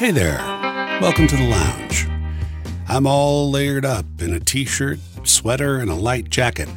Hey 0.00 0.12
there. 0.12 0.38
Welcome 1.02 1.26
to 1.26 1.36
the 1.36 1.46
lounge. 1.46 2.08
I'm 2.88 3.06
all 3.06 3.50
layered 3.50 3.84
up 3.84 4.06
in 4.20 4.32
a 4.32 4.40
t 4.40 4.64
shirt, 4.64 4.98
sweater, 5.24 5.76
and 5.76 5.90
a 5.90 5.94
light 5.94 6.30
jacket, 6.30 6.70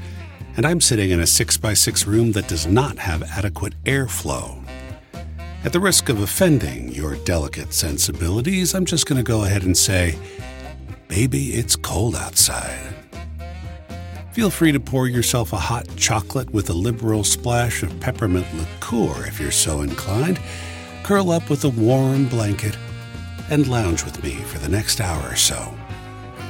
and 0.58 0.66
I'm 0.66 0.82
sitting 0.82 1.10
in 1.10 1.22
a 1.22 1.24
6x6 1.24 2.06
room 2.06 2.34
that 2.34 2.50
does 2.50 2.68
not 2.68 2.98
have 2.98 3.24
adequate 3.24 3.82
airflow. 3.86 4.62
At 5.64 5.72
the 5.72 5.80
risk 5.80 6.10
of 6.10 6.20
offending 6.20 6.92
your 6.92 7.16
delicate 7.16 7.74
sensibilities, 7.74 8.76
I'm 8.76 8.84
just 8.84 9.06
going 9.06 9.20
to 9.20 9.24
go 9.24 9.46
ahead 9.46 9.64
and 9.64 9.78
say, 9.78 10.20
Baby, 11.08 11.54
it's 11.54 11.78
cold 11.78 12.18
outside. 12.18 12.94
Feel 14.34 14.50
free 14.50 14.74
to 14.74 14.82
pour 14.82 15.08
yourself 15.08 15.54
a 15.54 15.58
hot 15.58 15.88
chocolate 15.96 16.50
with 16.50 16.70
a 16.70 16.74
liberal 16.74 17.24
splash 17.24 17.84
of 17.84 18.00
peppermint 18.02 18.48
liqueur 18.54 19.26
if 19.26 19.40
you're 19.40 19.50
so 19.50 19.80
inclined. 19.80 20.42
Curl 21.04 21.32
up 21.32 21.50
with 21.50 21.64
a 21.64 21.70
warm 21.70 22.28
blanket 22.28 22.76
and 23.50 23.68
lounge 23.68 24.04
with 24.04 24.24
me 24.24 24.36
for 24.36 24.60
the 24.60 24.70
next 24.70 25.02
hour 25.02 25.30
or 25.30 25.36
so. 25.36 25.74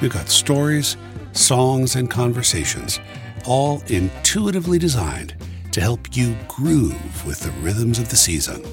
We've 0.01 0.13
got 0.13 0.29
stories, 0.29 0.97
songs, 1.31 1.95
and 1.95 2.09
conversations, 2.09 2.99
all 3.45 3.81
intuitively 3.87 4.79
designed 4.79 5.35
to 5.71 5.81
help 5.81 6.15
you 6.15 6.35
groove 6.47 7.25
with 7.25 7.39
the 7.39 7.51
rhythms 7.61 7.99
of 7.99 8.09
the 8.09 8.15
season. 8.15 8.63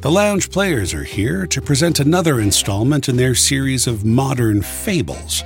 The 0.00 0.10
Lounge 0.10 0.50
Players 0.50 0.94
are 0.94 1.04
here 1.04 1.46
to 1.46 1.60
present 1.60 2.00
another 2.00 2.40
installment 2.40 3.08
in 3.08 3.16
their 3.16 3.34
series 3.34 3.86
of 3.86 4.04
modern 4.04 4.62
fables 4.62 5.42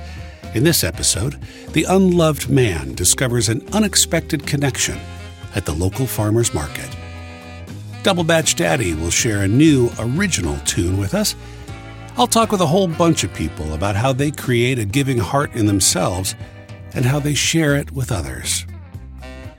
in 0.55 0.63
this 0.63 0.85
episode, 0.85 1.37
the 1.73 1.83
unloved 1.83 2.49
man 2.49 2.95
discovers 2.95 3.49
an 3.49 3.61
unexpected 3.73 4.47
connection 4.47 4.97
at 5.53 5.65
the 5.65 5.73
local 5.73 6.07
farmer's 6.07 6.53
market. 6.53 6.89
Double 8.03 8.23
Batch 8.23 8.55
Daddy 8.55 8.93
will 8.93 9.09
share 9.09 9.41
a 9.41 9.49
new, 9.49 9.91
original 9.99 10.57
tune 10.59 10.97
with 10.97 11.13
us. 11.13 11.35
I'll 12.17 12.27
talk 12.27 12.53
with 12.53 12.61
a 12.61 12.67
whole 12.67 12.87
bunch 12.87 13.25
of 13.25 13.33
people 13.33 13.73
about 13.73 13.97
how 13.97 14.13
they 14.13 14.31
create 14.31 14.79
a 14.79 14.85
giving 14.85 15.17
heart 15.17 15.53
in 15.53 15.65
themselves 15.65 16.33
and 16.93 17.03
how 17.03 17.19
they 17.19 17.33
share 17.33 17.75
it 17.75 17.91
with 17.91 18.09
others. 18.09 18.65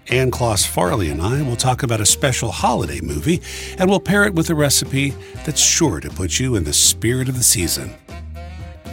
Ann 0.09 0.31
Kloss 0.31 0.67
Farley 0.67 1.11
and 1.11 1.21
I 1.21 1.43
will 1.43 1.57
talk 1.57 1.83
about 1.83 2.01
a 2.01 2.07
special 2.07 2.51
holiday 2.51 3.03
movie, 3.03 3.43
and 3.77 3.91
we'll 3.91 4.01
pair 4.01 4.25
it 4.25 4.35
with 4.35 4.49
a 4.49 4.55
recipe 4.55 5.11
that's 5.45 5.61
sure 5.61 6.01
to 6.01 6.09
put 6.09 6.41
you 6.41 6.57
in 6.57 6.65
the 6.65 6.73
spirit 6.73 7.29
of 7.29 7.37
the 7.37 7.43
season. 7.43 7.95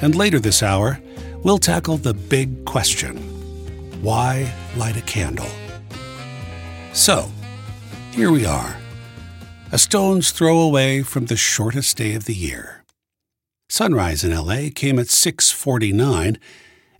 And 0.01 0.13
later 0.13 0.39
this 0.39 0.61
hour, 0.61 0.99
we'll 1.43 1.57
tackle 1.57 1.95
the 1.95 2.13
big 2.13 2.65
question 2.65 3.29
why 4.01 4.51
light 4.75 4.97
a 4.97 5.01
candle? 5.01 5.47
So, 6.91 7.31
here 8.11 8.29
we 8.29 8.45
are, 8.45 8.75
a 9.71 9.77
stone's 9.77 10.31
throw 10.31 10.59
away 10.59 11.01
from 11.01 11.27
the 11.27 11.37
shortest 11.37 11.95
day 11.95 12.13
of 12.15 12.25
the 12.25 12.35
year. 12.35 12.82
Sunrise 13.73 14.23
in 14.23 14.29
LA 14.29 14.69
came 14.69 14.99
at 14.99 15.07
6:49 15.07 16.37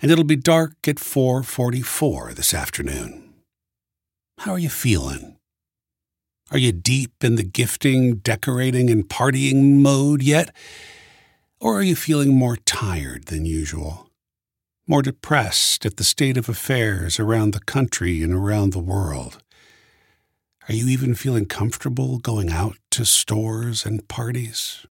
and 0.02 0.12
it'll 0.12 0.24
be 0.24 0.36
dark 0.36 0.88
at 0.88 0.96
4:44 0.96 2.34
this 2.34 2.52
afternoon. 2.52 3.36
How 4.40 4.54
are 4.54 4.58
you 4.58 4.72
feeling? 4.72 5.38
Are 6.50 6.58
you 6.58 6.72
deep 6.72 7.24
in 7.24 7.36
the 7.36 7.44
gifting, 7.44 8.16
decorating 8.16 8.90
and 8.90 9.08
partying 9.08 9.82
mode 9.84 10.24
yet? 10.24 10.50
Or 11.60 11.78
are 11.78 11.84
you 11.84 11.96
feeling 11.96 12.34
more 12.34 12.58
tired 12.58 13.26
than 13.26 13.46
usual? 13.46 14.10
more 14.88 15.04
depressed 15.04 15.86
at 15.86 15.98
the 15.98 16.04
state 16.04 16.38
of 16.38 16.50
affairs 16.50 17.20
around 17.20 17.52
the 17.52 17.60
country 17.60 18.24
and 18.24 18.34
around 18.34 18.74
the 18.74 18.80
world? 18.80 19.44
Are 20.68 20.74
you 20.74 20.88
even 20.88 21.14
feeling 21.14 21.46
comfortable 21.46 22.18
going 22.18 22.50
out 22.50 22.78
to 22.90 23.06
stores 23.06 23.86
and 23.86 24.08
parties? 24.08 24.88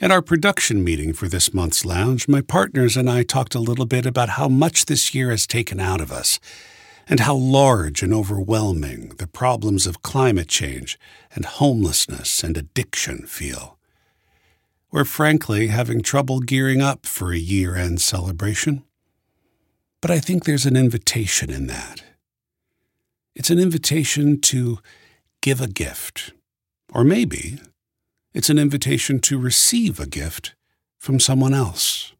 At 0.00 0.10
our 0.10 0.22
production 0.22 0.82
meeting 0.82 1.12
for 1.12 1.28
this 1.28 1.54
month's 1.54 1.84
lounge, 1.84 2.26
my 2.26 2.40
partners 2.40 2.96
and 2.96 3.08
I 3.08 3.22
talked 3.22 3.54
a 3.54 3.60
little 3.60 3.86
bit 3.86 4.06
about 4.06 4.30
how 4.30 4.48
much 4.48 4.86
this 4.86 5.14
year 5.14 5.30
has 5.30 5.46
taken 5.46 5.78
out 5.78 6.00
of 6.00 6.10
us, 6.10 6.40
and 7.08 7.20
how 7.20 7.34
large 7.34 8.02
and 8.02 8.12
overwhelming 8.12 9.10
the 9.18 9.26
problems 9.26 9.86
of 9.86 10.02
climate 10.02 10.48
change 10.48 10.98
and 11.34 11.44
homelessness 11.44 12.42
and 12.42 12.56
addiction 12.56 13.26
feel. 13.26 13.78
We're 14.90 15.04
frankly 15.04 15.68
having 15.68 16.02
trouble 16.02 16.40
gearing 16.40 16.80
up 16.80 17.06
for 17.06 17.32
a 17.32 17.38
year 17.38 17.76
end 17.76 18.00
celebration. 18.00 18.84
But 20.00 20.10
I 20.10 20.18
think 20.18 20.44
there's 20.44 20.66
an 20.66 20.76
invitation 20.76 21.50
in 21.50 21.66
that. 21.68 22.02
It's 23.34 23.50
an 23.50 23.58
invitation 23.58 24.40
to 24.42 24.78
give 25.40 25.60
a 25.60 25.68
gift. 25.68 26.32
Or 26.92 27.04
maybe 27.04 27.58
it's 28.34 28.50
an 28.50 28.58
invitation 28.58 29.20
to 29.20 29.38
receive 29.38 30.00
a 30.00 30.06
gift 30.06 30.54
from 30.98 31.20
someone 31.20 31.54
else. 31.54 32.12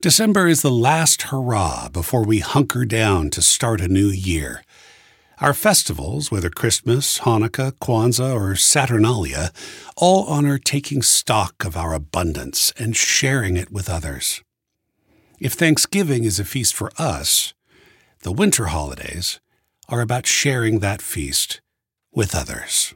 December 0.00 0.46
is 0.46 0.62
the 0.62 0.70
last 0.70 1.22
hurrah 1.22 1.88
before 1.88 2.24
we 2.24 2.38
hunker 2.38 2.84
down 2.84 3.30
to 3.30 3.42
start 3.42 3.80
a 3.80 3.88
new 3.88 4.08
year. 4.08 4.62
Our 5.40 5.54
festivals, 5.54 6.30
whether 6.30 6.50
Christmas, 6.50 7.20
Hanukkah, 7.20 7.72
Kwanzaa, 7.72 8.34
or 8.34 8.56
Saturnalia, 8.56 9.52
all 9.96 10.24
honor 10.24 10.58
taking 10.58 11.02
stock 11.02 11.64
of 11.64 11.76
our 11.76 11.94
abundance 11.94 12.72
and 12.76 12.96
sharing 12.96 13.56
it 13.56 13.72
with 13.72 13.88
others. 13.88 14.42
If 15.40 15.52
Thanksgiving 15.52 16.24
is 16.24 16.40
a 16.40 16.44
feast 16.44 16.74
for 16.74 16.90
us, 16.98 17.54
the 18.22 18.32
winter 18.32 18.66
holidays 18.66 19.40
are 19.88 20.00
about 20.00 20.26
sharing 20.26 20.80
that 20.80 21.00
feast 21.00 21.60
with 22.12 22.34
others. 22.34 22.94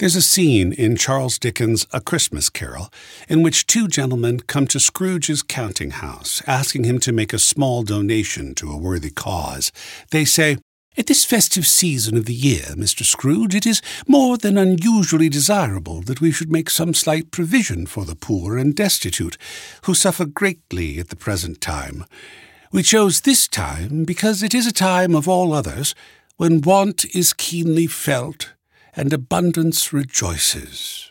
There's 0.00 0.16
a 0.16 0.22
scene 0.22 0.72
in 0.72 0.96
Charles 0.96 1.38
Dickens' 1.38 1.86
A 1.92 2.00
Christmas 2.00 2.48
Carol 2.48 2.88
in 3.28 3.42
which 3.42 3.66
two 3.66 3.86
gentlemen 3.86 4.40
come 4.40 4.66
to 4.68 4.80
Scrooge's 4.80 5.42
counting 5.42 5.90
house, 5.90 6.42
asking 6.46 6.84
him 6.84 6.98
to 7.00 7.12
make 7.12 7.34
a 7.34 7.38
small 7.38 7.82
donation 7.82 8.54
to 8.54 8.72
a 8.72 8.78
worthy 8.78 9.10
cause. 9.10 9.70
They 10.10 10.24
say, 10.24 10.56
at 10.96 11.06
this 11.06 11.26
festive 11.26 11.66
season 11.66 12.16
of 12.16 12.24
the 12.24 12.32
year, 12.32 12.62
Mr. 12.76 13.04
Scrooge, 13.04 13.54
it 13.54 13.66
is 13.66 13.82
more 14.08 14.38
than 14.38 14.56
unusually 14.56 15.28
desirable 15.28 16.00
that 16.00 16.22
we 16.22 16.32
should 16.32 16.50
make 16.50 16.70
some 16.70 16.94
slight 16.94 17.30
provision 17.30 17.84
for 17.84 18.06
the 18.06 18.16
poor 18.16 18.56
and 18.56 18.74
destitute, 18.74 19.36
who 19.82 19.92
suffer 19.92 20.24
greatly 20.24 20.98
at 20.98 21.10
the 21.10 21.14
present 21.14 21.60
time. 21.60 22.06
We 22.72 22.82
chose 22.82 23.20
this 23.20 23.46
time 23.46 24.04
because 24.04 24.42
it 24.42 24.54
is 24.54 24.66
a 24.66 24.72
time 24.72 25.14
of 25.14 25.28
all 25.28 25.52
others 25.52 25.94
when 26.38 26.62
want 26.62 27.04
is 27.14 27.34
keenly 27.34 27.86
felt 27.86 28.54
and 29.00 29.14
abundance 29.14 29.94
rejoices. 29.94 31.10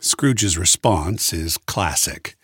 Scrooge's 0.00 0.58
response 0.58 1.32
is 1.32 1.56
classic. 1.56 2.34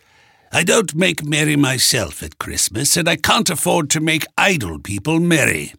I 0.52 0.62
don't 0.62 0.94
make 0.94 1.24
merry 1.24 1.56
myself 1.56 2.22
at 2.22 2.38
Christmas, 2.38 2.96
and 2.96 3.08
I 3.08 3.16
can't 3.16 3.50
afford 3.50 3.90
to 3.90 4.00
make 4.00 4.26
idle 4.38 4.78
people 4.78 5.18
merry. 5.18 5.74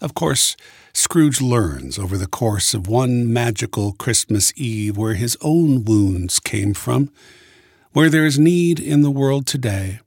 Of 0.00 0.14
course, 0.14 0.56
Scrooge 0.92 1.40
learns 1.40 2.00
over 2.00 2.18
the 2.18 2.26
course 2.26 2.74
of 2.74 2.88
one 2.88 3.32
magical 3.32 3.92
Christmas 3.92 4.52
Eve 4.56 4.96
where 4.96 5.14
his 5.14 5.36
own 5.40 5.84
wounds 5.84 6.40
came 6.40 6.74
from, 6.74 7.12
where 7.92 8.10
there 8.10 8.26
is 8.26 8.40
need 8.40 8.80
in 8.80 9.02
the 9.02 9.12
world 9.12 9.46
today, 9.46 10.00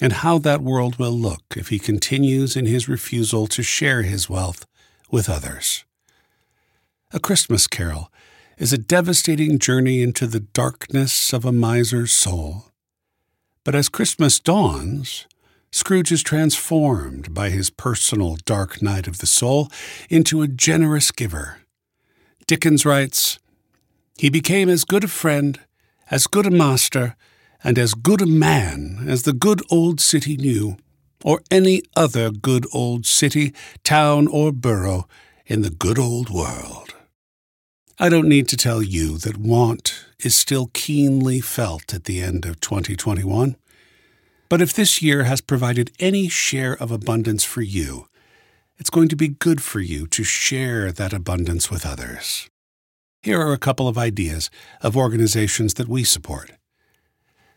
and 0.00 0.14
how 0.14 0.38
that 0.38 0.62
world 0.62 0.98
will 0.98 1.12
look 1.12 1.42
if 1.54 1.68
he 1.68 1.78
continues 1.78 2.56
in 2.56 2.64
his 2.64 2.88
refusal 2.88 3.46
to 3.48 3.62
share 3.62 4.04
his 4.04 4.30
wealth 4.30 4.64
with 5.10 5.28
others. 5.28 5.84
A 7.10 7.18
Christmas 7.18 7.66
Carol 7.66 8.12
is 8.58 8.70
a 8.70 8.76
devastating 8.76 9.58
journey 9.58 10.02
into 10.02 10.26
the 10.26 10.40
darkness 10.40 11.32
of 11.32 11.46
a 11.46 11.52
miser's 11.52 12.12
soul. 12.12 12.66
But 13.64 13.74
as 13.74 13.88
Christmas 13.88 14.38
dawns, 14.38 15.26
Scrooge 15.72 16.12
is 16.12 16.22
transformed 16.22 17.32
by 17.32 17.48
his 17.48 17.70
personal 17.70 18.36
dark 18.44 18.82
night 18.82 19.08
of 19.08 19.18
the 19.18 19.26
soul 19.26 19.70
into 20.10 20.42
a 20.42 20.48
generous 20.48 21.10
giver. 21.10 21.60
Dickens 22.46 22.84
writes 22.84 23.38
He 24.18 24.28
became 24.28 24.68
as 24.68 24.84
good 24.84 25.04
a 25.04 25.08
friend, 25.08 25.58
as 26.10 26.26
good 26.26 26.44
a 26.44 26.50
master, 26.50 27.16
and 27.64 27.78
as 27.78 27.94
good 27.94 28.20
a 28.20 28.26
man 28.26 29.06
as 29.08 29.22
the 29.22 29.32
good 29.32 29.62
old 29.70 29.98
city 29.98 30.36
knew, 30.36 30.76
or 31.24 31.40
any 31.50 31.80
other 31.96 32.30
good 32.30 32.66
old 32.74 33.06
city, 33.06 33.54
town, 33.82 34.28
or 34.28 34.52
borough 34.52 35.08
in 35.46 35.62
the 35.62 35.70
good 35.70 35.98
old 35.98 36.28
world. 36.28 36.96
I 38.00 38.08
don't 38.08 38.28
need 38.28 38.46
to 38.48 38.56
tell 38.56 38.80
you 38.80 39.18
that 39.18 39.36
want 39.36 40.06
is 40.20 40.36
still 40.36 40.70
keenly 40.72 41.40
felt 41.40 41.92
at 41.92 42.04
the 42.04 42.22
end 42.22 42.46
of 42.46 42.60
2021. 42.60 43.56
But 44.48 44.62
if 44.62 44.72
this 44.72 45.02
year 45.02 45.24
has 45.24 45.40
provided 45.40 45.90
any 45.98 46.28
share 46.28 46.74
of 46.74 46.92
abundance 46.92 47.42
for 47.42 47.60
you, 47.60 48.06
it's 48.76 48.88
going 48.88 49.08
to 49.08 49.16
be 49.16 49.26
good 49.26 49.60
for 49.60 49.80
you 49.80 50.06
to 50.06 50.22
share 50.22 50.92
that 50.92 51.12
abundance 51.12 51.72
with 51.72 51.84
others. 51.84 52.48
Here 53.20 53.40
are 53.40 53.52
a 53.52 53.58
couple 53.58 53.88
of 53.88 53.98
ideas 53.98 54.48
of 54.80 54.96
organizations 54.96 55.74
that 55.74 55.88
we 55.88 56.04
support. 56.04 56.52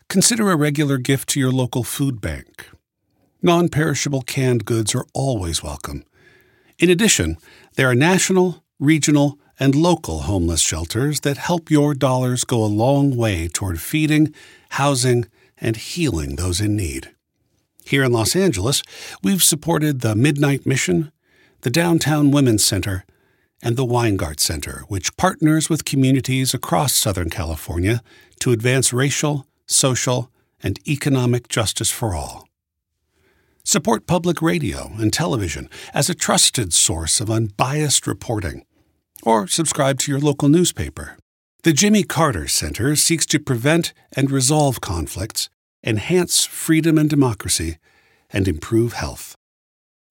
Consider 0.08 0.50
a 0.50 0.56
regular 0.56 0.98
gift 0.98 1.28
to 1.30 1.40
your 1.40 1.52
local 1.52 1.84
food 1.84 2.20
bank. 2.20 2.68
Non 3.42 3.68
perishable 3.68 4.22
canned 4.22 4.64
goods 4.64 4.92
are 4.92 5.06
always 5.14 5.62
welcome. 5.62 6.02
In 6.80 6.90
addition, 6.90 7.36
there 7.76 7.88
are 7.88 7.94
national, 7.94 8.64
regional, 8.80 9.38
and 9.62 9.76
local 9.76 10.22
homeless 10.22 10.60
shelters 10.60 11.20
that 11.20 11.36
help 11.36 11.70
your 11.70 11.94
dollars 11.94 12.42
go 12.42 12.64
a 12.64 12.66
long 12.66 13.16
way 13.16 13.46
toward 13.46 13.80
feeding, 13.80 14.34
housing, 14.70 15.24
and 15.56 15.76
healing 15.76 16.34
those 16.34 16.60
in 16.60 16.74
need. 16.74 17.12
Here 17.84 18.02
in 18.02 18.10
Los 18.10 18.34
Angeles, 18.34 18.82
we've 19.22 19.40
supported 19.40 20.00
the 20.00 20.16
Midnight 20.16 20.66
Mission, 20.66 21.12
the 21.60 21.70
Downtown 21.70 22.32
Women's 22.32 22.64
Center, 22.64 23.04
and 23.62 23.76
the 23.76 23.86
Weingart 23.86 24.40
Center, 24.40 24.82
which 24.88 25.16
partners 25.16 25.70
with 25.70 25.84
communities 25.84 26.52
across 26.52 26.96
Southern 26.96 27.30
California 27.30 28.02
to 28.40 28.50
advance 28.50 28.92
racial, 28.92 29.46
social, 29.66 30.28
and 30.60 30.80
economic 30.88 31.46
justice 31.46 31.88
for 31.88 32.16
all. 32.16 32.48
Support 33.62 34.08
public 34.08 34.42
radio 34.42 34.90
and 34.98 35.12
television 35.12 35.70
as 35.94 36.10
a 36.10 36.16
trusted 36.16 36.72
source 36.72 37.20
of 37.20 37.30
unbiased 37.30 38.08
reporting, 38.08 38.64
or 39.22 39.46
subscribe 39.46 39.98
to 40.00 40.10
your 40.10 40.20
local 40.20 40.48
newspaper. 40.48 41.16
The 41.62 41.72
Jimmy 41.72 42.02
Carter 42.02 42.48
Center 42.48 42.96
seeks 42.96 43.24
to 43.26 43.38
prevent 43.38 43.92
and 44.16 44.30
resolve 44.30 44.80
conflicts, 44.80 45.48
enhance 45.84 46.44
freedom 46.44 46.98
and 46.98 47.08
democracy, 47.08 47.78
and 48.30 48.48
improve 48.48 48.94
health. 48.94 49.36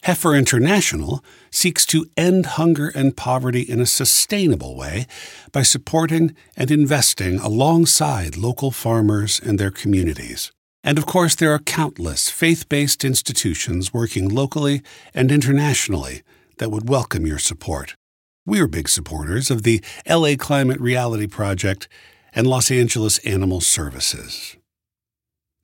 Heifer 0.03 0.33
International 0.33 1.23
seeks 1.51 1.85
to 1.87 2.07
end 2.17 2.45
hunger 2.57 2.87
and 2.95 3.15
poverty 3.15 3.61
in 3.61 3.79
a 3.79 3.85
sustainable 3.85 4.75
way 4.75 5.05
by 5.51 5.61
supporting 5.61 6.35
and 6.57 6.71
investing 6.71 7.37
alongside 7.37 8.35
local 8.35 8.71
farmers 8.71 9.39
and 9.43 9.59
their 9.59 9.69
communities. 9.69 10.51
And 10.83 10.97
of 10.97 11.05
course, 11.05 11.35
there 11.35 11.53
are 11.53 11.59
countless 11.59 12.29
faith 12.29 12.67
based 12.67 13.05
institutions 13.05 13.93
working 13.93 14.27
locally 14.27 14.81
and 15.13 15.31
internationally 15.31 16.23
that 16.57 16.71
would 16.71 16.89
welcome 16.89 17.27
your 17.27 17.39
support. 17.39 17.95
We're 18.43 18.67
big 18.67 18.89
supporters 18.89 19.51
of 19.51 19.61
the 19.61 19.83
LA 20.09 20.33
Climate 20.35 20.79
Reality 20.79 21.27
Project 21.27 21.87
and 22.33 22.47
Los 22.47 22.71
Angeles 22.71 23.19
Animal 23.19 23.61
Services. 23.61 24.57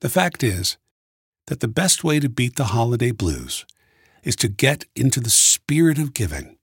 The 0.00 0.08
fact 0.08 0.44
is 0.44 0.78
that 1.48 1.58
the 1.58 1.66
best 1.66 2.04
way 2.04 2.20
to 2.20 2.28
beat 2.28 2.54
the 2.54 2.66
holiday 2.66 3.10
blues 3.10 3.66
is 4.22 4.36
to 4.36 4.48
get 4.48 4.84
into 4.94 5.18
the 5.18 5.28
spirit 5.28 5.98
of 5.98 6.14
giving. 6.14 6.56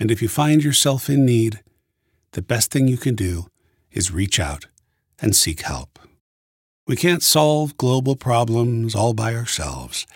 And 0.00 0.10
if 0.10 0.20
you 0.20 0.26
find 0.26 0.64
yourself 0.64 1.08
in 1.08 1.24
need, 1.24 1.62
the 2.32 2.42
best 2.42 2.72
thing 2.72 2.88
you 2.88 2.96
can 2.96 3.14
do 3.14 3.46
is 3.92 4.10
reach 4.10 4.40
out 4.40 4.66
and 5.20 5.36
seek 5.36 5.60
help. 5.60 6.00
We 6.88 6.96
can't 6.96 7.22
solve 7.22 7.76
global 7.76 8.16
problems 8.16 8.96
all 8.96 9.14
by 9.14 9.36
ourselves, 9.36 10.08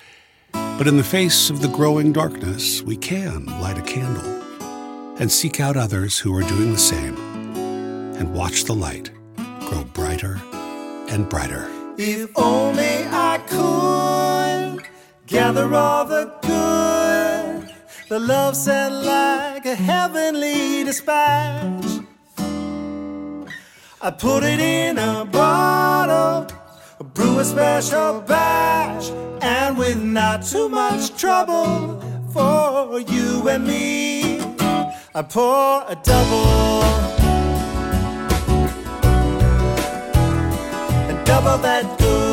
but 0.51 0.89
in 0.89 0.97
the 0.97 1.05
face 1.05 1.51
of 1.51 1.63
the 1.63 1.69
growing 1.69 2.13
darkness, 2.13 2.83
we 2.83 2.97
can 2.97 3.47
light 3.47 3.79
a 3.79 3.83
candle 3.83 4.44
and 5.19 5.31
seek 5.31 5.61
out 5.61 5.77
others 5.77 6.19
who 6.19 6.35
are 6.35 6.43
doing 6.43 6.73
the 6.73 6.79
same 6.79 7.17
and 8.17 8.35
watch 8.35 8.65
the 8.65 8.75
light 8.75 9.11
grow 9.61 9.85
brighter 9.93 10.41
and 11.09 11.29
brighter. 11.29 11.69
If 11.97 12.31
only 12.37 13.07
I 13.11 13.39
could 13.47 14.85
gather 15.27 15.73
all 15.75 16.05
the 16.05 16.25
good, 16.43 17.75
the 18.09 18.19
love 18.19 18.57
sent 18.57 18.95
like 19.05 19.65
a 19.67 19.75
heavenly 19.75 20.85
dispatch. 20.85 21.85
I 24.01 24.11
put 24.11 24.43
it 24.45 24.61
in 24.61 24.99
a 24.99 25.25
bottle, 25.25 26.47
brew 27.15 27.39
a 27.39 27.45
special 27.45 28.21
batch, 28.21 29.11
and 29.41 29.79
with 29.79 30.03
not 30.03 30.45
too 30.45 30.69
much 30.69 31.17
trouble 31.19 32.03
for 32.33 33.01
you 33.01 33.49
and 33.49 33.67
me, 33.67 34.24
I 35.17 35.23
pour 35.23 35.85
a 35.89 35.95
double. 36.03 36.83
A 41.09 41.25
double 41.25 41.59
that 41.59 41.99
good. 42.01 42.24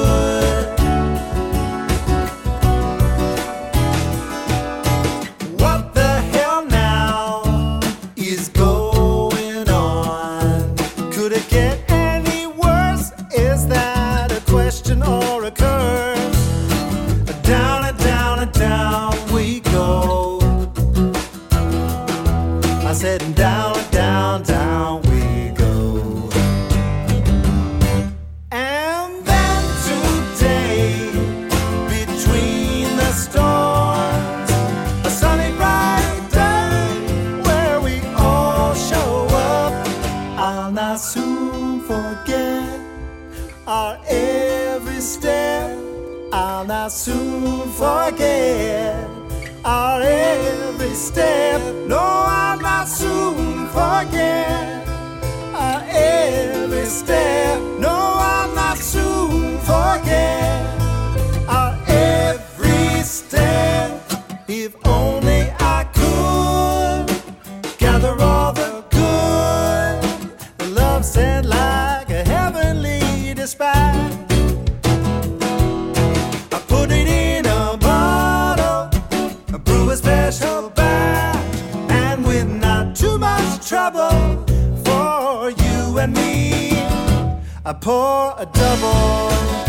Step. 51.11 51.61
No, 51.87 51.99
I'll 51.99 52.59
not 52.59 52.87
soon 52.87 53.67
forget 53.67 54.87
our 55.53 55.83
every 55.89 56.85
step. 56.85 57.70
Pour 87.81 88.35
a 88.38 88.45
double. 88.45 89.60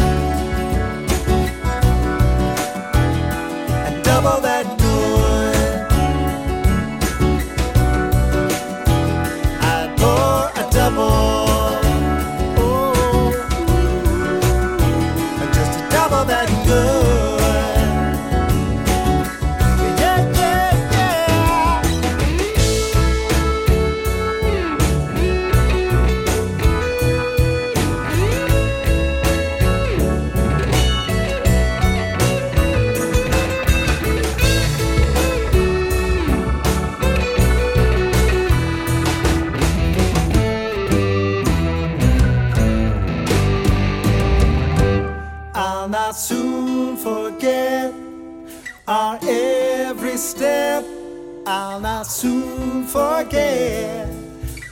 Forget 52.92 54.06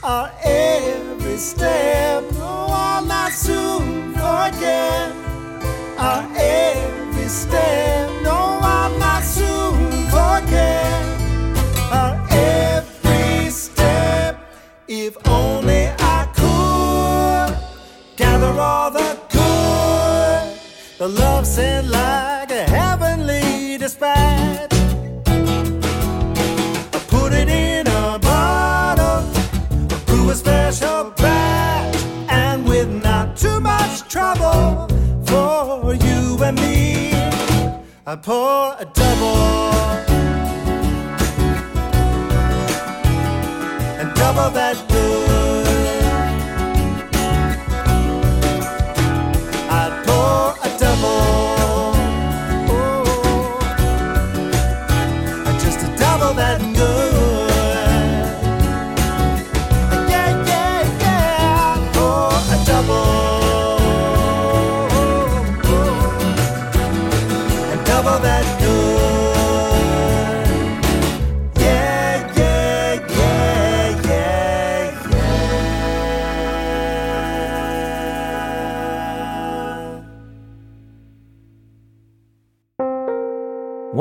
our 0.03 0.31
every 0.43 1.37
step. 1.37 2.10
I 38.11 38.15
pour 38.17 38.73
a 38.77 38.83
double. 38.93 39.71
And 44.01 44.13
double 44.15 44.49
that 44.49 44.90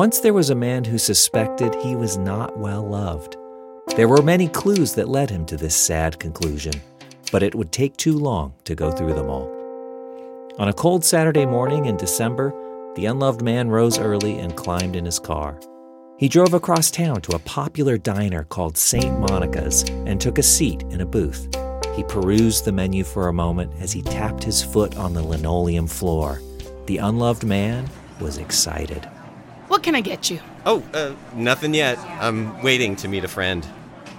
Once 0.00 0.20
there 0.20 0.32
was 0.32 0.48
a 0.48 0.54
man 0.54 0.82
who 0.82 0.96
suspected 0.96 1.74
he 1.74 1.94
was 1.94 2.16
not 2.16 2.56
well 2.56 2.88
loved. 2.88 3.36
There 3.96 4.08
were 4.08 4.22
many 4.22 4.48
clues 4.48 4.94
that 4.94 5.10
led 5.10 5.28
him 5.28 5.44
to 5.44 5.58
this 5.58 5.76
sad 5.76 6.18
conclusion, 6.18 6.72
but 7.30 7.42
it 7.42 7.54
would 7.54 7.70
take 7.70 7.98
too 7.98 8.14
long 8.14 8.54
to 8.64 8.74
go 8.74 8.90
through 8.90 9.12
them 9.12 9.28
all. 9.28 9.46
On 10.58 10.68
a 10.68 10.72
cold 10.72 11.04
Saturday 11.04 11.44
morning 11.44 11.84
in 11.84 11.98
December, 11.98 12.50
the 12.96 13.04
unloved 13.04 13.42
man 13.42 13.68
rose 13.68 13.98
early 13.98 14.38
and 14.38 14.56
climbed 14.56 14.96
in 14.96 15.04
his 15.04 15.18
car. 15.18 15.60
He 16.16 16.28
drove 16.28 16.54
across 16.54 16.90
town 16.90 17.20
to 17.20 17.36
a 17.36 17.40
popular 17.40 17.98
diner 17.98 18.44
called 18.44 18.78
St. 18.78 19.20
Monica's 19.20 19.82
and 20.06 20.18
took 20.18 20.38
a 20.38 20.42
seat 20.42 20.82
in 20.84 21.02
a 21.02 21.06
booth. 21.06 21.46
He 21.94 22.04
perused 22.04 22.64
the 22.64 22.72
menu 22.72 23.04
for 23.04 23.28
a 23.28 23.34
moment 23.34 23.74
as 23.78 23.92
he 23.92 24.00
tapped 24.00 24.44
his 24.44 24.62
foot 24.62 24.96
on 24.96 25.12
the 25.12 25.22
linoleum 25.22 25.86
floor. 25.86 26.40
The 26.86 26.96
unloved 26.96 27.44
man 27.44 27.90
was 28.18 28.38
excited. 28.38 29.06
What 29.70 29.84
can 29.84 29.94
I 29.94 30.00
get 30.00 30.28
you? 30.32 30.40
Oh, 30.66 30.82
uh, 30.92 31.14
nothing 31.32 31.74
yet. 31.74 31.96
I'm 32.20 32.60
waiting 32.60 32.96
to 32.96 33.06
meet 33.06 33.22
a 33.22 33.28
friend. 33.28 33.64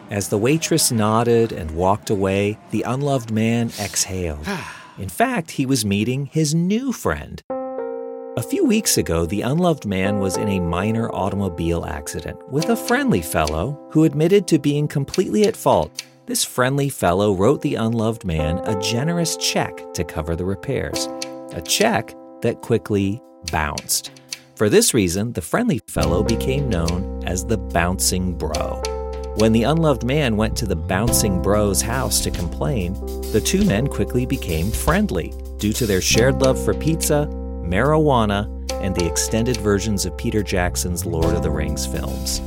As 0.09 0.29
the 0.29 0.37
waitress 0.37 0.93
nodded 0.93 1.51
and 1.51 1.71
walked 1.71 2.09
away, 2.09 2.57
the 2.69 2.83
unloved 2.83 3.31
man 3.31 3.69
exhaled. 3.77 4.47
In 4.97 5.09
fact, 5.09 5.51
he 5.51 5.65
was 5.65 5.83
meeting 5.83 6.27
his 6.27 6.55
new 6.55 6.93
friend. 6.93 7.43
A 7.49 8.41
few 8.41 8.63
weeks 8.63 8.97
ago, 8.97 9.25
the 9.25 9.41
unloved 9.41 9.85
man 9.85 10.19
was 10.19 10.37
in 10.37 10.47
a 10.47 10.61
minor 10.61 11.13
automobile 11.13 11.85
accident 11.85 12.39
with 12.49 12.69
a 12.69 12.77
friendly 12.77 13.21
fellow 13.21 13.77
who 13.91 14.05
admitted 14.05 14.47
to 14.47 14.57
being 14.57 14.87
completely 14.87 15.43
at 15.43 15.57
fault. 15.57 16.01
This 16.27 16.45
friendly 16.45 16.87
fellow 16.87 17.35
wrote 17.35 17.61
the 17.61 17.75
unloved 17.75 18.23
man 18.23 18.59
a 18.59 18.79
generous 18.79 19.35
check 19.35 19.93
to 19.95 20.05
cover 20.05 20.33
the 20.37 20.45
repairs, 20.45 21.09
a 21.51 21.61
check 21.61 22.15
that 22.41 22.61
quickly 22.61 23.21
bounced. 23.51 24.11
For 24.61 24.69
this 24.69 24.93
reason, 24.93 25.33
the 25.33 25.41
friendly 25.41 25.79
fellow 25.87 26.21
became 26.21 26.69
known 26.69 27.23
as 27.25 27.43
the 27.43 27.57
Bouncing 27.57 28.37
Bro. 28.37 28.83
When 29.37 29.53
the 29.53 29.63
unloved 29.63 30.03
man 30.03 30.37
went 30.37 30.55
to 30.57 30.67
the 30.67 30.75
Bouncing 30.75 31.41
Bro's 31.41 31.81
house 31.81 32.21
to 32.21 32.29
complain, 32.29 32.93
the 33.31 33.41
two 33.43 33.65
men 33.65 33.87
quickly 33.87 34.27
became 34.27 34.69
friendly 34.69 35.33
due 35.57 35.73
to 35.73 35.87
their 35.87 35.99
shared 35.99 36.43
love 36.43 36.63
for 36.63 36.75
pizza, 36.75 37.27
marijuana, 37.63 38.45
and 38.83 38.93
the 38.93 39.07
extended 39.07 39.57
versions 39.57 40.05
of 40.05 40.15
Peter 40.15 40.43
Jackson's 40.43 41.07
Lord 41.07 41.33
of 41.33 41.41
the 41.41 41.49
Rings 41.49 41.87
films. 41.87 42.39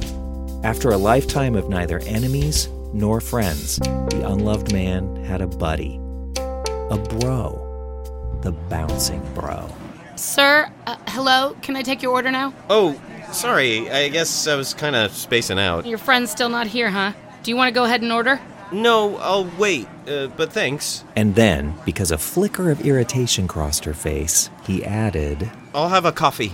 After 0.62 0.90
a 0.90 0.96
lifetime 0.96 1.56
of 1.56 1.68
neither 1.68 1.98
enemies 2.06 2.68
nor 2.92 3.20
friends, 3.20 3.78
the 3.78 4.22
unloved 4.24 4.72
man 4.72 5.16
had 5.24 5.40
a 5.40 5.48
buddy, 5.48 5.96
a 6.36 6.96
bro, 7.18 8.38
the 8.42 8.52
Bouncing 8.52 9.20
Bro. 9.34 9.68
Sir, 10.16 10.70
uh, 10.86 10.96
hello? 11.08 11.56
Can 11.62 11.76
I 11.76 11.82
take 11.82 12.02
your 12.02 12.12
order 12.12 12.30
now? 12.30 12.54
Oh, 12.70 13.00
sorry. 13.32 13.90
I 13.90 14.08
guess 14.08 14.46
I 14.46 14.54
was 14.54 14.72
kind 14.72 14.94
of 14.94 15.12
spacing 15.12 15.58
out. 15.58 15.86
Your 15.86 15.98
friend's 15.98 16.30
still 16.30 16.48
not 16.48 16.66
here, 16.66 16.90
huh? 16.90 17.12
Do 17.42 17.50
you 17.50 17.56
want 17.56 17.68
to 17.68 17.74
go 17.74 17.84
ahead 17.84 18.02
and 18.02 18.12
order? 18.12 18.40
No, 18.72 19.16
I'll 19.18 19.50
wait. 19.58 19.88
Uh, 20.08 20.28
but 20.28 20.52
thanks. 20.52 21.04
And 21.16 21.34
then, 21.34 21.74
because 21.84 22.10
a 22.10 22.18
flicker 22.18 22.70
of 22.70 22.86
irritation 22.86 23.48
crossed 23.48 23.84
her 23.84 23.94
face, 23.94 24.50
he 24.64 24.84
added, 24.84 25.50
I'll 25.74 25.88
have 25.88 26.04
a 26.04 26.12
coffee 26.12 26.52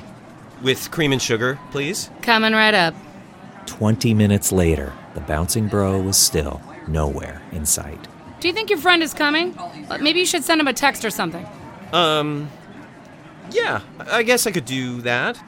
with 0.62 0.90
cream 0.90 1.12
and 1.12 1.20
sugar, 1.20 1.58
please. 1.70 2.10
Coming 2.22 2.52
right 2.52 2.74
up. 2.74 2.94
20 3.66 4.14
minutes 4.14 4.52
later, 4.52 4.92
the 5.14 5.20
bouncing 5.20 5.68
bro 5.68 6.00
was 6.00 6.16
still 6.16 6.60
nowhere 6.88 7.42
in 7.52 7.66
sight. 7.66 8.08
Do 8.40 8.48
you 8.48 8.54
think 8.54 8.70
your 8.70 8.78
friend 8.78 9.02
is 9.02 9.12
coming? 9.12 9.56
Uh, 9.58 9.98
maybe 10.00 10.18
you 10.20 10.26
should 10.26 10.44
send 10.44 10.60
him 10.60 10.66
a 10.68 10.72
text 10.72 11.04
or 11.04 11.10
something. 11.10 11.46
Um, 11.92 12.50
yeah, 13.52 13.80
I 13.98 14.22
guess 14.22 14.46
I 14.46 14.52
could 14.52 14.64
do 14.64 15.00
that. 15.02 15.42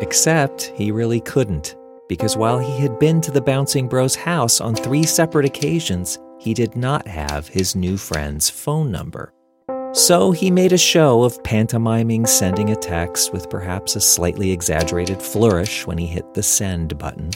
Except 0.00 0.72
he 0.76 0.90
really 0.90 1.20
couldn't, 1.20 1.76
because 2.08 2.36
while 2.36 2.58
he 2.58 2.80
had 2.80 2.98
been 2.98 3.20
to 3.22 3.30
the 3.30 3.40
bouncing 3.40 3.88
bro's 3.88 4.14
house 4.14 4.60
on 4.60 4.74
three 4.74 5.02
separate 5.02 5.44
occasions, 5.44 6.18
he 6.38 6.54
did 6.54 6.76
not 6.76 7.06
have 7.06 7.48
his 7.48 7.74
new 7.74 7.96
friend's 7.96 8.48
phone 8.48 8.90
number. 8.92 9.32
So 9.92 10.30
he 10.30 10.50
made 10.50 10.72
a 10.72 10.78
show 10.78 11.24
of 11.24 11.42
pantomiming 11.42 12.26
sending 12.26 12.70
a 12.70 12.76
text 12.76 13.32
with 13.32 13.50
perhaps 13.50 13.96
a 13.96 14.00
slightly 14.00 14.52
exaggerated 14.52 15.20
flourish 15.20 15.86
when 15.86 15.98
he 15.98 16.06
hit 16.06 16.34
the 16.34 16.42
send 16.42 16.96
button. 16.98 17.30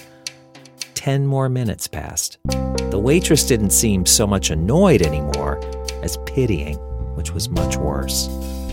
Ten 0.94 1.26
more 1.26 1.48
minutes 1.48 1.88
passed. 1.88 2.38
The 2.90 3.00
waitress 3.02 3.44
didn't 3.44 3.70
seem 3.70 4.06
so 4.06 4.26
much 4.26 4.50
annoyed 4.50 5.02
anymore 5.02 5.60
as 6.04 6.18
pitying, 6.26 6.76
which 7.16 7.32
was 7.32 7.48
much 7.48 7.76
worse. 7.76 8.28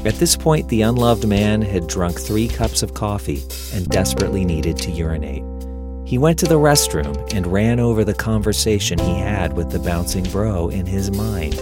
At 0.06 0.16
this 0.16 0.38
point, 0.38 0.70
the 0.70 0.84
unloved 0.84 1.28
man 1.28 1.62
had 1.62 1.88
drunk 1.88 2.18
three 2.20 2.48
cups 2.48 2.84
of 2.84 2.94
coffee 2.94 3.44
and 3.74 3.86
desperately 3.90 4.46
needed 4.46 4.78
to 4.78 4.92
urinate. 4.92 5.44
He 6.08 6.18
went 6.18 6.40
to 6.40 6.46
the 6.46 6.56
restroom 6.56 7.34
and 7.34 7.46
ran 7.46 7.82
over 7.82 8.06
the 8.06 8.14
conversation 8.14 8.98
he 8.98 9.20
had 9.20 9.58
with 9.58 9.72
the 9.72 9.80
bouncing 9.80 10.24
bro 10.24 10.70
in 10.70 10.86
his 10.86 11.12
mind. 11.12 11.54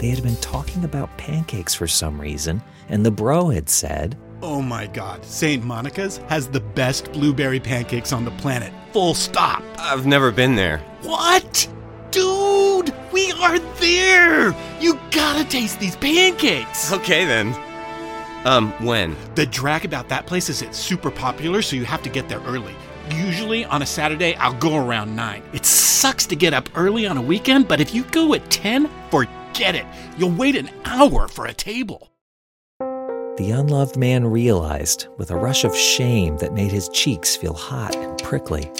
They 0.00 0.10
had 0.10 0.22
been 0.22 0.36
talking 0.36 0.84
about 0.84 1.16
pancakes 1.16 1.74
for 1.74 1.88
some 1.88 2.20
reason, 2.20 2.62
and 2.90 3.06
the 3.06 3.10
bro 3.10 3.48
had 3.48 3.70
said, 3.70 4.18
Oh 4.42 4.60
my 4.60 4.86
god, 4.86 5.24
St. 5.24 5.64
Monica's 5.64 6.18
has 6.28 6.46
the 6.46 6.60
best 6.60 7.10
blueberry 7.12 7.58
pancakes 7.58 8.12
on 8.12 8.24
the 8.26 8.30
planet. 8.32 8.72
Full 8.92 9.14
stop. 9.14 9.64
I've 9.78 10.06
never 10.06 10.30
been 10.30 10.54
there. 10.54 10.78
What? 11.02 11.66
Dude, 12.10 12.94
we 13.12 13.32
are 13.32 13.58
there! 13.58 14.54
You 14.78 15.00
gotta 15.10 15.48
taste 15.48 15.80
these 15.80 15.96
pancakes! 15.96 16.92
Okay 16.92 17.24
then. 17.24 17.56
Um, 18.44 18.72
when? 18.84 19.16
The 19.34 19.46
drag 19.46 19.84
about 19.84 20.08
that 20.08 20.26
place 20.26 20.48
is 20.48 20.62
it's 20.62 20.78
super 20.78 21.10
popular, 21.10 21.62
so 21.62 21.76
you 21.76 21.84
have 21.84 22.02
to 22.02 22.08
get 22.08 22.28
there 22.28 22.40
early. 22.40 22.74
Usually 23.10 23.64
on 23.64 23.82
a 23.82 23.86
Saturday, 23.86 24.34
I'll 24.36 24.54
go 24.54 24.76
around 24.76 25.14
9. 25.16 25.42
It 25.52 25.64
sucks 25.66 26.26
to 26.26 26.36
get 26.36 26.54
up 26.54 26.68
early 26.76 27.06
on 27.06 27.16
a 27.16 27.22
weekend, 27.22 27.68
but 27.68 27.80
if 27.80 27.94
you 27.94 28.04
go 28.04 28.34
at 28.34 28.50
10, 28.50 28.88
forget 29.10 29.74
it. 29.74 29.86
You'll 30.16 30.30
wait 30.30 30.56
an 30.56 30.70
hour 30.84 31.26
for 31.28 31.46
a 31.46 31.54
table. 31.54 32.12
The 32.78 33.50
unloved 33.52 33.96
man 33.96 34.26
realized, 34.26 35.06
with 35.16 35.30
a 35.30 35.36
rush 35.36 35.64
of 35.64 35.76
shame 35.76 36.38
that 36.38 36.52
made 36.52 36.72
his 36.72 36.88
cheeks 36.88 37.36
feel 37.36 37.54
hot 37.54 37.94
and 37.94 38.18
prickly, 38.22 38.70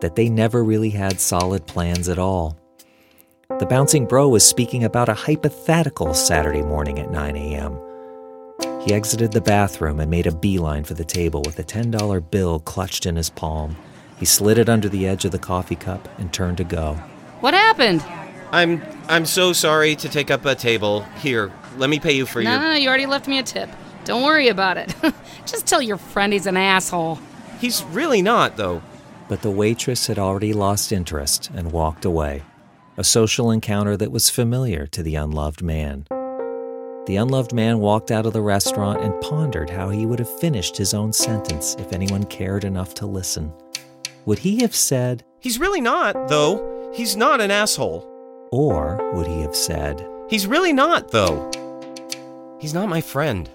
that 0.00 0.14
they 0.14 0.28
never 0.28 0.62
really 0.62 0.90
had 0.90 1.20
solid 1.20 1.66
plans 1.66 2.08
at 2.08 2.18
all. 2.18 2.58
The 3.58 3.66
bouncing 3.66 4.06
bro 4.06 4.28
was 4.28 4.46
speaking 4.46 4.84
about 4.84 5.08
a 5.08 5.14
hypothetical 5.14 6.12
Saturday 6.12 6.62
morning 6.62 6.98
at 6.98 7.10
9 7.10 7.36
a.m. 7.36 7.78
He 8.84 8.92
exited 8.92 9.32
the 9.32 9.40
bathroom 9.40 9.98
and 10.00 10.10
made 10.10 10.26
a 10.26 10.34
beeline 10.34 10.84
for 10.84 10.94
the 10.94 11.04
table 11.04 11.42
with 11.46 11.58
a 11.58 11.64
$10 11.64 12.30
bill 12.30 12.60
clutched 12.60 13.06
in 13.06 13.16
his 13.16 13.30
palm. 13.30 13.76
He 14.18 14.26
slid 14.26 14.58
it 14.58 14.68
under 14.68 14.88
the 14.88 15.06
edge 15.06 15.24
of 15.24 15.32
the 15.32 15.38
coffee 15.38 15.74
cup 15.76 16.06
and 16.18 16.32
turned 16.32 16.58
to 16.58 16.64
go. 16.64 16.94
What 17.40 17.54
happened? 17.54 18.04
I'm 18.52 18.82
I'm 19.08 19.26
so 19.26 19.52
sorry 19.52 19.96
to 19.96 20.08
take 20.08 20.30
up 20.30 20.44
a 20.44 20.54
table. 20.54 21.00
Here, 21.20 21.50
let 21.76 21.90
me 21.90 21.98
pay 21.98 22.12
you 22.12 22.24
for 22.26 22.42
No, 22.42 22.52
your. 22.52 22.60
no, 22.60 22.68
no, 22.70 22.74
you 22.76 22.88
already 22.88 23.06
left 23.06 23.26
me 23.26 23.38
a 23.38 23.42
tip. 23.42 23.68
Don't 24.04 24.22
worry 24.22 24.48
about 24.48 24.76
it. 24.76 24.94
Just 25.46 25.66
tell 25.66 25.82
your 25.82 25.96
friend 25.96 26.32
he's 26.32 26.46
an 26.46 26.56
asshole. 26.56 27.18
He's 27.60 27.82
really 27.84 28.22
not, 28.22 28.56
though. 28.56 28.82
But 29.28 29.40
the 29.42 29.50
waitress 29.50 30.06
had 30.06 30.18
already 30.18 30.52
lost 30.52 30.92
interest 30.92 31.50
and 31.54 31.72
walked 31.72 32.04
away, 32.04 32.42
a 32.98 33.04
social 33.04 33.50
encounter 33.50 33.96
that 33.96 34.12
was 34.12 34.28
familiar 34.30 34.86
to 34.88 35.02
the 35.02 35.16
unloved 35.16 35.62
man. 35.62 36.06
The 37.06 37.16
unloved 37.16 37.52
man 37.52 37.80
walked 37.80 38.10
out 38.10 38.24
of 38.24 38.32
the 38.32 38.40
restaurant 38.40 39.02
and 39.02 39.20
pondered 39.20 39.68
how 39.68 39.90
he 39.90 40.06
would 40.06 40.18
have 40.18 40.40
finished 40.40 40.76
his 40.76 40.94
own 40.94 41.12
sentence 41.12 41.76
if 41.78 41.92
anyone 41.92 42.24
cared 42.24 42.64
enough 42.64 42.94
to 42.94 43.06
listen. 43.06 43.52
Would 44.24 44.38
he 44.38 44.62
have 44.62 44.74
said, 44.74 45.22
He's 45.38 45.60
really 45.60 45.82
not, 45.82 46.28
though. 46.28 46.90
He's 46.94 47.14
not 47.14 47.42
an 47.42 47.50
asshole. 47.50 48.08
Or 48.50 49.12
would 49.12 49.26
he 49.26 49.42
have 49.42 49.54
said, 49.54 50.06
He's 50.30 50.46
really 50.46 50.72
not, 50.72 51.10
though. 51.10 51.50
He's 52.58 52.72
not 52.72 52.88
my 52.88 53.02
friend. 53.02 53.50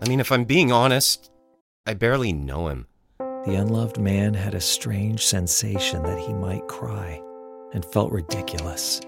I 0.00 0.08
mean, 0.08 0.20
if 0.20 0.30
I'm 0.30 0.44
being 0.44 0.70
honest, 0.70 1.32
I 1.84 1.94
barely 1.94 2.32
know 2.32 2.68
him. 2.68 2.86
The 3.18 3.56
unloved 3.56 3.98
man 3.98 4.34
had 4.34 4.54
a 4.54 4.60
strange 4.60 5.26
sensation 5.26 6.04
that 6.04 6.20
he 6.20 6.32
might 6.32 6.68
cry 6.68 7.20
and 7.72 7.84
felt 7.84 8.12
ridiculous. 8.12 9.00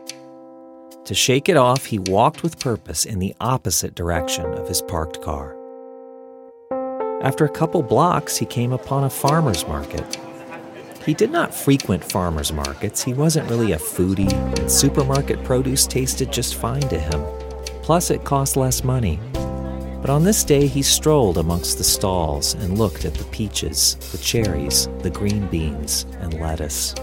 To 1.09 1.15
shake 1.15 1.49
it 1.49 1.57
off, 1.57 1.87
he 1.87 1.99
walked 1.99 2.43
with 2.43 2.61
purpose 2.61 3.07
in 3.07 3.19
the 3.19 3.35
opposite 3.41 3.95
direction 3.95 4.45
of 4.45 4.69
his 4.69 4.83
parked 4.83 5.23
car. 5.23 5.57
After 7.23 7.47
a 7.47 7.49
couple 7.49 7.83
blocks, 7.83 8.37
he 8.37 8.45
came 8.45 8.75
upon 8.75 9.05
a 9.05 9.09
farmer's 9.09 9.67
market. 9.67 10.19
He 11.07 11.15
did 11.15 11.31
not 11.31 11.55
frequent 11.55 12.05
farmers 12.05 12.53
markets. 12.53 13.03
He 13.03 13.15
wasn't 13.15 13.49
really 13.49 13.73
a 13.73 13.79
foodie, 13.79 14.31
and 14.59 14.71
supermarket 14.71 15.43
produce 15.45 15.87
tasted 15.87 16.31
just 16.31 16.57
fine 16.57 16.83
to 16.83 17.01
him. 17.01 17.25
Plus, 17.81 18.11
it 18.11 18.25
cost 18.25 18.59
less 18.59 18.85
money. 18.85 19.19
But 20.03 20.11
on 20.11 20.25
this 20.25 20.45
day, 20.45 20.67
he 20.67 20.83
strolled 20.83 21.39
amongst 21.39 21.79
the 21.79 21.85
stalls 21.85 22.53
and 22.53 22.77
looked 22.77 23.07
at 23.07 23.15
the 23.15 23.25
peaches, 23.25 23.95
the 24.13 24.19
cherries, 24.19 24.89
the 24.99 25.09
green 25.09 25.47
beans, 25.47 26.05
and 26.21 26.39
lettuce. 26.39 26.95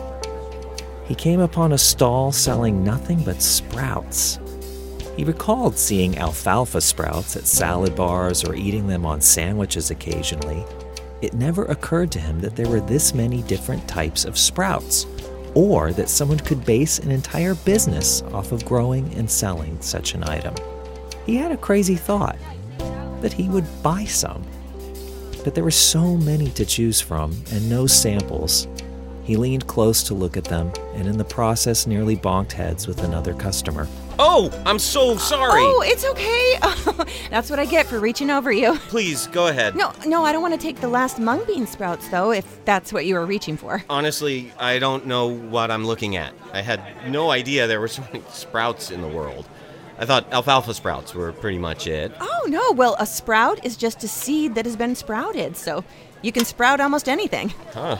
He 1.08 1.16
came 1.16 1.40
upon 1.40 1.72
a 1.72 1.78
stall 1.78 2.32
selling 2.32 2.84
nothing 2.84 3.24
but 3.24 3.42
sprouts. 3.42 4.40
He 5.16 5.24
recalled 5.24 5.78
seeing 5.78 6.18
alfalfa 6.18 6.82
sprouts 6.82 7.36
at 7.36 7.46
salad 7.46 7.96
bars 7.96 8.44
or 8.44 8.56
eating 8.56 8.88
them 8.88 9.06
on 9.06 9.22
sandwiches 9.22 9.92
occasionally. 9.92 10.66
It 11.22 11.34
never 11.34 11.66
occurred 11.66 12.12
to 12.14 12.20
him 12.20 12.42
that 12.42 12.56
there 12.56 12.68
were 12.68 12.82
this 12.82 13.14
many 13.14 13.42
different 13.44 13.88
types 13.88 14.26
of 14.26 14.38
sprouts, 14.38 15.06
or 15.54 15.94
that 15.94 16.10
someone 16.10 16.40
could 16.40 16.66
base 16.66 17.00
an 17.00 17.12
entire 17.12 17.56
business 17.56 18.22
off 18.34 18.52
of 18.52 18.66
growing 18.66 19.14
and 19.14 19.30
selling 19.30 19.80
such 19.82 20.16
an 20.16 20.24
item. 20.26 20.54
He 21.26 21.38
had 21.38 21.52
a 21.52 21.58
crazy 21.58 21.96
thought 21.96 22.38
that 23.22 23.32
he 23.34 23.48
would 23.48 23.66
buy 23.82 24.04
some. 24.04 24.44
But 25.44 25.56
there 25.56 25.64
were 25.64 25.72
so 25.72 26.18
many 26.18 26.50
to 26.52 26.66
choose 26.66 27.00
from 27.00 27.32
and 27.52 27.70
no 27.70 27.88
samples. 27.88 28.68
He 29.26 29.38
leaned 29.38 29.66
close 29.66 30.04
to 30.04 30.14
look 30.14 30.38
at 30.38 30.44
them 30.44 30.72
and, 30.94 31.08
in 31.08 31.18
the 31.18 31.26
process, 31.26 31.88
nearly 31.88 32.16
bonked 32.16 32.52
heads 32.52 32.88
with 32.88 33.04
another 33.04 33.34
customer. 33.34 33.88
Oh, 34.20 34.52
I'm 34.68 34.78
so 34.78 35.18
sorry. 35.18 35.64
Oh, 35.64 35.82
it's 35.84 36.06
okay. 36.06 37.14
That's 37.32 37.50
what 37.50 37.58
I 37.58 37.66
get 37.66 37.88
for 37.88 38.00
reaching 38.00 38.30
over 38.30 38.52
you. 38.52 38.76
Please, 38.88 39.26
go 39.28 39.48
ahead. 39.48 39.76
No, 39.76 39.92
no, 40.06 40.24
I 40.24 40.32
don't 40.32 40.44
want 40.44 40.54
to 40.54 40.60
take 40.60 40.80
the 40.80 40.88
last 40.88 41.18
mung 41.18 41.44
bean 41.46 41.66
sprouts, 41.66 42.08
though, 42.10 42.32
if 42.32 42.64
that's 42.66 42.94
what 42.94 43.06
you 43.06 43.16
were 43.16 43.26
reaching 43.26 43.58
for. 43.58 43.84
Honestly, 43.90 44.54
I 44.60 44.78
don't 44.78 45.08
know 45.08 45.28
what 45.28 45.72
I'm 45.72 45.86
looking 45.86 46.16
at. 46.18 46.32
I 46.54 46.62
had 46.62 46.82
no 47.08 47.32
idea 47.32 47.66
there 47.66 47.80
were 47.82 47.88
so 47.88 48.04
many 48.04 48.24
sprouts 48.30 48.92
in 48.92 49.02
the 49.02 49.08
world. 49.08 49.50
I 49.98 50.06
thought 50.06 50.32
alfalfa 50.32 50.74
sprouts 50.76 51.16
were 51.16 51.32
pretty 51.32 51.58
much 51.58 51.88
it. 51.88 52.12
Oh, 52.20 52.46
no. 52.48 52.74
Well, 52.74 52.96
a 53.00 53.06
sprout 53.08 53.66
is 53.66 53.76
just 53.76 54.04
a 54.04 54.08
seed 54.08 54.54
that 54.56 54.66
has 54.66 54.76
been 54.76 54.94
sprouted, 54.94 55.58
so 55.58 55.84
you 56.22 56.32
can 56.32 56.46
sprout 56.46 56.80
almost 56.80 57.10
anything. 57.10 57.50
Huh. 57.74 57.98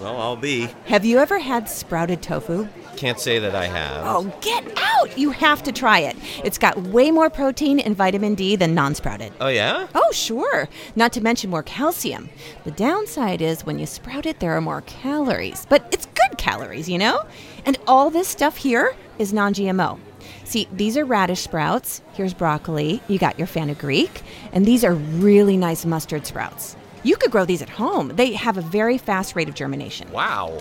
Well, 0.00 0.20
I'll 0.20 0.36
be. 0.36 0.68
Have 0.86 1.04
you 1.04 1.18
ever 1.18 1.38
had 1.38 1.68
sprouted 1.68 2.22
tofu? 2.22 2.68
Can't 2.96 3.20
say 3.20 3.38
that 3.38 3.54
I 3.54 3.66
have. 3.66 4.06
Oh, 4.06 4.32
get 4.40 4.64
out! 4.78 5.16
You 5.18 5.30
have 5.30 5.62
to 5.64 5.72
try 5.72 6.00
it. 6.00 6.16
It's 6.44 6.58
got 6.58 6.76
way 6.78 7.10
more 7.10 7.28
protein 7.28 7.78
and 7.80 7.96
vitamin 7.96 8.34
D 8.34 8.56
than 8.56 8.74
non 8.74 8.94
sprouted. 8.94 9.32
Oh, 9.40 9.48
yeah? 9.48 9.86
Oh, 9.94 10.10
sure. 10.12 10.68
Not 10.96 11.12
to 11.14 11.20
mention 11.20 11.50
more 11.50 11.62
calcium. 11.62 12.28
The 12.64 12.70
downside 12.70 13.42
is 13.42 13.66
when 13.66 13.78
you 13.78 13.86
sprout 13.86 14.26
it, 14.26 14.40
there 14.40 14.56
are 14.56 14.60
more 14.60 14.82
calories. 14.82 15.66
But 15.68 15.88
it's 15.92 16.06
good 16.06 16.38
calories, 16.38 16.88
you 16.88 16.98
know? 16.98 17.24
And 17.64 17.78
all 17.86 18.10
this 18.10 18.28
stuff 18.28 18.56
here 18.56 18.96
is 19.18 19.32
non 19.32 19.52
GMO. 19.54 19.98
See, 20.44 20.68
these 20.72 20.96
are 20.96 21.04
radish 21.04 21.40
sprouts. 21.40 22.02
Here's 22.12 22.32
broccoli. 22.32 23.02
You 23.08 23.18
got 23.18 23.38
your 23.38 23.48
fenugreek, 23.48 24.22
And 24.52 24.64
these 24.64 24.84
are 24.84 24.94
really 24.94 25.56
nice 25.56 25.84
mustard 25.84 26.26
sprouts. 26.26 26.76
You 27.06 27.14
could 27.14 27.30
grow 27.30 27.44
these 27.44 27.62
at 27.62 27.68
home. 27.68 28.08
They 28.16 28.32
have 28.32 28.58
a 28.58 28.60
very 28.60 28.98
fast 28.98 29.36
rate 29.36 29.48
of 29.48 29.54
germination. 29.54 30.10
Wow. 30.10 30.60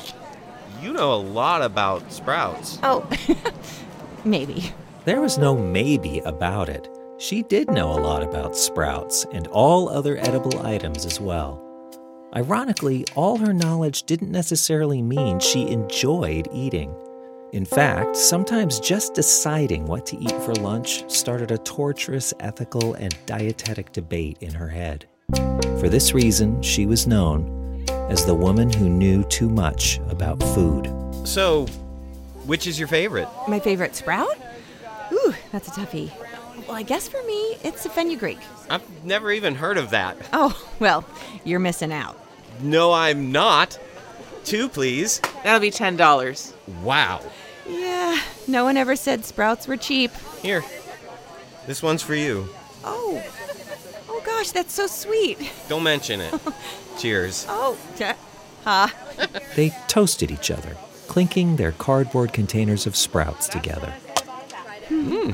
You 0.80 0.94
know 0.94 1.12
a 1.12 1.16
lot 1.16 1.64
about 1.64 2.14
sprouts. 2.14 2.78
Oh, 2.84 3.10
maybe. 4.26 4.72
There 5.06 5.22
was 5.22 5.40
no 5.40 5.58
maybe 5.58 6.20
about 6.20 6.70
it. 6.70 6.88
She 7.18 7.42
did 7.42 7.72
know 7.72 7.92
a 7.92 7.98
lot 8.00 8.22
about 8.22 8.56
sprouts 8.56 9.26
and 9.32 9.48
all 9.48 9.90
other 9.90 10.20
edible 10.20 10.64
items 10.64 11.04
as 11.04 11.20
well. 11.20 11.60
Ironically, 12.36 13.06
all 13.16 13.38
her 13.38 13.52
knowledge 13.52 14.04
didn't 14.04 14.32
necessarily 14.32 15.02
mean 15.02 15.40
she 15.40 15.68
enjoyed 15.68 16.48
eating. 16.54 16.94
In 17.54 17.66
fact, 17.66 18.16
sometimes 18.16 18.80
just 18.80 19.16
deciding 19.16 19.88
what 19.88 20.06
to 20.06 20.18
eat 20.20 20.40
for 20.44 20.54
lunch 20.54 21.10
started 21.10 21.50
a 21.50 21.58
torturous 21.58 22.36
ethical 22.40 22.94
and 22.94 23.18
dietetic 23.26 23.94
debate 23.94 24.38
in 24.42 24.54
her 24.54 24.70
head. 24.70 25.08
For 25.80 25.90
this 25.90 26.14
reason, 26.14 26.62
she 26.62 26.86
was 26.86 27.06
known 27.06 27.84
as 28.10 28.26
the 28.26 28.34
woman 28.34 28.72
who 28.72 28.90
knew 28.90 29.24
too 29.26 29.50
much 29.50 30.00
about 30.10 30.42
food. 30.42 30.92
So, 31.28 31.66
which 32.46 32.66
is 32.66 32.80
your 32.80 32.88
favorite? 32.88 33.28
My 33.48 33.60
favorite 33.60 33.96
sprout? 33.96 34.38
Ooh, 35.12 35.34
that's 35.52 35.68
a 35.68 35.72
toughie. 35.72 36.12
Well, 36.68 36.78
I 36.78 36.84
guess 36.84 37.08
for 37.08 37.22
me, 37.24 37.58
it's 37.64 37.86
a 37.86 37.90
fenugreek. 37.90 38.40
I've 38.70 38.84
never 39.04 39.32
even 39.32 39.54
heard 39.54 39.78
of 39.78 39.90
that. 39.92 40.18
Oh, 40.34 40.60
well, 40.80 41.06
you're 41.44 41.60
missing 41.60 41.92
out. 41.92 42.18
No, 42.62 42.94
I'm 42.94 43.32
not. 43.32 43.78
Two, 44.44 44.70
please. 44.70 45.20
That'll 45.44 45.60
be 45.60 45.72
ten 45.72 45.98
dollars. 45.98 46.54
Wow. 46.82 47.22
Yeah, 47.68 48.20
no 48.48 48.64
one 48.64 48.78
ever 48.78 48.96
said 48.96 49.26
sprouts 49.26 49.68
were 49.68 49.78
cheap. 49.78 50.12
Here. 50.42 50.64
This 51.68 51.84
one's 51.84 52.02
for 52.02 52.16
you. 52.16 52.48
Oh, 52.84 53.22
oh 53.24 53.45
gosh, 54.46 54.52
that's 54.52 54.74
so 54.74 54.88
sweet. 54.88 55.52
Don't 55.68 55.84
mention 55.84 56.22
it. 56.22 56.34
Cheers. 57.00 57.46
Oh, 57.50 57.78
ha. 58.64 58.94
They 59.56 59.72
toasted 59.88 60.32
each 60.32 60.52
other, 60.52 60.78
clinking 61.08 61.56
their 61.56 61.72
cardboard 61.72 62.34
containers 62.34 62.86
of 62.86 62.96
sprouts 62.96 63.48
together. 63.48 63.92
Hmm. 64.88 65.32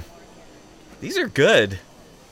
These 1.01 1.17
are 1.17 1.27
good. 1.27 1.79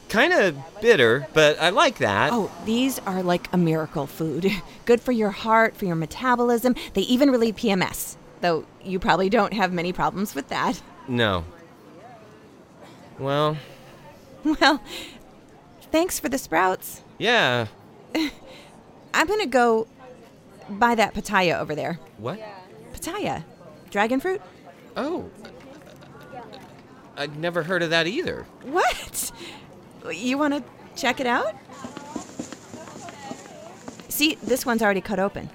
Kind 0.07 0.33
of 0.33 0.57
bitter, 0.81 1.27
but 1.33 1.59
I 1.59 1.69
like 1.69 1.99
that. 1.99 2.31
Oh, 2.33 2.51
these 2.65 2.97
are 2.99 3.21
like 3.21 3.47
a 3.53 3.57
miracle 3.57 4.07
food. 4.07 4.51
Good 4.85 5.01
for 5.01 5.11
your 5.11 5.29
heart, 5.29 5.77
for 5.77 5.85
your 5.85 5.95
metabolism. 5.95 6.73
They 6.95 7.01
even 7.01 7.29
relieve 7.29 7.57
PMS, 7.57 8.15
though 8.41 8.65
you 8.83 8.97
probably 8.97 9.29
don't 9.29 9.53
have 9.53 9.71
many 9.71 9.93
problems 9.93 10.33
with 10.33 10.47
that. 10.47 10.81
No. 11.07 11.45
Well, 13.19 13.57
Well, 14.43 14.81
thanks 15.91 16.19
for 16.19 16.29
the 16.29 16.37
sprouts. 16.37 17.03
yeah. 17.17 17.67
I'm 19.13 19.27
gonna 19.27 19.47
go 19.47 19.87
buy 20.69 20.93
that 20.95 21.13
pitaya 21.15 21.59
over 21.59 21.73
there. 21.75 21.99
What? 22.17 22.39
Pitaya, 22.93 23.43
dragon 23.89 24.19
fruit. 24.19 24.41
Oh. 24.95 25.29
I'd 27.17 27.35
never 27.37 27.63
heard 27.63 27.81
of 27.83 27.89
that 27.89 28.07
either. 28.07 28.45
What? 28.63 29.31
You 30.11 30.37
want 30.37 30.53
to 30.53 30.63
check 30.95 31.19
it 31.19 31.27
out? 31.27 31.55
See, 34.09 34.35
this 34.43 34.65
one's 34.65 34.81
already 34.81 35.01
cut 35.01 35.19
open. 35.19 35.49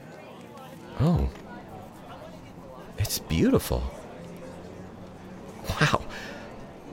Oh. 1.01 1.29
It's 2.99 3.19
beautiful. 3.19 3.83
Wow. 5.81 6.03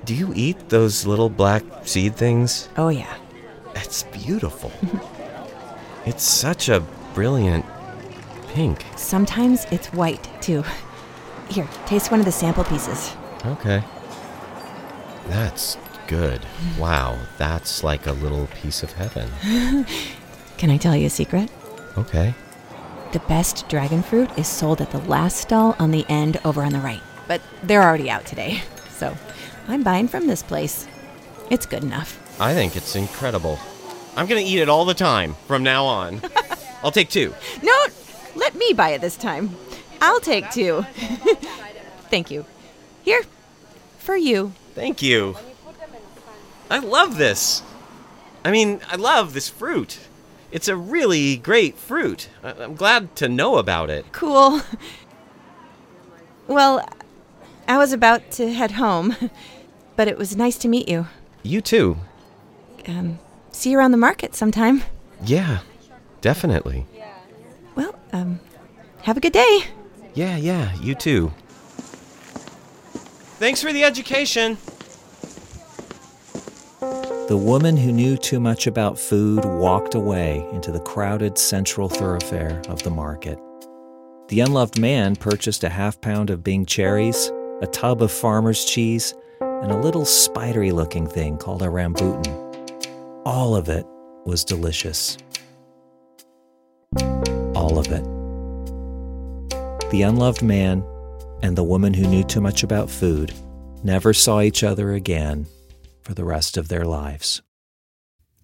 Do 0.06 0.16
you 0.16 0.32
eat 0.36 0.70
those 0.70 1.06
little 1.06 1.30
black 1.30 1.64
seed 1.84 2.16
things? 2.16 2.70
Oh, 2.78 2.90
yeah. 2.90 3.14
It's 3.92 4.04
beautiful. 4.04 4.72
it's 6.06 6.24
such 6.24 6.70
a 6.70 6.80
brilliant 7.14 7.66
pink. 8.48 8.86
Sometimes 8.96 9.66
it's 9.70 9.92
white, 9.92 10.30
too. 10.42 10.64
Here, 11.50 11.68
taste 11.88 12.10
one 12.10 12.22
of 12.22 12.26
the 12.26 12.32
sample 12.32 12.64
pieces. 12.64 13.12
Okay. 13.46 13.84
That's 15.28 15.78
good. 16.08 16.40
Wow, 16.80 17.20
that's 17.38 17.84
like 17.84 18.08
a 18.08 18.14
little 18.14 18.48
piece 18.62 18.82
of 18.82 18.94
heaven. 18.94 19.30
Can 20.58 20.70
I 20.70 20.78
tell 20.78 20.96
you 20.96 21.08
a 21.08 21.10
secret? 21.10 21.52
Okay. 21.98 22.34
The 23.12 23.20
best 23.20 23.68
dragon 23.68 24.04
fruit 24.04 24.30
is 24.38 24.48
sold 24.48 24.80
at 24.80 24.92
the 24.92 25.00
last 25.00 25.36
stall 25.36 25.76
on 25.80 25.92
the 25.92 26.06
end 26.08 26.40
over 26.46 26.64
on 26.64 26.72
the 26.72 26.80
right. 26.80 27.02
But 27.28 27.42
they're 27.62 27.84
already 27.84 28.10
out 28.10 28.26
today. 28.26 28.62
So 28.92 29.18
I'm 29.68 29.82
buying 29.82 30.08
from 30.08 30.28
this 30.28 30.44
place. 30.44 30.88
It's 31.50 31.66
good 31.66 31.82
enough. 31.82 32.20
I 32.40 32.54
think 32.54 32.76
it's 32.76 32.96
incredible. 32.96 33.60
I'm 34.16 34.28
gonna 34.28 34.42
eat 34.42 34.60
it 34.60 34.70
all 34.70 34.86
the 34.86 34.94
time 34.94 35.36
from 35.48 35.64
now 35.64 35.86
on. 35.86 36.22
I'll 36.84 36.92
take 36.92 37.10
two. 37.10 37.34
No, 37.64 37.86
let 38.36 38.56
me 38.56 38.74
buy 38.74 38.90
it 38.90 39.02
this 39.02 39.16
time. 39.16 39.56
I'll 40.02 40.20
take 40.20 40.50
two. 40.52 40.84
Thank 42.10 42.32
you. 42.32 42.46
Here, 43.04 43.22
for 44.00 44.16
you. 44.16 44.54
Thank 44.76 45.02
you. 45.02 45.38
I 46.70 46.80
love 46.80 47.18
this. 47.18 47.62
I 48.44 48.52
mean, 48.52 48.82
I 48.90 48.96
love 48.96 49.34
this 49.34 49.48
fruit. 49.50 50.00
It's 50.52 50.68
a 50.68 50.76
really 50.76 51.38
great 51.38 51.78
fruit. 51.78 52.30
I- 52.44 52.52
I'm 52.54 52.76
glad 52.76 53.16
to 53.18 53.30
know 53.30 53.58
about 53.58 53.90
it. 53.90 54.06
Cool. 54.12 54.62
Well, 56.48 56.86
I 57.68 57.78
was 57.78 57.94
about 57.94 58.32
to 58.32 58.52
head 58.52 58.72
home, 58.72 59.16
but 59.96 60.08
it 60.08 60.18
was 60.18 60.36
nice 60.36 60.58
to 60.60 60.68
meet 60.68 60.90
you. 60.90 61.08
You 61.44 61.62
too. 61.62 61.98
Um, 62.88 63.20
see 63.62 63.72
you 63.72 63.78
around 63.78 63.92
the 63.92 63.98
market 63.98 64.36
sometime. 64.36 64.84
Yeah, 65.24 65.60
definitely. 66.22 66.86
Well, 67.76 67.96
um, 68.12 68.40
have 69.04 69.18
a 69.18 69.20
good 69.20 69.34
day. 69.34 69.64
Yeah, 70.14 70.36
yeah, 70.36 70.74
you 70.82 70.96
too. 70.96 71.32
Thanks 73.38 73.62
for 73.62 73.72
the 73.72 73.84
education. 73.84 74.58
The 76.80 77.38
woman 77.38 77.78
who 77.78 77.92
knew 77.92 78.18
too 78.18 78.40
much 78.40 78.68
about 78.68 79.00
food 79.00 79.46
walked 79.46 79.96
away 79.96 80.46
into 80.52 80.72
the 80.72 80.82
crowded 80.82 81.38
central 81.38 81.88
thoroughfare 81.88 82.62
of 82.68 82.84
the 82.84 82.90
market. 82.90 83.40
The 84.28 84.42
unloved 84.42 84.80
man 84.80 85.16
purchased 85.16 85.64
a 85.64 85.70
half 85.70 86.02
pound 86.02 86.30
of 86.30 86.44
Bing 86.44 86.66
cherries, 86.66 87.32
a 87.62 87.68
tub 87.68 88.02
of 88.02 88.12
farmer's 88.12 88.66
cheese, 88.66 89.14
and 89.40 89.72
a 89.72 89.78
little 89.78 90.06
spidery 90.06 90.72
looking 90.72 91.08
thing 91.08 91.38
called 91.38 91.62
a 91.62 91.68
rambutan. 91.68 92.51
All 93.26 93.56
of 93.56 93.70
it 93.70 93.86
was 94.26 94.44
delicious. 94.44 95.16
All 97.56 97.78
of 97.78 97.88
it. 97.88 98.04
The 99.92 100.02
unloved 100.02 100.42
man 100.42 100.84
and 101.44 101.56
the 101.56 101.64
woman 101.64 101.94
who 101.94 102.08
knew 102.08 102.24
too 102.24 102.42
much 102.42 102.64
about 102.64 102.90
food 102.90 103.32
never 103.84 104.12
saw 104.14 104.42
each 104.42 104.64
other 104.64 104.94
again 104.94 105.46
for 106.02 106.16
the 106.16 106.26
rest 106.26 106.58
of 106.58 106.68
their 106.68 106.84
lives. 106.84 107.44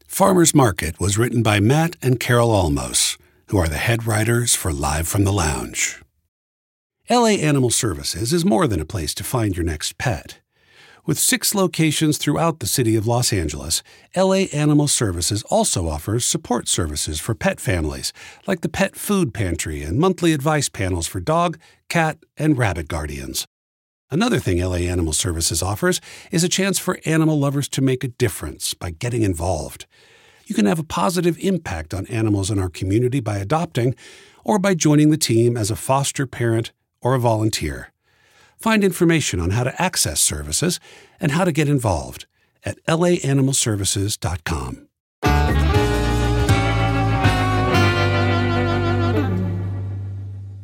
Farmer's 0.07 0.53
Market 0.53 0.99
was 0.99 1.17
written 1.17 1.41
by 1.41 1.59
Matt 1.59 1.95
and 2.03 2.19
Carol 2.19 2.49
Almos, 2.49 3.17
who 3.47 3.57
are 3.57 3.67
the 3.67 3.77
head 3.77 4.05
writers 4.05 4.53
for 4.53 4.71
Live 4.71 5.07
from 5.07 5.23
the 5.23 5.33
Lounge. 5.33 6.01
LA 7.09 7.37
Animal 7.39 7.71
Services 7.71 8.31
is 8.31 8.45
more 8.45 8.67
than 8.67 8.79
a 8.79 8.85
place 8.85 9.15
to 9.15 9.23
find 9.23 9.55
your 9.55 9.65
next 9.65 9.97
pet. 9.97 10.39
With 11.07 11.17
six 11.17 11.55
locations 11.55 12.17
throughout 12.17 12.59
the 12.59 12.67
city 12.67 12.97
of 12.97 13.07
Los 13.07 13.31
Angeles, 13.31 13.81
LA 14.13 14.49
Animal 14.51 14.89
Services 14.89 15.41
also 15.43 15.87
offers 15.87 16.25
support 16.25 16.67
services 16.67 17.21
for 17.21 17.33
pet 17.33 17.61
families, 17.61 18.11
like 18.45 18.59
the 18.59 18.67
Pet 18.67 18.93
Food 18.93 19.33
Pantry 19.33 19.83
and 19.83 19.99
monthly 19.99 20.33
advice 20.33 20.67
panels 20.67 21.07
for 21.07 21.21
dog, 21.21 21.57
cat, 21.87 22.17
and 22.35 22.57
rabbit 22.57 22.89
guardians. 22.89 23.45
Another 24.11 24.37
thing 24.37 24.61
LA 24.61 24.79
Animal 24.79 25.13
Services 25.13 25.63
offers 25.63 26.01
is 26.29 26.43
a 26.43 26.49
chance 26.49 26.77
for 26.77 26.99
animal 27.05 27.39
lovers 27.39 27.69
to 27.69 27.81
make 27.81 28.03
a 28.03 28.09
difference 28.09 28.73
by 28.73 28.89
getting 28.91 29.21
involved. 29.21 29.85
You 30.45 30.55
can 30.55 30.65
have 30.65 30.79
a 30.79 30.83
positive 30.83 31.37
impact 31.39 31.93
on 31.93 32.05
animals 32.07 32.51
in 32.51 32.59
our 32.59 32.69
community 32.69 33.21
by 33.21 33.37
adopting 33.37 33.95
or 34.43 34.59
by 34.59 34.75
joining 34.75 35.09
the 35.09 35.17
team 35.17 35.55
as 35.55 35.71
a 35.71 35.77
foster 35.77 36.27
parent 36.27 36.73
or 37.01 37.13
a 37.13 37.19
volunteer. 37.19 37.93
Find 38.57 38.83
information 38.83 39.39
on 39.39 39.51
how 39.51 39.63
to 39.63 39.81
access 39.81 40.19
services 40.19 40.79
and 41.19 41.31
how 41.31 41.45
to 41.45 41.51
get 41.51 41.69
involved 41.69 42.25
at 42.63 42.83
laanimalservices.com. 42.85 44.87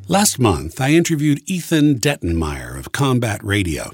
Last 0.10 0.38
month, 0.38 0.82
I 0.82 0.91
interviewed 0.91 1.49
Ethan 1.49 1.99
Dettenmeyer 1.99 2.77
of 2.77 2.91
Combat 2.91 3.41
Radio, 3.43 3.91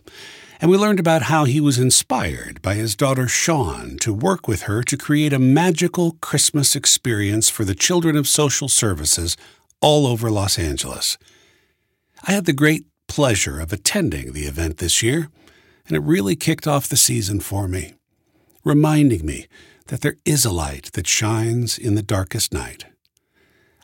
and 0.60 0.72
we 0.72 0.76
learned 0.76 1.00
about 1.00 1.24
how 1.24 1.46
he 1.46 1.62
was 1.62 1.78
inspired 1.78 2.62
by 2.62 2.74
his 2.74 2.96
daughter 2.96 3.28
Sean 3.28 3.98
to 4.00 4.12
work 4.12 4.48
with 4.48 4.64
her 4.64 4.82
to 4.84 4.98
create 4.98 5.34
a 5.34 5.40
magical 5.40 6.18
Christmas 6.20 6.76
experience 6.76 7.50
for 7.50 7.64
the 7.64 7.76
children 7.76 8.18
of 8.18 8.28
social 8.28 8.68
services 8.68 9.38
all 9.82 10.08
over 10.08 10.32
Los 10.32 10.58
Angeles. 10.58 11.18
I 12.28 12.32
had 12.32 12.46
the 12.46 12.54
great 12.54 12.86
pleasure 13.10 13.60
of 13.60 13.74
attending 13.74 14.32
the 14.32 14.46
event 14.46 14.78
this 14.78 15.04
year, 15.04 15.30
and 15.88 15.98
it 15.98 16.02
really 16.02 16.38
kicked 16.38 16.68
off 16.68 16.88
the 16.88 16.96
season 16.96 17.42
for 17.42 17.68
me, 17.68 17.96
reminding 18.64 19.26
me 19.26 19.48
that 19.88 20.02
there 20.02 20.16
is 20.24 20.46
a 20.46 20.54
light 20.54 20.92
that 20.94 21.08
shines 21.08 21.78
in 21.78 21.96
the 21.96 22.04
darkest 22.04 22.54
night. 22.54 22.86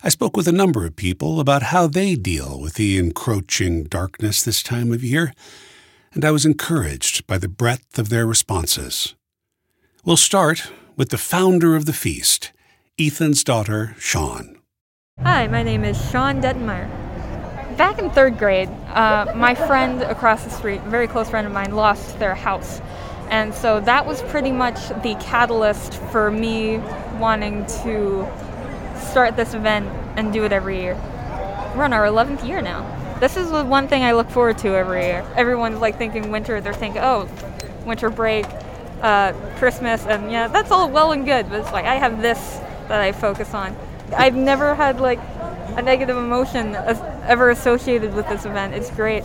I 0.03 0.09
spoke 0.09 0.37
with 0.37 0.47
a 0.47 0.53
number 0.53 0.85
of 0.85 0.95
people 0.95 1.39
about 1.39 1.63
how 1.63 1.87
they 1.87 2.15
deal 2.15 2.61
with 2.61 2.75
the 2.75 2.99
encroaching 2.99 3.85
darkness 3.85 4.43
this 4.43 4.61
time 4.61 4.93
of 4.93 5.03
year, 5.03 5.33
and 6.13 6.23
I 6.23 6.31
was 6.31 6.45
encouraged 6.45 7.25
by 7.25 7.39
the 7.39 7.49
breadth 7.49 7.97
of 7.97 8.09
their 8.09 8.27
responses. 8.27 9.15
We'll 10.05 10.17
start 10.17 10.71
with 10.95 11.09
the 11.09 11.17
founder 11.17 11.75
of 11.75 11.85
the 11.85 11.93
feast, 11.93 12.53
Ethan's 12.99 13.43
daughter, 13.43 13.95
Sean. 13.97 14.59
Hi, 15.23 15.47
my 15.47 15.63
name 15.63 15.83
is 15.83 15.97
Sean 16.11 16.41
Dettenmeyer. 16.41 17.04
Back 17.77 17.99
in 17.99 18.09
third 18.09 18.37
grade, 18.37 18.69
uh, 18.93 19.33
my 19.35 19.53
friend 19.53 20.01
across 20.01 20.45
the 20.45 20.49
street, 20.49 20.77
a 20.77 20.89
very 20.89 21.07
close 21.07 21.29
friend 21.29 21.45
of 21.45 21.51
mine, 21.51 21.75
lost 21.75 22.17
their 22.19 22.33
house. 22.33 22.79
And 23.29 23.53
so 23.53 23.81
that 23.81 24.05
was 24.05 24.21
pretty 24.21 24.53
much 24.53 24.87
the 25.03 25.17
catalyst 25.19 25.95
for 25.95 26.31
me 26.31 26.77
wanting 27.19 27.65
to 27.83 28.25
start 28.97 29.35
this 29.35 29.53
event 29.53 29.87
and 30.15 30.31
do 30.31 30.45
it 30.45 30.53
every 30.53 30.79
year. 30.79 30.93
We're 31.75 31.83
on 31.83 31.91
our 31.91 32.05
11th 32.05 32.47
year 32.47 32.61
now. 32.61 32.83
This 33.19 33.35
is 33.35 33.51
the 33.51 33.65
one 33.65 33.89
thing 33.89 34.03
I 34.03 34.13
look 34.13 34.29
forward 34.29 34.57
to 34.59 34.69
every 34.69 35.01
year. 35.01 35.29
Everyone's 35.35 35.79
like 35.79 35.97
thinking 35.97 36.31
winter, 36.31 36.61
they're 36.61 36.73
thinking, 36.73 37.01
oh, 37.03 37.27
winter 37.85 38.09
break, 38.09 38.45
uh, 39.01 39.33
Christmas, 39.57 40.05
and 40.05 40.31
yeah, 40.31 40.47
that's 40.47 40.71
all 40.71 40.89
well 40.89 41.11
and 41.11 41.25
good, 41.25 41.49
but 41.49 41.59
it's 41.59 41.73
like 41.73 41.85
I 41.85 41.95
have 41.95 42.21
this 42.21 42.39
that 42.87 43.01
I 43.01 43.11
focus 43.11 43.53
on. 43.53 43.75
I've 44.15 44.35
never 44.35 44.75
had 44.75 45.01
like 45.01 45.19
a 45.77 45.81
negative 45.81 46.17
emotion 46.17 46.75
as- 46.75 47.01
ever 47.27 47.49
associated 47.49 48.13
with 48.13 48.27
this 48.29 48.45
event. 48.45 48.73
It's 48.73 48.89
great. 48.91 49.23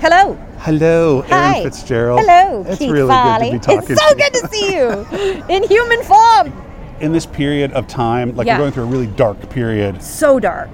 Hello. 0.00 0.36
Hello, 0.58 1.24
Aaron 1.28 1.62
Fitzgerald. 1.64 2.20
Hello, 2.20 2.64
It's 2.68 2.78
Keith 2.78 2.90
really 2.90 3.08
Foley. 3.08 3.50
good 3.52 3.62
to 3.62 3.68
be 3.70 3.76
talking 3.76 3.90
It's 3.92 4.02
so 4.02 4.08
to 4.14 4.16
you. 4.16 4.30
good 4.30 4.34
to 4.34 4.48
see 4.48 4.74
you 4.74 5.44
in 5.54 5.62
human 5.64 6.02
form. 6.02 6.52
In 7.00 7.12
this 7.12 7.26
period 7.26 7.72
of 7.72 7.86
time, 7.86 8.34
like 8.36 8.46
Yeah. 8.46 8.54
we're 8.56 8.64
going 8.64 8.72
through 8.72 8.82
a 8.84 8.86
really 8.86 9.06
dark 9.06 9.48
period, 9.50 10.02
So 10.02 10.38
dark. 10.40 10.68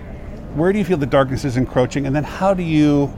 where 0.54 0.72
do 0.72 0.78
you 0.78 0.84
feel 0.84 0.96
the 0.96 1.06
darkness 1.06 1.44
is 1.44 1.56
encroaching? 1.56 2.06
And 2.06 2.14
then 2.16 2.24
how 2.24 2.54
do 2.54 2.62
you 2.62 3.12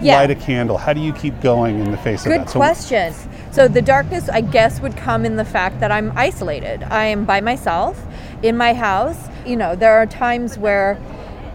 Yeah. 0.00 0.16
light 0.16 0.30
a 0.30 0.34
candle? 0.34 0.78
How 0.78 0.92
do 0.92 1.00
you 1.00 1.12
keep 1.12 1.40
going 1.40 1.80
in 1.80 1.90
the 1.90 1.96
face 1.98 2.24
Good 2.24 2.40
of 2.40 2.46
that? 2.46 2.50
So- 2.50 2.58
question. 2.58 3.14
So 3.50 3.66
the 3.66 3.82
darkness, 3.82 4.28
I 4.28 4.42
guess, 4.42 4.80
would 4.80 4.96
come 4.96 5.24
in 5.24 5.36
the 5.36 5.44
fact 5.44 5.80
that 5.80 5.90
I'm 5.90 6.12
isolated. 6.16 6.82
I 6.84 7.06
am 7.06 7.24
by 7.24 7.40
myself 7.40 8.00
in 8.42 8.56
my 8.56 8.74
house. 8.74 9.16
You 9.46 9.56
know, 9.56 9.74
there 9.74 9.94
are 9.96 10.06
times 10.06 10.58
where 10.58 10.98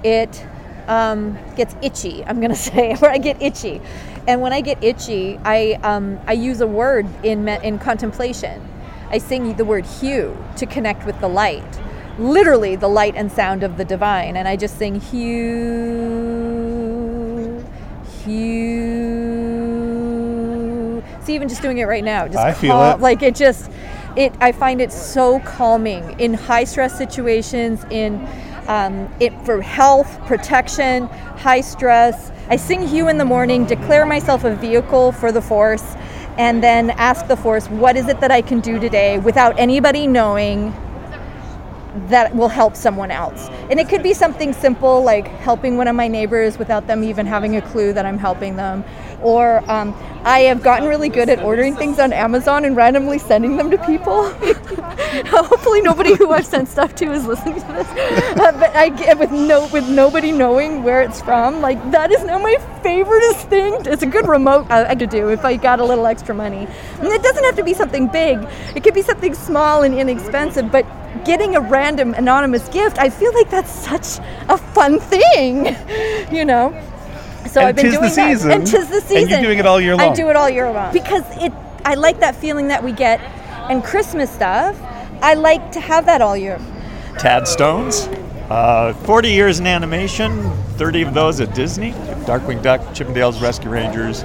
it 0.03 0.45
um, 0.87 1.37
gets 1.55 1.75
itchy. 1.81 2.23
I'm 2.25 2.41
gonna 2.41 2.55
say 2.71 2.95
where 2.95 3.11
I 3.11 3.17
get 3.19 3.41
itchy, 3.41 3.79
and 4.27 4.41
when 4.41 4.51
I 4.51 4.59
get 4.61 4.83
itchy, 4.83 5.39
I 5.45 5.79
um, 5.83 6.19
I 6.27 6.33
use 6.33 6.59
a 6.59 6.67
word 6.67 7.05
in 7.23 7.45
me- 7.45 7.59
in 7.63 7.79
contemplation. 7.79 8.61
I 9.09 9.19
sing 9.19 9.55
the 9.55 9.63
word 9.65 9.85
HU 9.85 10.35
to 10.57 10.65
connect 10.65 11.05
with 11.05 11.19
the 11.21 11.29
light, 11.29 11.79
literally 12.17 12.75
the 12.75 12.89
light 12.89 13.13
and 13.15 13.31
sound 13.31 13.63
of 13.63 13.77
the 13.77 13.85
divine, 13.85 14.35
and 14.35 14.47
I 14.47 14.57
just 14.57 14.77
sing 14.77 14.99
HU, 14.99 16.92
See, 21.23 21.35
even 21.35 21.47
just 21.47 21.61
doing 21.61 21.77
it 21.77 21.85
right 21.85 22.03
now, 22.03 22.27
just 22.27 22.39
I 22.39 22.53
feel 22.53 22.71
cal- 22.71 22.95
it. 22.95 23.01
like 23.01 23.21
it 23.21 23.35
just 23.35 23.71
it. 24.15 24.33
I 24.41 24.51
find 24.51 24.81
it 24.81 24.91
so 24.91 25.39
calming 25.41 26.19
in 26.19 26.33
high 26.33 26.65
stress 26.65 26.97
situations, 26.97 27.85
in 27.89 28.27
um, 28.67 29.13
it 29.19 29.33
for 29.45 29.61
health 29.61 30.19
protection, 30.25 31.05
high 31.37 31.61
stress. 31.61 32.31
I 32.49 32.57
sing 32.57 32.85
HU 32.87 33.07
in 33.07 33.17
the 33.17 33.25
morning, 33.25 33.65
declare 33.65 34.05
myself 34.05 34.43
a 34.43 34.55
vehicle 34.55 35.11
for 35.13 35.31
the 35.31 35.41
force, 35.41 35.95
and 36.37 36.61
then 36.63 36.89
ask 36.91 37.27
the 37.27 37.37
force, 37.37 37.67
what 37.69 37.95
is 37.95 38.07
it 38.07 38.19
that 38.19 38.31
I 38.31 38.41
can 38.41 38.59
do 38.59 38.79
today 38.79 39.17
without 39.19 39.57
anybody 39.59 40.07
knowing 40.07 40.73
that 42.07 42.35
will 42.35 42.47
help 42.47 42.75
someone 42.75 43.11
else. 43.11 43.49
And 43.69 43.79
it 43.79 43.87
could 43.87 44.03
be 44.03 44.13
something 44.13 44.53
simple 44.53 45.03
like 45.03 45.27
helping 45.27 45.77
one 45.77 45.87
of 45.87 45.95
my 45.95 46.07
neighbors 46.07 46.57
without 46.57 46.87
them 46.87 47.03
even 47.03 47.25
having 47.25 47.55
a 47.55 47.61
clue 47.61 47.93
that 47.93 48.05
I'm 48.05 48.17
helping 48.17 48.55
them. 48.55 48.83
Or 49.21 49.59
um, 49.71 49.95
I 50.23 50.39
have 50.39 50.63
gotten 50.63 50.87
really 50.87 51.09
good 51.09 51.29
at 51.29 51.41
ordering 51.43 51.75
things 51.75 51.99
on 51.99 52.11
Amazon 52.11 52.65
and 52.65 52.75
randomly 52.75 53.19
sending 53.19 53.55
them 53.55 53.71
to 53.71 53.77
people. 53.85 54.29
Hopefully, 55.27 55.81
nobody 55.81 56.15
who 56.15 56.31
I've 56.31 56.45
sent 56.45 56.67
stuff 56.67 56.93
to 56.95 57.11
is 57.11 57.25
listening 57.25 57.55
to 57.61 57.67
this. 57.67 57.87
Uh, 57.87 58.51
but 58.59 58.75
I 58.75 58.89
get 58.89 59.17
with 59.17 59.31
no 59.31 59.67
with 59.67 59.87
nobody 59.87 60.31
knowing 60.31 60.83
where 60.83 61.01
it's 61.01 61.21
from. 61.21 61.61
Like 61.61 61.91
that 61.91 62.11
is 62.11 62.23
now 62.25 62.37
my 62.37 62.55
favoriteest 62.83 63.49
thing. 63.49 63.75
It's 63.85 64.03
a 64.03 64.07
good 64.07 64.27
remote 64.27 64.69
uh, 64.69 64.85
I 64.89 64.95
could 64.95 65.09
do 65.09 65.29
if 65.29 65.45
I 65.45 65.55
got 65.55 65.79
a 65.79 65.85
little 65.85 66.05
extra 66.05 66.35
money. 66.35 66.67
And 66.99 67.07
it 67.07 67.23
doesn't 67.23 67.43
have 67.45 67.55
to 67.55 67.63
be 67.63 67.73
something 67.73 68.07
big. 68.07 68.39
It 68.75 68.83
could 68.83 68.93
be 68.93 69.01
something 69.01 69.33
small 69.33 69.83
and 69.83 69.97
inexpensive, 69.97 70.71
but 70.71 70.85
getting 71.25 71.55
a 71.55 71.61
random 71.61 72.13
anonymous 72.13 72.67
gift, 72.69 72.97
I 72.99 73.09
feel 73.09 73.33
like 73.33 73.49
that's 73.49 73.71
such 73.71 74.19
a 74.49 74.57
fun 74.57 74.99
thing, 74.99 75.75
you 76.31 76.45
know. 76.45 76.71
So 77.49 77.59
And 77.59 77.69
I've 77.69 77.75
been 77.75 77.85
tis 77.85 77.93
the 77.95 77.99
doing 77.99 78.37
that, 78.37 78.51
and 78.51 78.67
tis 78.67 78.89
the 78.89 79.01
season. 79.01 79.17
And 79.17 79.29
you're 79.29 79.37
season. 79.37 79.43
doing 79.43 79.59
it 79.59 79.65
all 79.65 79.79
year 79.81 79.95
long. 79.95 80.11
I 80.11 80.15
do 80.15 80.29
it 80.29 80.35
all 80.35 80.49
year 80.49 80.71
long 80.71 80.91
because 80.93 81.23
it. 81.41 81.53
I 81.85 81.95
like 81.95 82.19
that 82.21 82.35
feeling 82.35 82.69
that 82.69 82.83
we 82.83 82.91
get, 82.93 83.19
and 83.69 83.83
Christmas 83.83 84.31
stuff. 84.31 84.79
I 85.21 85.35
like 85.35 85.71
to 85.73 85.79
have 85.79 86.05
that 86.05 86.21
all 86.21 86.35
year. 86.35 86.59
Tad 87.19 87.47
Stones. 87.47 88.09
Uh, 88.49 88.93
40 89.05 89.29
years 89.29 89.59
in 89.59 89.67
animation, 89.67 90.43
30 90.77 91.03
of 91.03 91.13
those 91.13 91.39
at 91.39 91.55
Disney. 91.55 91.91
Darkwing 92.25 92.61
Duck, 92.61 92.81
Chippendales 92.93 93.41
Rescue 93.41 93.69
Rangers, 93.69 94.23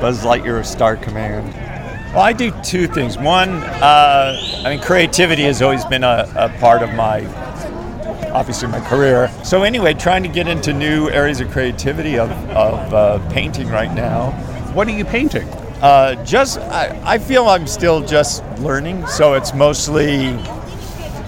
Buzz 0.00 0.24
Lightyear, 0.24 0.58
of 0.58 0.66
Star 0.66 0.96
Command. 0.96 1.54
Well, 2.12 2.20
I 2.20 2.34
do 2.34 2.50
two 2.62 2.86
things. 2.88 3.16
One, 3.16 3.48
uh, 3.48 4.38
I 4.66 4.68
mean, 4.68 4.82
creativity 4.82 5.44
has 5.44 5.62
always 5.62 5.82
been 5.86 6.04
a, 6.04 6.30
a 6.36 6.50
part 6.58 6.82
of 6.82 6.92
my, 6.92 7.24
obviously, 8.34 8.68
my 8.68 8.80
career. 8.86 9.30
So, 9.44 9.62
anyway, 9.62 9.94
trying 9.94 10.22
to 10.24 10.28
get 10.28 10.46
into 10.46 10.74
new 10.74 11.08
areas 11.08 11.40
of 11.40 11.50
creativity 11.50 12.18
of, 12.18 12.30
of 12.50 12.92
uh, 12.92 13.30
painting 13.30 13.68
right 13.70 13.90
now. 13.94 14.32
What 14.74 14.88
are 14.88 14.90
you 14.90 15.06
painting? 15.06 15.48
Uh, 15.80 16.22
just, 16.22 16.58
I, 16.58 17.00
I 17.02 17.16
feel 17.16 17.46
I'm 17.46 17.66
still 17.66 18.02
just 18.06 18.44
learning, 18.58 19.06
so 19.06 19.32
it's 19.32 19.54
mostly 19.54 20.38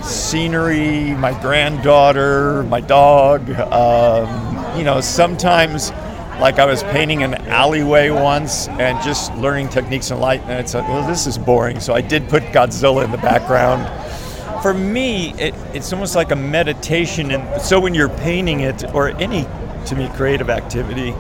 scenery, 0.02 1.14
my 1.14 1.32
granddaughter, 1.40 2.62
my 2.64 2.82
dog. 2.82 3.48
Um, 3.48 4.76
you 4.78 4.84
know, 4.84 5.00
sometimes, 5.00 5.92
like 6.40 6.58
I 6.58 6.66
was 6.66 6.82
painting 6.84 7.22
an 7.22 7.34
alleyway 7.34 8.10
once 8.10 8.68
and 8.68 9.02
just 9.04 9.34
learning 9.36 9.68
techniques 9.68 10.10
in 10.10 10.18
light, 10.18 10.42
and 10.42 10.52
it's 10.52 10.74
like, 10.74 10.86
well, 10.88 11.06
this 11.06 11.26
is 11.26 11.38
boring. 11.38 11.80
So 11.80 11.94
I 11.94 12.00
did 12.00 12.28
put 12.28 12.42
Godzilla 12.44 13.04
in 13.04 13.10
the 13.10 13.18
background. 13.18 13.82
For 14.62 14.74
me, 14.74 15.32
it, 15.34 15.54
it's 15.74 15.92
almost 15.92 16.16
like 16.16 16.30
a 16.30 16.36
meditation. 16.36 17.30
And 17.30 17.62
so 17.62 17.78
when 17.78 17.94
you're 17.94 18.08
painting 18.08 18.60
it, 18.60 18.84
or 18.94 19.10
any, 19.10 19.46
to 19.86 19.96
me, 19.96 20.08
creative 20.14 20.50
activity, 20.50 21.12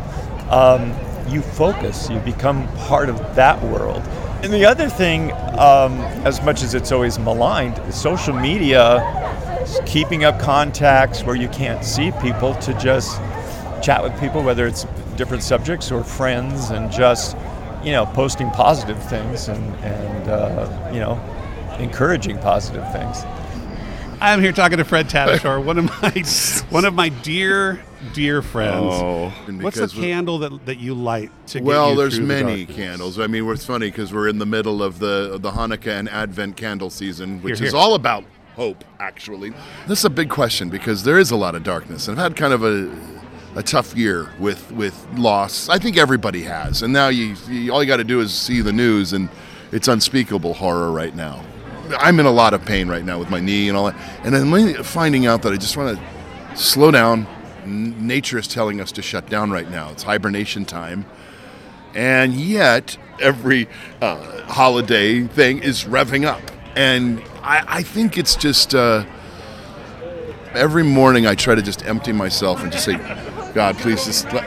um, 0.50 0.92
you 1.28 1.42
focus, 1.42 2.10
you 2.10 2.18
become 2.20 2.66
part 2.76 3.08
of 3.08 3.18
that 3.34 3.62
world. 3.62 4.02
And 4.42 4.52
the 4.52 4.66
other 4.66 4.88
thing, 4.88 5.32
um, 5.58 5.92
as 6.26 6.42
much 6.42 6.62
as 6.62 6.74
it's 6.74 6.92
always 6.92 7.18
maligned, 7.18 7.80
social 7.94 8.34
media, 8.34 9.00
keeping 9.86 10.24
up 10.24 10.38
contacts 10.38 11.22
where 11.22 11.36
you 11.36 11.48
can't 11.48 11.84
see 11.84 12.12
people 12.20 12.54
to 12.56 12.74
just 12.74 13.18
chat 13.82 14.02
with 14.02 14.18
people, 14.20 14.42
whether 14.42 14.66
it's 14.66 14.86
different 15.16 15.42
subjects 15.42 15.90
or 15.90 16.04
friends, 16.04 16.70
and 16.70 16.90
just 16.90 17.36
you 17.82 17.92
know 17.92 18.06
posting 18.06 18.50
positive 18.50 19.02
things 19.08 19.48
and 19.48 19.74
and 19.76 20.28
uh, 20.28 20.90
you 20.92 21.00
know 21.00 21.20
encouraging 21.78 22.38
positive 22.38 22.90
things. 22.92 23.24
I'm 24.20 24.40
here 24.40 24.52
talking 24.52 24.78
to 24.78 24.84
Fred 24.84 25.08
Tatasciore, 25.08 25.62
one 25.64 25.78
of 25.78 25.84
my 25.84 26.24
one 26.70 26.84
of 26.84 26.94
my 26.94 27.08
dear 27.08 27.82
dear 28.12 28.42
friends. 28.42 28.84
Oh, 28.86 29.28
What's 29.60 29.78
the 29.78 29.88
candle 29.88 30.38
that, 30.38 30.66
that 30.66 30.78
you 30.78 30.94
light 30.94 31.30
to 31.48 31.58
get 31.58 31.64
well, 31.64 31.90
you 31.90 31.96
there's 31.96 32.16
through 32.16 32.26
the 32.26 32.42
many 32.42 32.64
darkness? 32.64 32.76
candles. 32.76 33.18
I 33.18 33.26
mean, 33.26 33.48
it's 33.50 33.64
funny 33.64 33.90
because 33.90 34.12
we're 34.12 34.28
in 34.28 34.38
the 34.38 34.46
middle 34.46 34.82
of 34.82 34.98
the 34.98 35.38
the 35.38 35.50
Hanukkah 35.50 35.98
and 35.98 36.08
Advent 36.08 36.56
candle 36.56 36.90
season, 36.90 37.42
which 37.42 37.58
Here, 37.58 37.68
is 37.68 37.74
all 37.74 37.94
about 37.94 38.24
hope. 38.56 38.84
Actually, 39.00 39.52
this 39.86 39.98
is 40.00 40.04
a 40.04 40.10
big 40.10 40.30
question 40.30 40.68
because 40.70 41.04
there 41.04 41.18
is 41.18 41.30
a 41.30 41.36
lot 41.36 41.54
of 41.54 41.62
darkness, 41.62 42.08
and 42.08 42.18
I've 42.18 42.32
had 42.32 42.36
kind 42.36 42.52
of 42.52 42.64
a 42.64 42.90
a 43.56 43.62
tough 43.62 43.96
year 43.96 44.30
with 44.38 44.70
with 44.72 45.06
loss. 45.16 45.68
I 45.68 45.78
think 45.78 45.96
everybody 45.96 46.42
has, 46.42 46.82
and 46.82 46.92
now 46.92 47.08
you, 47.08 47.36
you 47.48 47.72
all 47.72 47.82
you 47.82 47.88
got 47.88 47.98
to 47.98 48.04
do 48.04 48.20
is 48.20 48.32
see 48.32 48.60
the 48.60 48.72
news, 48.72 49.12
and 49.12 49.28
it's 49.72 49.88
unspeakable 49.88 50.54
horror 50.54 50.90
right 50.90 51.14
now. 51.14 51.44
I'm 51.98 52.18
in 52.18 52.26
a 52.26 52.30
lot 52.30 52.54
of 52.54 52.64
pain 52.64 52.88
right 52.88 53.04
now 53.04 53.18
with 53.18 53.30
my 53.30 53.40
knee 53.40 53.68
and 53.68 53.76
all 53.76 53.86
that, 53.86 53.96
and 54.24 54.34
I'm 54.34 54.82
finding 54.84 55.26
out 55.26 55.42
that 55.42 55.52
I 55.52 55.56
just 55.56 55.76
want 55.76 55.98
to 55.98 56.56
slow 56.56 56.90
down. 56.90 57.26
Nature 57.66 58.38
is 58.38 58.46
telling 58.46 58.80
us 58.80 58.92
to 58.92 59.02
shut 59.02 59.28
down 59.30 59.50
right 59.50 59.70
now. 59.70 59.90
It's 59.90 60.02
hibernation 60.02 60.64
time 60.64 61.06
and 61.94 62.34
yet 62.34 62.96
every 63.20 63.68
uh, 64.00 64.42
holiday 64.46 65.22
thing 65.22 65.62
is 65.62 65.84
revving 65.84 66.24
up 66.24 66.42
and 66.76 67.22
i, 67.42 67.64
I 67.66 67.82
think 67.82 68.18
it's 68.18 68.34
just 68.34 68.74
uh, 68.74 69.04
every 70.52 70.82
morning 70.82 71.26
i 71.26 71.34
try 71.34 71.54
to 71.54 71.62
just 71.62 71.84
empty 71.86 72.12
myself 72.12 72.62
and 72.62 72.72
just 72.72 72.84
say 72.84 72.94
god 73.54 73.76
please 73.78 74.04
just 74.04 74.30
let, 74.32 74.44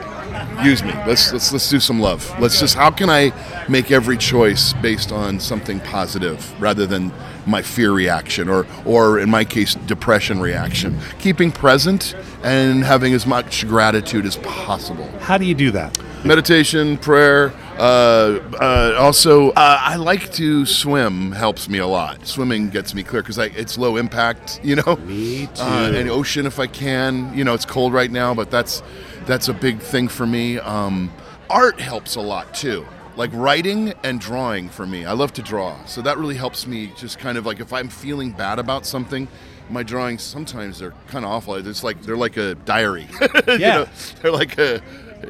use 0.63 0.83
me. 0.83 0.91
Let's, 1.05 1.31
let's 1.31 1.51
let's 1.51 1.69
do 1.69 1.79
some 1.79 1.99
love. 1.99 2.33
Let's 2.39 2.59
just 2.59 2.75
how 2.75 2.91
can 2.91 3.09
i 3.09 3.31
make 3.67 3.91
every 3.91 4.17
choice 4.17 4.73
based 4.73 5.11
on 5.11 5.39
something 5.39 5.79
positive 5.79 6.59
rather 6.61 6.85
than 6.85 7.11
my 7.45 7.61
fear 7.61 7.91
reaction 7.91 8.49
or 8.49 8.65
or 8.85 9.19
in 9.19 9.29
my 9.29 9.45
case 9.45 9.75
depression 9.75 10.39
reaction? 10.39 10.99
Keeping 11.19 11.51
present 11.51 12.15
and 12.43 12.83
having 12.83 13.13
as 13.13 13.25
much 13.25 13.67
gratitude 13.67 14.25
as 14.25 14.37
possible. 14.37 15.07
How 15.19 15.37
do 15.37 15.45
you 15.45 15.55
do 15.55 15.71
that? 15.71 15.97
Meditation, 16.23 16.97
prayer. 16.97 17.53
Uh, 17.77 18.39
uh, 18.59 18.95
also, 18.99 19.51
uh, 19.51 19.77
I 19.81 19.95
like 19.97 20.31
to 20.33 20.65
swim. 20.65 21.31
Helps 21.31 21.69
me 21.69 21.77
a 21.77 21.87
lot. 21.87 22.25
Swimming 22.25 22.69
gets 22.69 22.93
me 22.95 23.03
clear 23.03 23.21
because 23.21 23.37
it's 23.37 23.77
low 23.77 23.97
impact. 23.97 24.59
You 24.63 24.77
know, 24.77 24.95
Me 24.97 25.47
too. 25.47 25.61
Uh, 25.61 25.91
and 25.93 26.09
ocean 26.09 26.45
if 26.45 26.59
I 26.59 26.67
can. 26.67 27.35
You 27.37 27.43
know, 27.43 27.53
it's 27.53 27.65
cold 27.65 27.93
right 27.93 28.11
now, 28.11 28.33
but 28.33 28.49
that's 28.51 28.81
that's 29.25 29.47
a 29.47 29.53
big 29.53 29.79
thing 29.79 30.07
for 30.07 30.25
me. 30.25 30.57
Um, 30.59 31.11
art 31.49 31.79
helps 31.79 32.15
a 32.15 32.21
lot 32.21 32.53
too. 32.53 32.85
Like 33.15 33.31
writing 33.33 33.93
and 34.03 34.19
drawing 34.19 34.69
for 34.69 34.85
me. 34.85 35.05
I 35.05 35.13
love 35.13 35.33
to 35.33 35.41
draw, 35.41 35.83
so 35.85 36.01
that 36.01 36.17
really 36.17 36.35
helps 36.35 36.67
me. 36.67 36.91
Just 36.97 37.17
kind 37.19 37.37
of 37.37 37.45
like 37.45 37.59
if 37.59 37.73
I'm 37.73 37.89
feeling 37.89 38.31
bad 38.31 38.59
about 38.59 38.85
something. 38.85 39.27
My 39.69 39.83
drawings 39.83 40.23
sometimes 40.23 40.79
they're 40.79 40.93
kind 41.07 41.25
of 41.25 41.31
awful. 41.31 41.55
It's 41.55 41.83
like 41.83 42.01
they're 42.01 42.15
like 42.15 42.37
a 42.37 42.55
diary. 42.55 43.05
You 43.47 43.57
Yeah. 43.57 43.77
know, 43.79 43.87
they're 44.21 44.31
like 44.31 44.57
a 44.57 44.81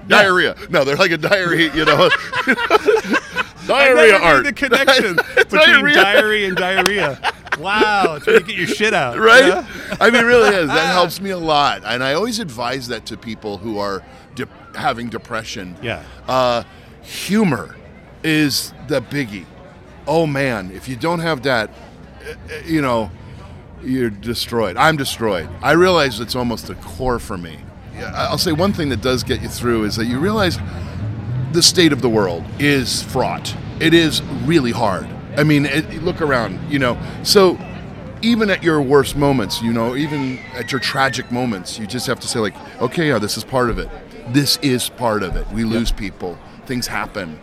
diarrhea. 0.08 0.56
No, 0.70 0.84
they're 0.84 0.96
like 0.96 1.12
a 1.12 1.18
diary. 1.18 1.66
You 1.74 1.86
know, 1.86 2.10
diarrhea 3.68 4.16
I 4.18 4.22
art. 4.22 4.44
The 4.46 4.54
connection 4.54 5.16
between 5.36 5.60
Diarrhea. 5.62 5.96
diary 5.96 6.46
and 6.46 6.56
diarrhea. 6.58 7.34
Wow, 7.60 8.16
it's 8.16 8.28
when 8.28 8.36
you 8.36 8.44
get 8.44 8.56
your 8.56 8.68
shit 8.68 8.94
out, 8.94 9.18
right? 9.18 9.66
I 10.00 10.10
mean, 10.12 10.22
it 10.24 10.28
really 10.28 10.56
is. 10.56 10.68
That 10.68 10.92
helps 10.94 11.20
me 11.20 11.32
a 11.32 11.38
lot, 11.38 11.82
and 11.84 12.04
I 12.04 12.14
always 12.14 12.40
advise 12.40 12.88
that 12.90 13.06
to 13.08 13.18
people 13.18 13.58
who 13.58 13.80
are 13.80 14.04
de- 14.36 14.48
having 14.76 15.10
depression. 15.10 15.76
Yeah. 15.82 16.04
Uh, 16.28 16.64
humor 17.02 17.76
is 18.24 18.74
the 18.88 19.02
biggie. 19.02 19.46
Oh 20.06 20.28
man, 20.28 20.72
if 20.72 20.88
you 20.88 20.96
don't 20.96 21.20
have 21.20 21.44
that, 21.44 21.72
eh, 22.24 22.36
eh, 22.52 22.62
you 22.66 22.82
know, 22.82 23.10
you're 23.84 24.12
destroyed. 24.12 24.78
I'm 24.78 24.96
destroyed. 24.96 25.50
I 25.64 25.72
realize 25.72 26.20
it's 26.20 26.36
almost 26.36 26.70
a 26.70 26.76
core 26.76 27.18
for 27.20 27.38
me. 27.38 27.58
Yeah, 27.98 28.12
I'll 28.16 28.38
say 28.38 28.52
one 28.52 28.74
thing 28.74 28.90
that 28.90 29.02
does 29.02 29.24
get 29.24 29.42
you 29.42 29.50
through 29.50 29.86
is 29.86 29.96
that 29.96 30.06
you 30.06 30.20
realize 30.20 30.60
the 31.52 31.64
state 31.64 31.92
of 31.92 32.02
the 32.02 32.10
world 32.10 32.44
is 32.60 33.02
fraught. 33.04 33.56
It 33.80 33.94
is 33.94 34.22
really 34.46 34.72
hard. 34.72 35.08
I 35.36 35.44
mean, 35.44 35.66
it, 35.66 36.04
look 36.04 36.22
around, 36.22 36.60
you 36.72 36.80
know. 36.80 37.00
So 37.24 37.58
even 38.22 38.50
at 38.50 38.64
your 38.64 38.82
worst 38.82 39.16
moments, 39.16 39.62
you 39.62 39.74
know, 39.74 39.96
even 39.96 40.40
at 40.54 40.72
your 40.72 40.80
tragic 40.80 41.32
moments, 41.32 41.80
you 41.80 41.88
just 41.88 42.08
have 42.08 42.20
to 42.20 42.28
say 42.28 42.40
like, 42.40 42.56
okay, 42.82 43.08
yeah, 43.08 43.20
this 43.20 43.38
is 43.38 43.44
part 43.44 43.70
of 43.70 43.80
it. 43.80 43.90
This 44.34 44.58
is 44.58 44.90
part 44.90 45.24
of 45.24 45.36
it. 45.36 45.48
We 45.52 45.64
lose 45.64 45.92
people. 45.92 46.38
Things 46.66 46.88
happen. 46.88 47.40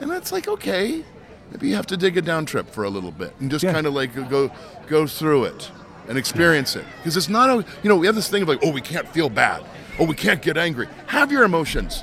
And 0.00 0.10
that's 0.10 0.30
like, 0.30 0.46
okay, 0.46 1.04
maybe 1.50 1.68
you 1.68 1.74
have 1.74 1.86
to 1.86 1.96
dig 1.96 2.16
a 2.16 2.22
down 2.22 2.46
trip 2.46 2.70
for 2.70 2.84
a 2.84 2.90
little 2.90 3.10
bit 3.10 3.34
and 3.40 3.50
just 3.50 3.64
kind 3.64 3.86
of 3.86 3.94
like 3.94 4.14
go 4.28 4.50
go 4.86 5.06
through 5.06 5.44
it 5.44 5.70
and 6.08 6.16
experience 6.18 6.74
it. 6.76 6.84
Because 6.98 7.16
it's 7.16 7.28
not, 7.28 7.50
a, 7.50 7.64
you 7.82 7.88
know, 7.88 7.96
we 7.96 8.06
have 8.06 8.14
this 8.14 8.28
thing 8.28 8.42
of 8.42 8.48
like, 8.48 8.60
oh, 8.62 8.70
we 8.72 8.80
can't 8.80 9.06
feel 9.08 9.28
bad. 9.28 9.64
Oh, 9.98 10.04
we 10.04 10.14
can't 10.14 10.40
get 10.42 10.56
angry. 10.56 10.88
Have 11.06 11.30
your 11.32 11.44
emotions. 11.44 12.02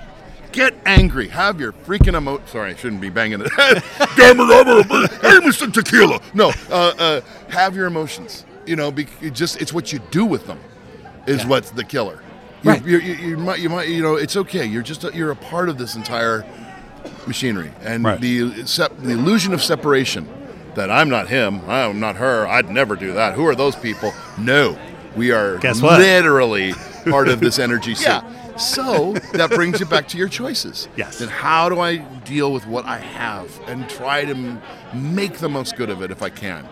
Get 0.51 0.73
angry. 0.85 1.27
Have 1.27 1.59
your 1.59 1.71
freaking 1.73 2.15
emo. 2.15 2.41
Sorry, 2.45 2.71
I 2.71 2.75
shouldn't 2.75 3.01
be 3.01 3.09
banging 3.09 3.41
it. 3.41 3.51
Damn 4.15 4.39
it, 4.39 4.43
I'm 4.43 4.67
a- 4.67 4.83
hey, 5.07 5.39
Mr. 5.45 5.71
Tequila. 5.73 6.19
No, 6.33 6.51
uh, 6.69 6.93
uh, 6.97 7.21
have 7.49 7.75
your 7.75 7.87
emotions. 7.87 8.45
You 8.65 8.75
know, 8.75 8.91
be, 8.91 9.07
it 9.21 9.33
just 9.33 9.61
it's 9.61 9.73
what 9.73 9.91
you 9.93 9.99
do 10.11 10.25
with 10.25 10.47
them 10.47 10.59
is 11.27 11.45
what's 11.45 11.71
the 11.71 11.83
killer. 11.83 12.21
You, 12.63 12.71
Right. 12.71 12.85
you, 12.85 12.97
you, 12.99 13.13
you 13.13 13.37
might, 13.37 13.59
you 13.59 13.69
might, 13.69 13.89
you 13.89 14.01
know, 14.01 14.15
it's 14.15 14.35
okay. 14.37 14.65
You're 14.65 14.81
just, 14.81 15.03
a, 15.03 15.11
you're 15.15 15.29
a 15.31 15.35
part 15.35 15.69
of 15.69 15.77
this 15.77 15.95
entire 15.95 16.43
machinery, 17.27 17.71
and 17.81 18.03
Right. 18.03 18.19
the 18.19 18.41
the 18.49 19.11
illusion 19.11 19.53
of 19.53 19.61
separation. 19.61 20.27
That 20.75 20.91
I'm 20.91 21.09
not 21.09 21.27
him, 21.29 21.61
I'm 21.69 21.99
not 21.99 22.17
her. 22.17 22.45
I'd 22.47 22.69
never 22.69 22.95
do 22.95 23.13
that. 23.13 23.33
Who 23.35 23.45
are 23.47 23.55
those 23.55 23.75
people? 23.75 24.13
No, 24.37 24.77
we 25.15 25.31
are 25.31 25.57
literally 25.99 26.73
part 27.09 27.27
of 27.29 27.39
this 27.39 27.59
energy 27.59 27.95
suit. 27.95 28.21
So 28.57 29.13
that 29.33 29.49
brings 29.51 29.79
you 29.79 29.85
back 29.85 30.07
to 30.09 30.17
your 30.17 30.29
choices. 30.29 30.87
Yes. 30.97 31.19
Then 31.19 31.27
how 31.29 31.67
do 31.69 31.79
I 31.79 31.97
deal 31.97 32.53
with 32.53 32.65
what 32.67 32.85
I 32.85 32.99
have 32.99 33.49
and 33.67 33.87
try 33.89 34.23
to 34.25 34.31
m- 34.31 34.61
make 34.93 35.39
the 35.39 35.49
most 35.49 35.75
good 35.75 35.89
of 35.89 36.01
it 36.01 36.09
if 36.11 36.21
I 36.21 36.29
can? 36.29 36.65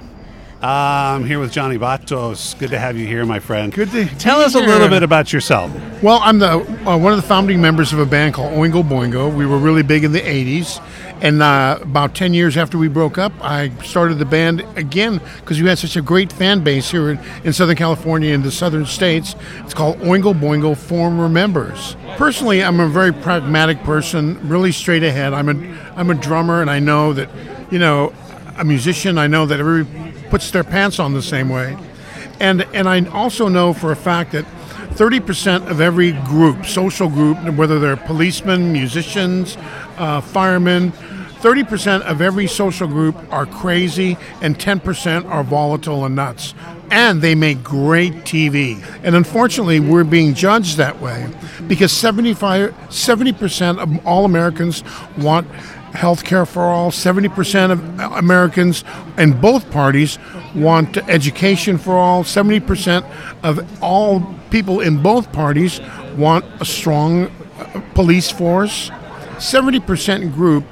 Uh, 0.64 1.18
I'm 1.18 1.26
here 1.26 1.42
with 1.42 1.52
Johnny 1.52 1.78
Vatos. 1.78 2.58
Good 2.58 2.70
to 2.70 2.80
have 2.80 2.98
you 2.98 3.06
here, 3.06 3.26
my 3.26 3.40
friend. 3.40 3.74
Good 3.74 3.92
to 3.92 4.06
Tell 4.16 4.40
us 4.40 4.56
a 4.56 4.62
little 4.62 4.88
bit 4.88 5.04
about 5.04 5.34
yourself. 5.34 5.70
Well, 6.02 6.22
I'm 6.24 6.40
the 6.40 6.52
uh, 6.88 6.98
one 6.98 7.12
of 7.12 7.18
the 7.18 7.28
founding 7.28 7.60
members 7.60 7.92
of 7.92 8.00
a 8.00 8.06
band 8.06 8.34
called 8.34 8.54
Oingo 8.54 8.82
Boingo. 8.82 9.36
We 9.36 9.46
were 9.46 9.58
really 9.58 9.84
big 9.84 10.06
in 10.06 10.14
the 10.14 10.22
'80s, 10.22 10.82
and 11.22 11.44
uh, 11.44 11.80
about 11.82 12.16
10 12.16 12.34
years 12.34 12.56
after 12.56 12.78
we 12.78 12.88
broke 12.88 13.18
up, 13.18 13.34
I 13.42 13.72
started 13.84 14.20
the 14.20 14.26
band 14.26 14.62
again 14.78 15.20
because 15.42 15.62
we 15.62 15.68
had 15.68 15.80
such 15.80 15.98
a 15.98 16.02
great 16.02 16.32
fan 16.32 16.64
base 16.64 16.90
here 16.90 17.12
in, 17.12 17.20
in 17.44 17.52
Southern 17.52 17.76
California 17.76 18.34
and 18.34 18.42
the 18.42 18.50
southern 18.52 18.86
states. 18.86 19.36
It's 19.66 19.74
called 19.74 19.98
Oingo 19.98 20.34
Boingo 20.34 20.78
Former 20.78 21.28
Members. 21.28 21.98
Personally, 22.16 22.64
I'm 22.64 22.80
a 22.80 22.88
very 22.88 23.12
pragmatic 23.12 23.84
person, 23.84 24.40
really 24.48 24.72
straight 24.72 25.04
ahead. 25.04 25.34
I'm 25.34 25.50
a 25.50 25.78
I'm 25.98 26.10
a 26.10 26.16
drummer, 26.16 26.62
and 26.62 26.70
I 26.70 26.80
know 26.80 27.12
that, 27.12 27.30
you 27.70 27.80
know, 27.80 28.14
a 28.56 28.64
musician. 28.64 29.18
I 29.18 29.28
know 29.28 29.46
that 29.46 29.60
everybody 29.60 30.13
puts 30.34 30.50
their 30.50 30.64
pants 30.64 30.98
on 30.98 31.14
the 31.14 31.22
same 31.22 31.48
way. 31.48 31.78
And 32.40 32.64
and 32.74 32.90
I 32.90 33.06
also 33.10 33.48
know 33.48 33.72
for 33.72 33.92
a 33.92 33.96
fact 33.96 34.32
that 34.32 34.46
30% 34.96 35.70
of 35.70 35.80
every 35.80 36.14
group, 36.24 36.66
social 36.66 37.08
group, 37.08 37.38
whether 37.54 37.80
they're 37.80 37.96
policemen, 37.96 38.74
musicians, 38.74 39.58
uh, 40.00 40.22
firemen, 40.22 40.92
30% 40.92 42.02
of 42.02 42.20
every 42.20 42.48
social 42.48 42.88
group 42.88 43.16
are 43.32 43.46
crazy 43.46 44.18
and 44.42 44.58
10% 44.58 45.26
are 45.26 45.44
volatile 45.44 46.04
and 46.04 46.16
nuts. 46.16 46.56
And 46.90 47.22
they 47.22 47.36
make 47.36 47.64
great 47.64 48.14
TV. 48.24 48.84
And 49.04 49.16
unfortunately, 49.16 49.80
we're 49.80 50.04
being 50.04 50.34
judged 50.34 50.78
that 50.78 51.00
way 51.00 51.28
because 51.68 51.92
75, 51.92 52.72
70% 52.90 53.78
of 53.78 54.08
all 54.08 54.26
Americans 54.26 54.84
want 55.16 55.48
health 55.94 56.24
care 56.24 56.46
for 56.46 56.64
all. 56.64 56.92
70% 56.92 57.72
of 57.72 58.14
Americans 58.14 58.84
in 59.18 59.40
both 59.40 59.70
parties 59.72 60.18
want 60.56 60.98
education 61.10 61.78
for 61.78 61.94
all. 61.94 62.24
70% 62.24 63.10
of 63.44 63.82
all 63.82 64.36
people 64.50 64.82
in 64.82 65.02
both 65.02 65.32
parties 65.32 65.80
want 66.18 66.46
a 66.60 66.66
strong 66.66 67.26
uh, 67.26 67.82
police 67.94 68.32
force. 68.32 68.90
70% 69.38 70.34
group 70.34 70.66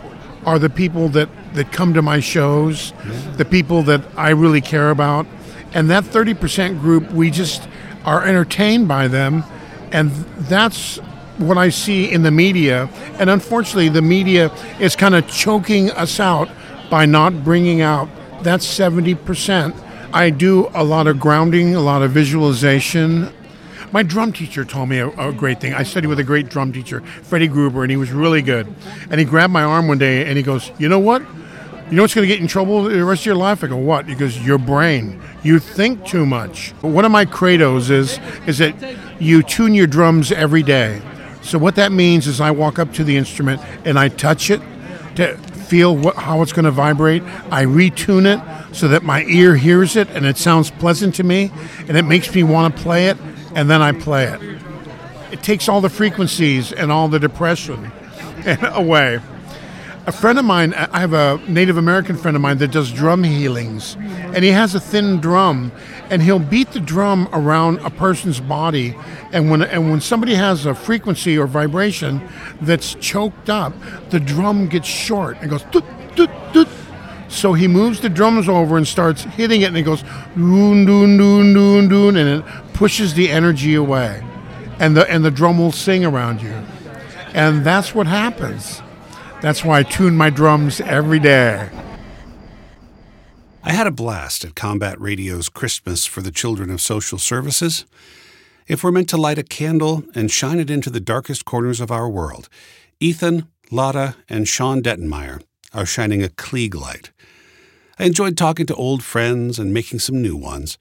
are 0.45 0.57
the 0.57 0.69
people 0.69 1.09
that, 1.09 1.29
that 1.53 1.71
come 1.71 1.93
to 1.93 2.01
my 2.01 2.19
shows, 2.19 2.93
the 3.37 3.45
people 3.45 3.83
that 3.83 4.01
I 4.17 4.29
really 4.29 4.61
care 4.61 4.89
about. 4.89 5.27
And 5.73 5.89
that 5.89 6.03
30% 6.03 6.79
group, 6.79 7.11
we 7.11 7.31
just 7.31 7.67
are 8.05 8.25
entertained 8.25 8.87
by 8.87 9.07
them. 9.07 9.43
And 9.91 10.11
that's 10.49 10.99
what 11.41 11.57
I 11.57 11.69
see 11.69 12.11
in 12.11 12.23
the 12.23 12.31
media. 12.31 12.89
And 13.19 13.29
unfortunately, 13.29 13.89
the 13.89 14.01
media 14.01 14.51
is 14.79 14.95
kind 14.95 15.15
of 15.15 15.27
choking 15.27 15.91
us 15.91 16.19
out 16.19 16.49
by 16.89 17.05
not 17.05 17.43
bringing 17.43 17.81
out 17.81 18.09
that 18.43 18.59
70%. 18.59 19.75
I 20.13 20.29
do 20.29 20.69
a 20.73 20.83
lot 20.83 21.07
of 21.07 21.19
grounding, 21.19 21.73
a 21.73 21.79
lot 21.79 22.01
of 22.01 22.11
visualization. 22.11 23.31
My 23.91 24.03
drum 24.03 24.33
teacher 24.33 24.65
told 24.65 24.89
me 24.89 24.99
a, 24.99 25.09
a, 25.09 25.31
great 25.31 25.59
thing. 25.59 25.73
I 25.73 25.83
studied 25.83 26.07
with 26.07 26.19
a 26.19 26.23
great 26.23 26.49
drum 26.49 26.71
teacher, 26.73 27.01
Freddie 27.01 27.47
Gruber, 27.47 27.83
and 27.83 27.91
he 27.91 27.97
was 27.97 28.11
really 28.11 28.41
good. 28.41 28.73
And 29.09 29.19
he 29.19 29.25
grabbed 29.25 29.53
my 29.53 29.63
arm 29.63 29.87
one 29.87 29.97
day 29.97 30.25
and 30.25 30.37
he 30.37 30.43
goes, 30.43 30.71
You 30.77 30.89
know 30.89 30.99
what? 30.99 31.21
You 31.89 31.97
know 31.97 32.03
what's 32.03 32.13
going 32.13 32.27
to 32.27 32.33
get 32.33 32.41
in 32.41 32.47
trouble 32.47 32.83
the 32.83 33.03
rest 33.03 33.23
of 33.23 33.25
your 33.25 33.35
life? 33.35 33.63
I 33.63 33.67
go, 33.67 33.77
What? 33.77 34.07
He 34.07 34.15
goes, 34.15 34.37
Your 34.39 34.57
brain. 34.57 35.21
You 35.43 35.59
think 35.59 36.05
too 36.05 36.25
much. 36.25 36.73
But 36.81 36.89
one 36.89 37.03
of 37.03 37.11
my 37.11 37.25
credos 37.25 37.89
is, 37.89 38.19
is 38.47 38.59
that 38.59 38.75
you 39.19 39.43
tune 39.43 39.73
your 39.73 39.87
drums 39.87 40.31
every 40.31 40.63
day. 40.63 41.01
So 41.41 41.57
what 41.57 41.75
that 41.75 41.91
means 41.91 42.27
is 42.27 42.39
I 42.39 42.51
walk 42.51 42.79
up 42.79 42.93
to 42.93 43.03
the 43.03 43.17
instrument 43.17 43.61
and 43.85 43.97
I 43.97 44.09
touch 44.09 44.49
it 44.49 44.61
to 45.15 45.37
feel 45.37 45.95
what, 45.95 46.15
how 46.15 46.41
it's 46.41 46.53
going 46.53 46.65
to 46.65 46.71
vibrate. 46.71 47.23
I 47.49 47.65
retune 47.65 48.25
it 48.25 48.75
so 48.75 48.87
that 48.89 49.03
my 49.03 49.23
ear 49.23 49.55
hears 49.55 49.95
it 49.95 50.09
and 50.09 50.25
it 50.25 50.37
sounds 50.37 50.71
pleasant 50.71 51.15
to 51.15 51.23
me 51.23 51.51
and 51.87 51.97
it 51.97 52.03
makes 52.03 52.33
me 52.33 52.43
want 52.43 52.75
to 52.75 52.81
play 52.81 53.07
it 53.07 53.17
and 53.55 53.69
then 53.69 53.81
I 53.81 53.91
play 53.91 54.25
it. 54.25 54.41
It 55.31 55.41
takes 55.41 55.69
all 55.69 55.81
the 55.81 55.89
frequencies 55.89 56.71
and 56.71 56.91
all 56.91 57.07
the 57.07 57.19
depression 57.19 57.91
away. 58.63 59.19
A 60.07 60.11
friend 60.11 60.39
of 60.39 60.45
mine, 60.45 60.73
I 60.73 60.99
have 60.99 61.13
a 61.13 61.39
Native 61.47 61.77
American 61.77 62.17
friend 62.17 62.35
of 62.35 62.41
mine 62.41 62.57
that 62.57 62.71
does 62.71 62.91
drum 62.91 63.23
healings, 63.23 63.95
and 63.99 64.43
he 64.43 64.49
has 64.49 64.73
a 64.73 64.79
thin 64.79 65.19
drum, 65.19 65.71
and 66.09 66.23
he'll 66.23 66.39
beat 66.39 66.71
the 66.71 66.79
drum 66.79 67.29
around 67.31 67.77
a 67.81 67.91
person's 67.91 68.39
body, 68.39 68.95
and 69.31 69.51
when 69.51 69.61
and 69.61 69.91
when 69.91 70.01
somebody 70.01 70.33
has 70.33 70.65
a 70.65 70.73
frequency 70.73 71.37
or 71.37 71.45
vibration 71.45 72.19
that's 72.61 72.95
choked 72.95 73.51
up, 73.51 73.73
the 74.09 74.19
drum 74.19 74.67
gets 74.67 74.87
short 74.87 75.37
and 75.39 75.51
goes 75.51 75.61
doot 75.65 75.85
doot 76.15 76.31
doot. 76.51 76.67
So 77.27 77.53
he 77.53 77.67
moves 77.67 78.01
the 78.01 78.09
drums 78.09 78.49
over 78.49 78.77
and 78.77 78.87
starts 78.87 79.21
hitting 79.21 79.61
it, 79.61 79.65
and 79.65 79.77
it 79.77 79.83
goes 79.83 80.03
doon 80.35 80.83
doon 80.83 81.15
doon 81.15 81.53
doon 81.53 81.87
doon, 81.87 82.15
and 82.17 82.39
it 82.39 82.73
pushes 82.73 83.13
the 83.13 83.29
energy 83.29 83.75
away, 83.75 84.23
and 84.79 84.97
the 84.97 85.07
and 85.11 85.23
the 85.23 85.31
drum 85.31 85.59
will 85.59 85.71
sing 85.71 86.03
around 86.03 86.41
you, 86.41 86.55
and 87.35 87.63
that's 87.63 87.93
what 87.93 88.07
happens. 88.07 88.81
That's 89.41 89.65
why 89.65 89.79
I 89.79 89.83
tune 89.83 90.15
my 90.15 90.29
drums 90.29 90.79
every 90.81 91.17
day. 91.17 91.67
I 93.63 93.73
had 93.73 93.87
a 93.87 93.91
blast 93.91 94.45
at 94.45 94.53
Combat 94.53 95.01
Radio's 95.01 95.49
Christmas 95.49 96.05
for 96.05 96.21
the 96.21 96.29
Children 96.29 96.69
of 96.69 96.79
Social 96.79 97.17
Services. 97.17 97.85
If 98.67 98.83
we're 98.83 98.91
meant 98.91 99.09
to 99.09 99.17
light 99.17 99.39
a 99.39 99.43
candle 99.43 100.03
and 100.13 100.29
shine 100.29 100.59
it 100.59 100.69
into 100.69 100.91
the 100.91 100.99
darkest 100.99 101.43
corners 101.43 101.81
of 101.81 101.89
our 101.89 102.07
world, 102.07 102.49
Ethan, 102.99 103.47
Lotta, 103.71 104.15
and 104.29 104.47
Sean 104.47 104.83
Dettenmeyer 104.83 105.41
are 105.73 105.87
shining 105.87 106.23
a 106.23 106.27
Klieg 106.27 106.75
light. 106.75 107.11
I 107.97 108.05
enjoyed 108.05 108.37
talking 108.37 108.67
to 108.67 108.75
old 108.75 109.03
friends 109.03 109.57
and 109.57 109.73
making 109.73 109.99
some 109.99 110.21
new 110.21 110.35
ones, 110.35 110.77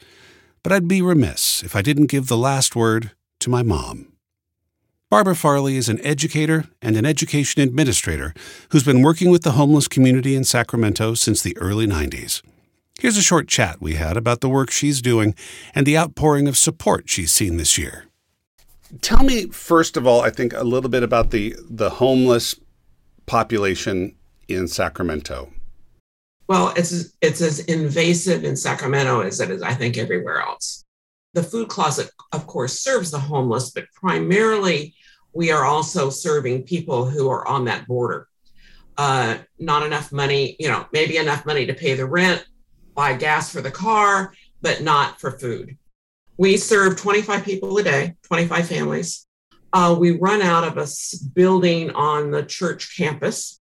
but 0.62 0.70
I'd 0.70 0.86
be 0.86 1.00
remiss 1.00 1.62
if 1.62 1.74
I 1.74 1.80
didn't 1.80 2.08
give 2.08 2.26
the 2.26 2.36
last 2.36 2.76
word 2.76 3.12
to 3.38 3.48
my 3.48 3.62
mom. 3.62 4.09
Barbara 5.10 5.34
Farley 5.34 5.76
is 5.76 5.88
an 5.88 6.00
educator 6.06 6.66
and 6.80 6.96
an 6.96 7.04
education 7.04 7.60
administrator 7.60 8.32
who's 8.68 8.84
been 8.84 9.02
working 9.02 9.28
with 9.28 9.42
the 9.42 9.52
homeless 9.52 9.88
community 9.88 10.36
in 10.36 10.44
Sacramento 10.44 11.14
since 11.14 11.42
the 11.42 11.56
early 11.56 11.84
90s. 11.84 12.42
Here's 13.00 13.16
a 13.16 13.22
short 13.22 13.48
chat 13.48 13.82
we 13.82 13.94
had 13.94 14.16
about 14.16 14.40
the 14.40 14.48
work 14.48 14.70
she's 14.70 15.02
doing 15.02 15.34
and 15.74 15.84
the 15.84 15.98
outpouring 15.98 16.46
of 16.46 16.56
support 16.56 17.08
she's 17.10 17.32
seen 17.32 17.56
this 17.56 17.76
year. 17.76 18.04
Tell 19.00 19.24
me, 19.24 19.46
first 19.46 19.96
of 19.96 20.06
all, 20.06 20.20
I 20.20 20.30
think 20.30 20.52
a 20.52 20.62
little 20.62 20.90
bit 20.90 21.02
about 21.02 21.32
the, 21.32 21.56
the 21.68 21.90
homeless 21.90 22.54
population 23.26 24.14
in 24.46 24.68
Sacramento. 24.68 25.52
Well, 26.46 26.72
it's, 26.76 27.12
it's 27.20 27.40
as 27.40 27.58
invasive 27.58 28.44
in 28.44 28.54
Sacramento 28.54 29.22
as 29.22 29.40
it 29.40 29.50
is, 29.50 29.60
I 29.60 29.74
think, 29.74 29.98
everywhere 29.98 30.40
else. 30.40 30.84
The 31.32 31.42
food 31.42 31.68
closet, 31.68 32.10
of 32.32 32.46
course, 32.46 32.80
serves 32.80 33.10
the 33.10 33.20
homeless, 33.20 33.70
but 33.70 33.84
primarily 33.94 34.94
we 35.32 35.52
are 35.52 35.64
also 35.64 36.10
serving 36.10 36.64
people 36.64 37.04
who 37.04 37.30
are 37.30 37.46
on 37.46 37.66
that 37.66 37.86
border. 37.86 38.26
Uh, 38.98 39.38
not 39.58 39.84
enough 39.84 40.12
money, 40.12 40.56
you 40.58 40.68
know, 40.68 40.86
maybe 40.92 41.16
enough 41.16 41.46
money 41.46 41.66
to 41.66 41.74
pay 41.74 41.94
the 41.94 42.04
rent, 42.04 42.44
buy 42.94 43.14
gas 43.14 43.50
for 43.50 43.60
the 43.60 43.70
car, 43.70 44.34
but 44.60 44.82
not 44.82 45.20
for 45.20 45.30
food. 45.38 45.76
We 46.36 46.56
serve 46.56 46.96
25 46.96 47.44
people 47.44 47.78
a 47.78 47.82
day, 47.82 48.14
25 48.24 48.66
families. 48.66 49.26
Uh, 49.72 49.96
we 49.98 50.18
run 50.18 50.42
out 50.42 50.64
of 50.64 50.78
a 50.78 50.86
building 51.34 51.90
on 51.92 52.30
the 52.30 52.42
church 52.42 52.96
campus 52.96 53.60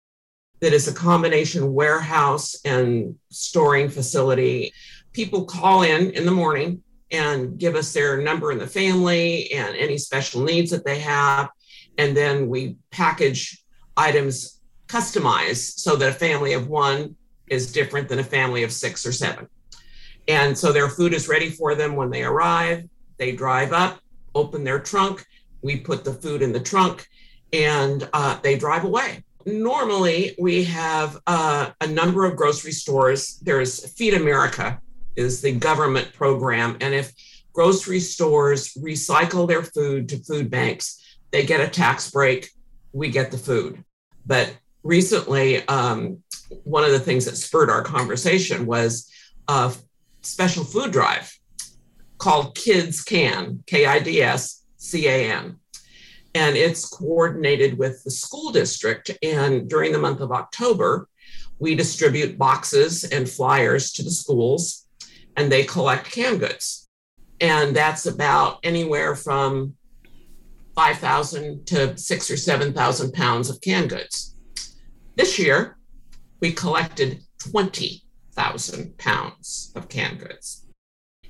that 0.60 0.74
is 0.74 0.88
a 0.88 0.94
combination 0.94 1.72
warehouse 1.74 2.56
and 2.66 3.16
storing 3.30 3.90
facility. 3.90 4.74
People 5.14 5.46
call 5.46 5.84
in 5.84 6.12
in 6.12 6.26
the 6.26 6.32
morning 6.32 6.84
and 7.12 7.58
give 7.58 7.76
us 7.76 7.94
their 7.94 8.22
number 8.22 8.52
in 8.52 8.58
the 8.58 8.68
family 8.68 9.52
and 9.52 9.76
any 9.76 9.98
special 9.98 10.44
needs 10.44 10.72
that 10.72 10.86
they 10.86 11.00
have. 11.00 11.50
And 11.98 12.16
then 12.16 12.48
we 12.48 12.76
package 12.92 13.64
items 13.98 14.62
customized 14.88 15.80
so 15.80 15.96
that 15.96 16.10
a 16.10 16.14
family 16.14 16.54
of 16.54 16.68
one 16.68 17.16
is 17.48 17.72
different 17.72 18.08
than 18.08 18.20
a 18.20 18.24
family 18.24 18.64
of 18.64 18.72
six 18.72 19.06
or 19.06 19.12
seven. 19.12 19.48
And 20.28 20.58
so 20.58 20.72
their 20.72 20.90
food 20.90 21.14
is 21.14 21.28
ready 21.28 21.50
for 21.50 21.76
them 21.76 21.96
when 21.96 22.10
they 22.10 22.24
arrive. 22.24 22.88
They 23.18 23.32
drive 23.32 23.74
up, 23.74 24.00
open 24.36 24.64
their 24.64 24.80
trunk. 24.80 25.26
We 25.62 25.78
put 25.78 26.04
the 26.04 26.14
food 26.14 26.42
in 26.42 26.52
the 26.52 26.60
trunk 26.60 27.08
and 27.52 28.08
uh, 28.14 28.40
they 28.42 28.58
drive 28.58 28.86
away. 28.86 29.24
Normally, 29.46 30.36
we 30.40 30.64
have 30.66 31.18
uh, 31.26 31.72
a 31.82 31.88
number 31.88 32.26
of 32.26 32.36
grocery 32.36 32.72
stores. 32.72 33.40
There's 33.40 33.92
Feed 33.94 34.14
America, 34.14 34.80
is 35.20 35.42
the 35.42 35.52
government 35.52 36.14
program. 36.14 36.78
And 36.80 36.94
if 36.94 37.12
grocery 37.54 38.00
stores 38.00 38.74
recycle 38.76 39.48
their 39.48 39.64
food 39.64 40.08
to 40.10 40.24
food 40.24 40.50
banks, 40.50 41.18
they 41.32 41.46
get 41.46 41.60
a 41.60 41.68
tax 41.68 42.10
break. 42.10 42.50
We 42.94 43.10
get 43.10 43.30
the 43.30 43.38
food. 43.38 43.84
But 44.26 44.56
recently, 44.82 45.68
um, 45.68 46.24
one 46.64 46.86
of 46.86 46.92
the 46.92 47.00
things 47.00 47.26
that 47.26 47.36
spurred 47.36 47.70
our 47.70 47.84
conversation 47.84 48.66
was 48.66 49.12
a 49.48 49.76
special 50.22 50.64
food 50.64 50.92
drive 50.92 51.32
called 52.18 52.56
Kids 52.56 53.04
Can, 53.04 53.64
K 53.68 53.86
I 53.86 54.00
D 54.00 54.22
S 54.22 54.64
C 54.78 55.08
A 55.08 55.32
N. 55.32 55.58
And 56.34 56.56
it's 56.56 56.88
coordinated 56.88 57.78
with 57.78 58.04
the 58.04 58.12
school 58.12 58.52
district. 58.52 59.12
And 59.22 59.70
during 59.70 59.92
the 59.92 60.00
month 60.00 60.22
of 60.22 60.32
October, 60.32 61.10
we 61.60 61.76
distribute 61.76 62.38
boxes 62.38 63.04
and 63.04 63.30
flyers 63.30 63.92
to 63.94 64.04
the 64.04 64.12
schools 64.12 64.86
and 65.40 65.50
they 65.50 65.64
collect 65.64 66.12
canned 66.12 66.42
goods. 66.42 66.90
And 67.40 67.74
that's 67.74 68.06
about 68.06 68.60
anywhere 68.62 69.16
from 69.16 69.76
5,000 70.76 71.66
to 71.68 71.98
six 71.98 72.30
or 72.30 72.36
7,000 72.36 73.14
pounds 73.14 73.50
of 73.50 73.62
canned 73.62 73.90
goods. 73.90 74.36
This 75.16 75.40
year, 75.40 75.78
we 76.42 76.52
collected 76.52 77.22
20,000 77.40 78.98
pounds 78.98 79.72
of 79.78 79.88
canned 79.88 80.20
goods. 80.20 80.66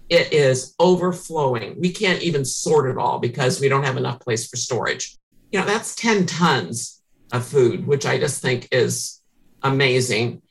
It 0.10 0.34
is 0.34 0.74
overflowing. 0.80 1.80
We 1.80 1.92
can't 1.92 2.24
even 2.24 2.44
sort 2.44 2.90
it 2.90 2.98
all 2.98 3.20
because 3.20 3.62
we 3.62 3.70
don't 3.70 3.86
have 3.86 3.98
enough 3.98 4.20
place 4.22 4.48
for 4.48 4.58
storage. 4.58 5.18
You 5.52 5.60
know, 5.60 5.68
that's 5.68 5.94
10 5.94 6.26
tons 6.26 7.04
of 7.32 7.46
food, 7.46 7.86
which 7.86 8.08
I 8.08 8.18
just 8.18 8.42
think 8.42 8.70
is 8.72 9.22
amazing. 9.62 10.42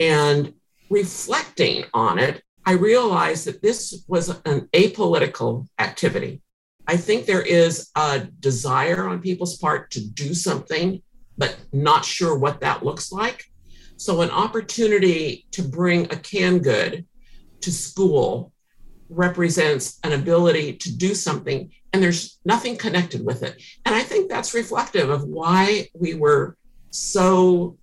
And 0.00 0.54
reflecting 0.90 1.84
on 1.94 2.18
it, 2.18 2.42
I 2.68 2.72
realized 2.72 3.46
that 3.46 3.62
this 3.62 4.04
was 4.08 4.28
an 4.44 4.68
apolitical 4.74 5.68
activity. 5.78 6.42
I 6.86 6.98
think 6.98 7.24
there 7.24 7.40
is 7.40 7.88
a 7.96 8.28
desire 8.40 9.08
on 9.08 9.22
people's 9.22 9.56
part 9.56 9.90
to 9.92 10.06
do 10.06 10.34
something, 10.34 11.00
but 11.38 11.56
not 11.72 12.04
sure 12.04 12.36
what 12.36 12.60
that 12.60 12.84
looks 12.84 13.10
like. 13.10 13.46
So, 13.96 14.20
an 14.20 14.28
opportunity 14.28 15.46
to 15.52 15.62
bring 15.62 16.12
a 16.12 16.16
canned 16.16 16.62
good 16.62 17.06
to 17.62 17.72
school 17.72 18.52
represents 19.08 19.98
an 20.04 20.12
ability 20.12 20.74
to 20.74 20.94
do 20.94 21.14
something, 21.14 21.70
and 21.94 22.02
there's 22.02 22.38
nothing 22.44 22.76
connected 22.76 23.24
with 23.24 23.42
it. 23.42 23.62
And 23.86 23.94
I 23.94 24.02
think 24.02 24.28
that's 24.28 24.52
reflective 24.52 25.08
of 25.08 25.24
why 25.24 25.88
we 25.94 26.12
were 26.12 26.58
so 26.90 27.78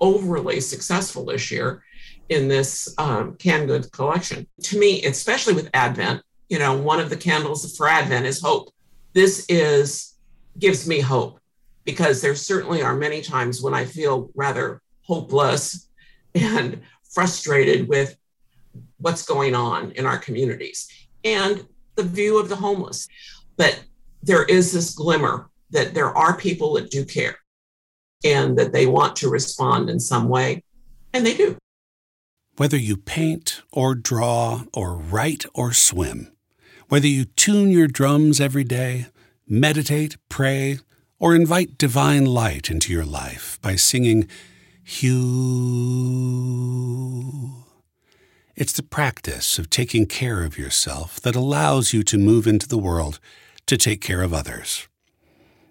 overly 0.00 0.60
successful 0.60 1.24
this 1.24 1.50
year 1.50 1.82
in 2.28 2.48
this 2.48 2.94
um, 2.98 3.34
canned 3.36 3.68
goods 3.68 3.88
collection. 3.88 4.46
To 4.64 4.78
me, 4.78 5.04
especially 5.04 5.54
with 5.54 5.70
Advent, 5.74 6.22
you 6.48 6.58
know, 6.58 6.76
one 6.76 7.00
of 7.00 7.10
the 7.10 7.16
candles 7.16 7.76
for 7.76 7.88
Advent 7.88 8.26
is 8.26 8.40
hope. 8.40 8.72
This 9.14 9.46
is 9.48 10.14
gives 10.58 10.88
me 10.88 11.00
hope 11.00 11.40
because 11.84 12.20
there 12.20 12.34
certainly 12.34 12.82
are 12.82 12.96
many 12.96 13.22
times 13.22 13.62
when 13.62 13.74
I 13.74 13.84
feel 13.84 14.30
rather 14.34 14.82
hopeless 15.02 15.88
and 16.34 16.82
frustrated 17.10 17.88
with 17.88 18.16
what's 18.98 19.24
going 19.24 19.54
on 19.54 19.92
in 19.92 20.04
our 20.04 20.18
communities 20.18 20.88
and 21.24 21.66
the 21.94 22.02
view 22.02 22.38
of 22.38 22.48
the 22.48 22.56
homeless. 22.56 23.08
But 23.56 23.82
there 24.22 24.44
is 24.44 24.72
this 24.72 24.94
glimmer 24.94 25.48
that 25.70 25.94
there 25.94 26.16
are 26.16 26.36
people 26.36 26.74
that 26.74 26.90
do 26.90 27.04
care 27.04 27.38
and 28.24 28.58
that 28.58 28.72
they 28.72 28.86
want 28.86 29.16
to 29.16 29.30
respond 29.30 29.88
in 29.88 30.00
some 30.00 30.28
way, 30.28 30.64
and 31.12 31.24
they 31.24 31.36
do. 31.36 31.56
Whether 32.58 32.76
you 32.76 32.96
paint 32.96 33.62
or 33.70 33.94
draw 33.94 34.64
or 34.74 34.96
write 34.96 35.46
or 35.54 35.72
swim, 35.72 36.32
whether 36.88 37.06
you 37.06 37.24
tune 37.24 37.70
your 37.70 37.86
drums 37.86 38.40
every 38.40 38.64
day, 38.64 39.06
meditate, 39.46 40.16
pray, 40.28 40.80
or 41.20 41.36
invite 41.36 41.78
divine 41.78 42.26
light 42.26 42.68
into 42.68 42.92
your 42.92 43.04
life 43.04 43.60
by 43.62 43.76
singing 43.76 44.26
HU. 45.00 45.14
It's 48.56 48.72
the 48.72 48.82
practice 48.82 49.60
of 49.60 49.70
taking 49.70 50.06
care 50.06 50.42
of 50.42 50.58
yourself 50.58 51.20
that 51.20 51.36
allows 51.36 51.92
you 51.92 52.02
to 52.02 52.18
move 52.18 52.48
into 52.48 52.66
the 52.66 52.76
world 52.76 53.20
to 53.66 53.76
take 53.76 54.00
care 54.00 54.22
of 54.22 54.34
others. 54.34 54.88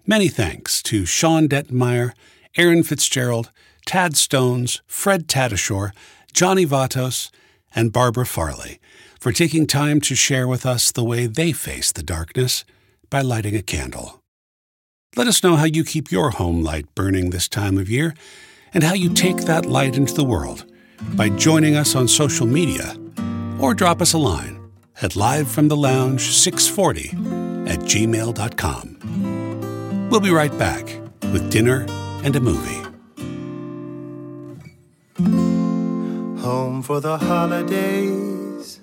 Many 0.06 0.28
thanks 0.28 0.82
to 0.84 1.04
Sean 1.04 1.50
Detmeyer, 1.50 2.12
Aaron 2.56 2.82
Fitzgerald, 2.82 3.50
Tad 3.84 4.16
Stones, 4.16 4.80
Fred 4.86 5.28
Tatasciore, 5.28 5.92
Johnny 6.32 6.66
Vatos, 6.66 7.30
and 7.74 7.92
Barbara 7.92 8.26
Farley 8.26 8.80
for 9.20 9.32
taking 9.32 9.66
time 9.66 10.00
to 10.02 10.14
share 10.14 10.46
with 10.46 10.64
us 10.64 10.92
the 10.92 11.02
way 11.04 11.26
they 11.26 11.52
face 11.52 11.92
the 11.92 12.02
darkness 12.02 12.64
by 13.10 13.20
lighting 13.20 13.56
a 13.56 13.62
candle. 13.62 14.22
Let 15.16 15.26
us 15.26 15.42
know 15.42 15.56
how 15.56 15.64
you 15.64 15.84
keep 15.84 16.12
your 16.12 16.30
home 16.30 16.62
light 16.62 16.94
burning 16.94 17.30
this 17.30 17.48
time 17.48 17.76
of 17.78 17.90
year 17.90 18.14
and 18.72 18.84
how 18.84 18.94
you 18.94 19.12
take 19.12 19.38
that 19.38 19.66
light 19.66 19.96
into 19.96 20.14
the 20.14 20.24
world 20.24 20.64
by 21.14 21.28
joining 21.30 21.76
us 21.76 21.94
on 21.94 22.08
social 22.08 22.46
media 22.46 22.96
or 23.60 23.74
drop 23.74 24.00
us 24.00 24.12
a 24.12 24.18
line 24.18 24.70
at 25.00 25.12
livefromthelounge640 25.12 27.68
at 27.68 27.78
gmail.com. 27.80 30.08
We'll 30.10 30.20
be 30.20 30.30
right 30.30 30.56
back 30.58 30.84
with 31.32 31.50
dinner 31.50 31.86
and 32.22 32.36
a 32.36 32.40
movie. 32.40 32.78
Home 36.48 36.80
for 36.82 36.98
the 36.98 37.18
holidays. 37.18 38.80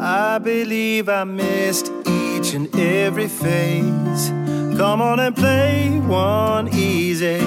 I 0.00 0.38
believe 0.38 1.10
I 1.10 1.24
missed 1.24 1.92
each 2.06 2.54
and 2.54 2.74
every 2.74 3.28
phase. 3.28 4.30
Come 4.78 5.02
on 5.02 5.20
and 5.20 5.36
play 5.36 6.00
one 6.00 6.70
easy. 6.72 7.42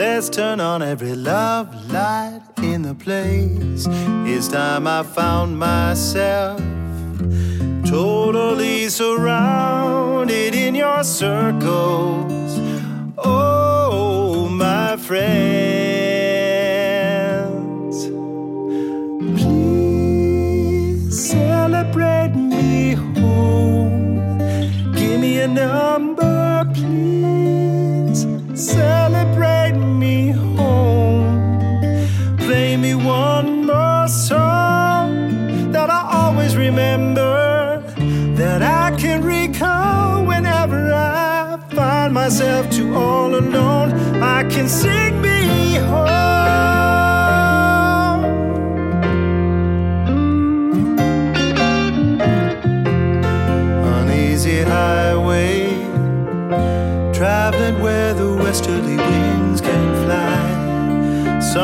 Let's 0.00 0.30
turn 0.30 0.60
on 0.60 0.80
every 0.80 1.14
love 1.14 1.68
light 1.92 2.40
in 2.62 2.80
the 2.80 2.94
place. 2.94 3.86
It's 4.32 4.48
time 4.48 4.86
I 4.86 5.02
found 5.02 5.58
myself 5.58 6.58
totally 7.84 8.88
surrounded 8.88 10.54
in 10.54 10.74
your 10.74 11.04
circles. 11.04 12.58
Oh, 13.18 14.48
my 14.48 14.96
friends, 14.96 16.47
number, 25.66 26.64
please. 26.74 28.20
Celebrate 28.54 29.76
me 30.02 30.30
home. 30.30 31.26
Play 32.38 32.76
me 32.76 32.94
one 32.94 33.66
more 33.66 34.06
song 34.08 35.08
that 35.72 35.88
I 35.90 36.02
always 36.20 36.56
remember, 36.56 37.82
that 38.40 38.62
I 38.62 38.96
can 38.96 39.22
recall 39.24 40.24
whenever 40.24 40.92
I 40.92 41.58
find 41.74 42.14
myself 42.14 42.70
too 42.70 42.94
all 42.94 43.34
alone. 43.34 43.88
I 44.36 44.44
can 44.52 44.68
sing 44.68 45.20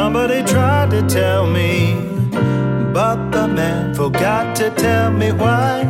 Somebody 0.05 0.42
tried 0.42 0.90
to 0.90 1.00
tell 1.09 1.46
me, 1.46 1.94
but 2.92 3.30
the 3.30 3.48
man 3.48 3.94
forgot 3.94 4.55
to 4.57 4.68
tell 4.68 5.11
me 5.11 5.32
why. 5.32 5.80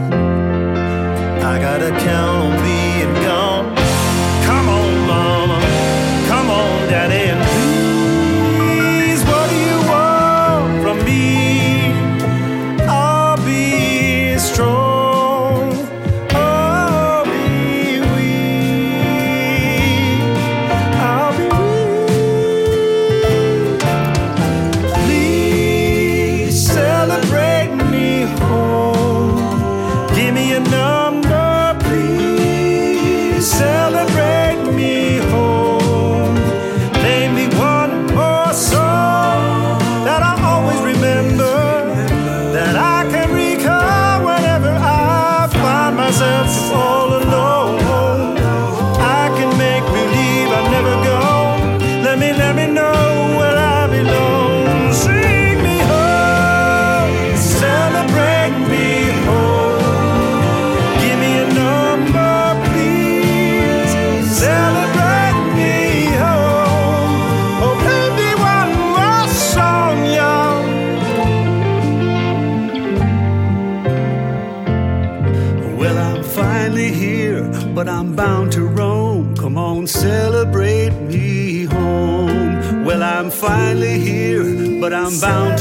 I 1.43 1.59
gotta 1.59 1.91
count 1.99 2.45
on 2.45 2.63
being 2.63 2.84
Bound 85.21 85.54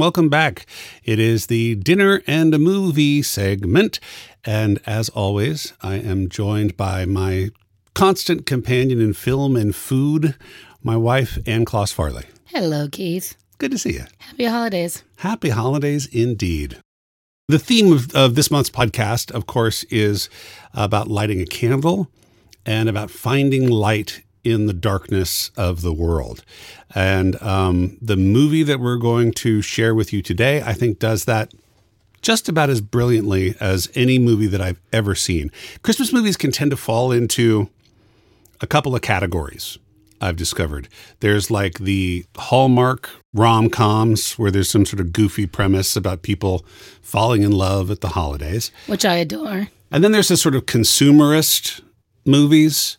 and 0.00 0.04
welcome 0.06 0.30
back. 0.30 0.64
It 1.04 1.18
is 1.18 1.48
the 1.48 1.74
Dinner 1.74 2.22
and 2.26 2.54
a 2.54 2.58
Movie 2.58 3.20
segment. 3.20 4.00
And 4.46 4.80
as 4.86 5.10
always, 5.10 5.74
I 5.82 5.96
am 5.96 6.30
joined 6.30 6.74
by 6.74 7.04
my 7.04 7.50
constant 7.92 8.46
companion 8.46 8.98
in 8.98 9.12
film 9.12 9.56
and 9.56 9.76
food, 9.76 10.36
my 10.82 10.96
wife, 10.96 11.38
Ann 11.46 11.66
Kloss 11.66 11.92
Farley. 11.92 12.24
Hello, 12.46 12.88
Keith. 12.90 13.36
Good 13.58 13.72
to 13.72 13.78
see 13.78 13.92
you. 13.92 14.04
Happy 14.16 14.46
holidays. 14.46 15.04
Happy 15.18 15.50
holidays 15.50 16.06
indeed. 16.06 16.78
The 17.48 17.58
theme 17.58 17.92
of, 17.92 18.10
of 18.14 18.36
this 18.36 18.50
month's 18.50 18.70
podcast, 18.70 19.30
of 19.32 19.46
course, 19.46 19.84
is 19.90 20.30
about 20.72 21.08
lighting 21.08 21.42
a 21.42 21.46
candle 21.46 22.10
and 22.64 22.88
about 22.88 23.10
finding 23.10 23.68
light 23.68 24.22
in 24.44 24.66
the 24.66 24.72
darkness 24.72 25.50
of 25.56 25.82
the 25.82 25.92
world. 25.92 26.44
And 26.94 27.40
um, 27.42 27.98
the 28.00 28.16
movie 28.16 28.62
that 28.62 28.80
we're 28.80 28.96
going 28.96 29.32
to 29.32 29.62
share 29.62 29.94
with 29.94 30.12
you 30.12 30.22
today, 30.22 30.62
I 30.62 30.72
think, 30.72 30.98
does 30.98 31.24
that 31.26 31.52
just 32.22 32.48
about 32.48 32.70
as 32.70 32.80
brilliantly 32.80 33.54
as 33.60 33.90
any 33.94 34.18
movie 34.18 34.46
that 34.46 34.60
I've 34.60 34.80
ever 34.92 35.14
seen. 35.14 35.50
Christmas 35.82 36.12
movies 36.12 36.36
can 36.36 36.52
tend 36.52 36.70
to 36.70 36.76
fall 36.76 37.12
into 37.12 37.70
a 38.60 38.66
couple 38.66 38.94
of 38.94 39.02
categories. 39.02 39.78
I've 40.20 40.36
discovered 40.36 40.88
there's 41.20 41.50
like 41.50 41.78
the 41.78 42.26
Hallmark 42.36 43.08
rom 43.32 43.70
coms 43.70 44.34
where 44.34 44.50
there's 44.50 44.68
some 44.68 44.84
sort 44.84 45.00
of 45.00 45.12
goofy 45.12 45.46
premise 45.46 45.96
about 45.96 46.22
people 46.22 46.64
falling 47.00 47.42
in 47.42 47.52
love 47.52 47.90
at 47.90 48.02
the 48.02 48.08
holidays. 48.08 48.70
Which 48.86 49.06
I 49.06 49.14
adore. 49.16 49.68
And 49.90 50.04
then 50.04 50.12
there's 50.12 50.28
this 50.28 50.42
sort 50.42 50.54
of 50.54 50.66
consumerist 50.66 51.80
movies. 52.26 52.96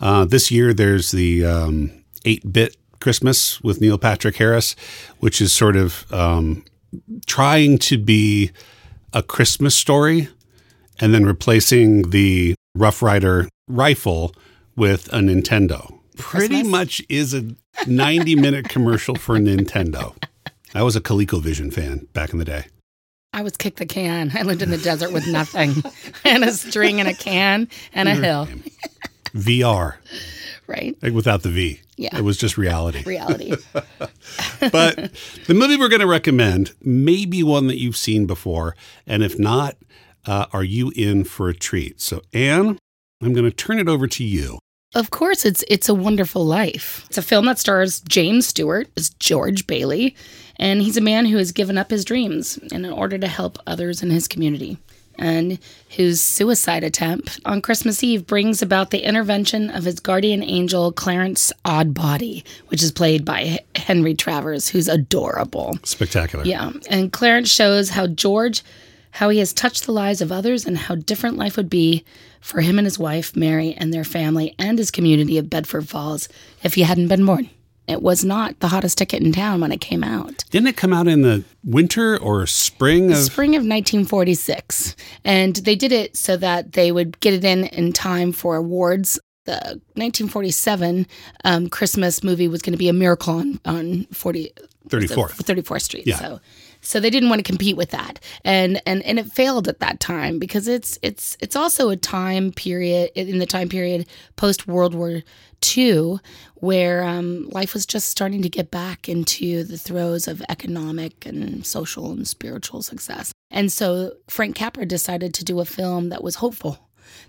Uh, 0.00 0.24
this 0.24 0.50
year, 0.50 0.72
there's 0.74 1.10
the 1.10 1.44
um, 1.44 1.90
8 2.24 2.52
bit 2.52 2.76
Christmas 3.00 3.60
with 3.62 3.80
Neil 3.80 3.98
Patrick 3.98 4.36
Harris, 4.36 4.74
which 5.18 5.40
is 5.40 5.52
sort 5.52 5.76
of 5.76 6.10
um, 6.12 6.64
trying 7.26 7.78
to 7.78 7.98
be 7.98 8.50
a 9.12 9.22
Christmas 9.22 9.76
story 9.76 10.28
and 11.00 11.12
then 11.12 11.24
replacing 11.24 12.10
the 12.10 12.54
Rough 12.74 13.02
Rider 13.02 13.48
rifle 13.68 14.34
with 14.76 15.08
a 15.12 15.18
Nintendo. 15.18 15.98
Pretty 16.16 16.62
much 16.62 17.02
is 17.08 17.34
a 17.34 17.54
90 17.86 18.36
minute 18.36 18.68
commercial 18.68 19.16
for 19.16 19.38
Nintendo. 19.38 20.14
I 20.74 20.82
was 20.82 20.96
a 20.96 21.00
ColecoVision 21.00 21.72
fan 21.72 22.08
back 22.12 22.32
in 22.32 22.38
the 22.38 22.44
day. 22.44 22.66
I 23.32 23.42
was 23.42 23.56
kick 23.56 23.76
the 23.76 23.86
can. 23.86 24.30
I 24.34 24.42
lived 24.42 24.62
in 24.62 24.70
the 24.70 24.78
desert 24.78 25.12
with 25.12 25.26
nothing 25.26 25.74
and 26.24 26.44
a 26.44 26.52
string 26.52 27.00
and 27.00 27.08
a 27.08 27.14
can 27.14 27.68
and 27.92 28.08
a 28.08 28.14
hill. 28.14 28.48
VR, 29.34 29.94
Right? 30.66 30.96
like 31.02 31.12
without 31.12 31.42
the 31.42 31.50
V. 31.50 31.80
Yeah. 31.96 32.16
It 32.16 32.22
was 32.22 32.36
just 32.36 32.56
reality. 32.58 33.02
Reality. 33.04 33.52
but 34.60 35.12
the 35.46 35.54
movie 35.54 35.76
we're 35.76 35.88
going 35.88 36.00
to 36.00 36.06
recommend 36.06 36.72
may 36.82 37.24
be 37.24 37.42
one 37.42 37.66
that 37.68 37.78
you've 37.78 37.96
seen 37.96 38.26
before. 38.26 38.74
And 39.06 39.22
if 39.22 39.38
not, 39.38 39.76
uh, 40.26 40.46
are 40.52 40.64
you 40.64 40.92
in 40.96 41.24
for 41.24 41.48
a 41.48 41.54
treat? 41.54 42.00
So, 42.00 42.22
Anne, 42.32 42.78
I'm 43.22 43.32
going 43.32 43.44
to 43.44 43.50
turn 43.50 43.78
it 43.78 43.88
over 43.88 44.06
to 44.08 44.24
you. 44.24 44.58
Of 44.94 45.10
course, 45.10 45.44
it's 45.44 45.64
It's 45.68 45.88
a 45.88 45.94
Wonderful 45.94 46.44
Life. 46.44 47.04
It's 47.08 47.18
a 47.18 47.22
film 47.22 47.46
that 47.46 47.58
stars 47.58 48.00
James 48.08 48.46
Stewart 48.46 48.88
as 48.96 49.10
George 49.10 49.66
Bailey, 49.66 50.14
and 50.56 50.82
he's 50.82 50.96
a 50.96 51.00
man 51.00 51.26
who 51.26 51.36
has 51.36 51.50
given 51.50 51.76
up 51.76 51.90
his 51.90 52.04
dreams 52.04 52.58
in 52.70 52.84
order 52.86 53.18
to 53.18 53.26
help 53.26 53.58
others 53.66 54.02
in 54.04 54.10
his 54.10 54.28
community. 54.28 54.78
And 55.18 55.58
whose 55.96 56.20
suicide 56.20 56.84
attempt 56.84 57.40
on 57.44 57.62
Christmas 57.62 58.02
Eve 58.02 58.26
brings 58.26 58.62
about 58.62 58.90
the 58.90 59.06
intervention 59.06 59.70
of 59.70 59.84
his 59.84 60.00
guardian 60.00 60.42
angel, 60.42 60.92
Clarence 60.92 61.52
Odbody, 61.64 62.44
which 62.68 62.82
is 62.82 62.92
played 62.92 63.24
by 63.24 63.60
Henry 63.76 64.14
Travers, 64.14 64.68
who's 64.68 64.88
adorable. 64.88 65.78
Spectacular. 65.84 66.44
Yeah. 66.44 66.72
And 66.90 67.12
Clarence 67.12 67.48
shows 67.48 67.90
how 67.90 68.06
George, 68.08 68.62
how 69.12 69.28
he 69.28 69.38
has 69.38 69.52
touched 69.52 69.86
the 69.86 69.92
lives 69.92 70.20
of 70.20 70.32
others 70.32 70.66
and 70.66 70.76
how 70.76 70.96
different 70.96 71.36
life 71.36 71.56
would 71.56 71.70
be 71.70 72.04
for 72.40 72.60
him 72.60 72.78
and 72.78 72.86
his 72.86 72.98
wife, 72.98 73.34
Mary, 73.34 73.74
and 73.74 73.94
their 73.94 74.04
family 74.04 74.54
and 74.58 74.78
his 74.78 74.90
community 74.90 75.38
of 75.38 75.48
Bedford 75.48 75.88
Falls 75.88 76.28
if 76.62 76.74
he 76.74 76.82
hadn't 76.82 77.08
been 77.08 77.24
born. 77.24 77.48
It 77.86 78.02
was 78.02 78.24
not 78.24 78.60
the 78.60 78.68
hottest 78.68 78.98
ticket 78.98 79.22
in 79.22 79.32
town 79.32 79.60
when 79.60 79.72
it 79.72 79.80
came 79.80 80.02
out. 80.02 80.44
Didn't 80.50 80.68
it 80.68 80.76
come 80.76 80.92
out 80.92 81.06
in 81.06 81.22
the 81.22 81.44
winter 81.62 82.18
or 82.18 82.46
spring 82.46 83.12
of? 83.12 83.18
Spring 83.18 83.50
of 83.50 83.60
1946. 83.60 84.96
And 85.24 85.56
they 85.56 85.76
did 85.76 85.92
it 85.92 86.16
so 86.16 86.36
that 86.38 86.72
they 86.72 86.92
would 86.92 87.20
get 87.20 87.34
it 87.34 87.44
in 87.44 87.64
in 87.64 87.92
time 87.92 88.32
for 88.32 88.56
awards. 88.56 89.18
The 89.44 89.80
1947 89.96 91.06
um, 91.44 91.68
Christmas 91.68 92.24
movie 92.24 92.48
was 92.48 92.62
going 92.62 92.72
to 92.72 92.78
be 92.78 92.88
a 92.88 92.94
miracle 92.94 93.34
on, 93.34 93.60
on 93.66 94.04
40, 94.04 94.50
34th. 94.88 95.42
34th 95.42 95.82
Street. 95.82 96.06
Yeah. 96.06 96.18
So 96.18 96.40
so 96.84 97.00
they 97.00 97.10
didn't 97.10 97.28
want 97.28 97.40
to 97.40 97.50
compete 97.50 97.76
with 97.76 97.90
that. 97.90 98.20
And 98.44 98.80
and 98.86 99.02
and 99.02 99.18
it 99.18 99.32
failed 99.32 99.68
at 99.68 99.80
that 99.80 100.00
time 100.00 100.38
because 100.38 100.68
it's 100.68 100.98
it's 101.02 101.36
it's 101.40 101.56
also 101.56 101.88
a 101.88 101.96
time 101.96 102.52
period 102.52 103.10
in 103.14 103.38
the 103.38 103.46
time 103.46 103.68
period 103.68 104.06
post 104.36 104.68
World 104.68 104.94
War 104.94 105.22
II 105.76 106.18
where 106.56 107.04
um, 107.04 107.48
life 107.50 107.74
was 107.74 107.86
just 107.86 108.08
starting 108.08 108.42
to 108.42 108.48
get 108.48 108.70
back 108.70 109.08
into 109.08 109.64
the 109.64 109.78
throes 109.78 110.28
of 110.28 110.42
economic 110.48 111.26
and 111.26 111.64
social 111.66 112.10
and 112.10 112.28
spiritual 112.28 112.82
success. 112.82 113.32
And 113.50 113.72
so 113.72 114.12
Frank 114.28 114.56
Capra 114.56 114.86
decided 114.86 115.34
to 115.34 115.44
do 115.44 115.60
a 115.60 115.64
film 115.64 116.08
that 116.10 116.22
was 116.22 116.36
hopeful 116.36 116.78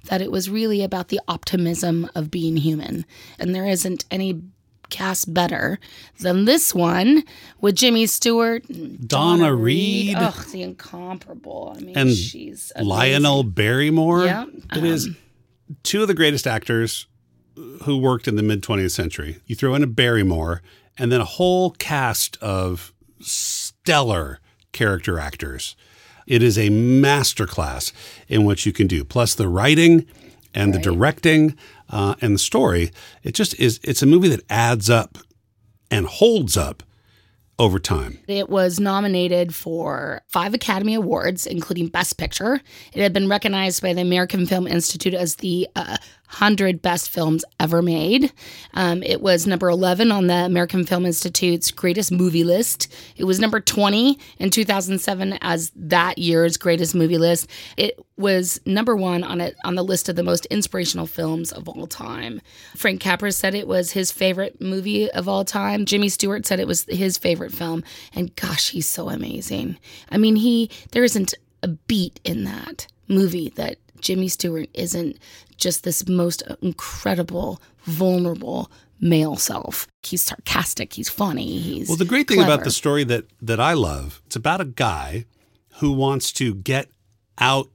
that 0.05 0.21
it 0.21 0.31
was 0.31 0.49
really 0.49 0.83
about 0.83 1.09
the 1.09 1.19
optimism 1.27 2.09
of 2.15 2.31
being 2.31 2.57
human. 2.57 3.05
And 3.39 3.53
there 3.53 3.65
isn't 3.65 4.05
any 4.11 4.41
cast 4.89 5.33
better 5.33 5.79
than 6.19 6.45
this 6.45 6.73
one 6.73 7.23
with 7.61 7.75
Jimmy 7.75 8.05
Stewart, 8.05 8.67
and 8.69 9.07
Donna 9.07 9.53
Reed. 9.53 10.15
Oh, 10.17 10.45
the 10.51 10.61
incomparable. 10.63 11.73
I 11.75 11.79
mean, 11.81 11.97
and 11.97 12.11
she's 12.11 12.71
amazing. 12.75 12.89
Lionel 12.89 13.43
Barrymore. 13.43 14.25
Yeah, 14.25 14.45
It 14.75 14.83
is 14.83 15.07
um, 15.07 15.17
two 15.83 16.01
of 16.01 16.07
the 16.07 16.13
greatest 16.13 16.47
actors 16.47 17.07
who 17.83 17.97
worked 17.97 18.27
in 18.27 18.35
the 18.35 18.43
mid 18.43 18.61
20th 18.61 18.91
century. 18.91 19.37
You 19.45 19.55
throw 19.55 19.75
in 19.75 19.83
a 19.83 19.87
Barrymore 19.87 20.61
and 20.97 21.11
then 21.11 21.21
a 21.21 21.25
whole 21.25 21.71
cast 21.71 22.37
of 22.41 22.93
stellar 23.21 24.39
character 24.71 25.19
actors. 25.19 25.75
It 26.27 26.41
is 26.41 26.57
a 26.57 26.69
masterclass 26.69 27.91
in 28.27 28.45
what 28.45 28.65
you 28.65 28.73
can 28.73 28.87
do. 28.87 29.03
Plus 29.03 29.35
the 29.35 29.47
writing 29.47 30.05
and 30.53 30.73
the 30.73 30.79
directing 30.79 31.55
uh, 31.89 32.15
and 32.21 32.35
the 32.35 32.39
story. 32.39 32.91
It 33.23 33.35
just 33.35 33.59
is. 33.59 33.79
It's 33.83 34.01
a 34.01 34.05
movie 34.05 34.29
that 34.29 34.41
adds 34.49 34.89
up 34.89 35.17
and 35.91 36.05
holds 36.05 36.57
up 36.57 36.83
over 37.57 37.79
time. 37.79 38.19
It 38.27 38.49
was 38.49 38.79
nominated 38.79 39.55
for 39.55 40.21
five 40.27 40.53
Academy 40.53 40.93
Awards, 40.93 41.45
including 41.45 41.87
Best 41.87 42.17
Picture. 42.17 42.59
It 42.93 43.01
had 43.01 43.13
been 43.13 43.29
recognized 43.29 43.81
by 43.81 43.93
the 43.93 44.01
American 44.01 44.45
Film 44.45 44.67
Institute 44.67 45.13
as 45.13 45.37
the 45.37 45.67
uh, 45.75 45.97
100 46.27 46.81
best 46.81 47.09
films 47.09 47.45
ever 47.59 47.81
made. 47.81 48.31
Um, 48.73 49.03
it 49.03 49.21
was 49.21 49.47
number 49.47 49.69
11 49.69 50.11
on 50.11 50.27
the 50.27 50.33
American 50.33 50.85
Film 50.85 51.05
Institute's 51.05 51.71
greatest 51.71 52.11
movie 52.11 52.43
list. 52.43 52.93
It 53.15 53.25
was 53.25 53.39
number 53.39 53.59
20 53.59 54.19
in 54.39 54.49
2007 54.49 55.37
as 55.41 55.71
that 55.75 56.17
year's 56.17 56.57
greatest 56.57 56.95
movie 56.95 57.17
list. 57.17 57.49
It 57.77 57.99
was 58.17 58.59
number 58.65 58.95
one 58.95 59.23
on 59.23 59.41
it 59.41 59.55
on 59.63 59.75
the 59.75 59.83
list 59.83 60.09
of 60.09 60.15
the 60.15 60.23
most 60.23 60.45
inspirational 60.47 61.07
films 61.07 61.51
of 61.51 61.67
all 61.67 61.87
time. 61.87 62.41
Frank 62.75 63.01
Capra 63.01 63.31
said 63.31 63.53
it 63.53 63.67
was 63.67 63.91
his 63.91 64.11
favorite 64.11 64.61
movie 64.61 65.09
of 65.11 65.27
all 65.27 65.45
time. 65.45 65.85
Jimmy 65.85 66.09
Stewart 66.09 66.45
said 66.45 66.59
it 66.59 66.67
was 66.67 66.85
his 66.89 67.17
favorite 67.17 67.53
film. 67.53 67.83
And 68.13 68.35
gosh, 68.35 68.71
he's 68.71 68.87
so 68.87 69.09
amazing. 69.09 69.77
I 70.11 70.17
mean, 70.17 70.35
he 70.37 70.69
there 70.91 71.03
isn't 71.03 71.33
a 71.61 71.67
beat 71.67 72.19
in 72.23 72.43
that 72.45 72.87
movie 73.07 73.49
that 73.55 73.77
Jimmy 74.01 74.27
Stewart 74.27 74.69
isn't 74.73 75.17
just 75.57 75.83
this 75.83 76.07
most 76.07 76.43
incredible, 76.61 77.61
vulnerable 77.83 78.71
male 78.99 79.35
self. 79.35 79.87
He's 80.03 80.21
sarcastic, 80.21 80.93
he's 80.93 81.09
funny, 81.09 81.59
he's 81.59 81.87
Well, 81.87 81.97
the 81.97 82.05
great 82.05 82.27
thing 82.27 82.37
clever. 82.37 82.53
about 82.53 82.63
the 82.63 82.71
story 82.71 83.03
that 83.05 83.25
that 83.41 83.59
I 83.59 83.73
love, 83.73 84.21
it's 84.25 84.35
about 84.35 84.61
a 84.61 84.65
guy 84.65 85.25
who 85.79 85.91
wants 85.91 86.31
to 86.33 86.53
get 86.55 86.89
out 87.37 87.69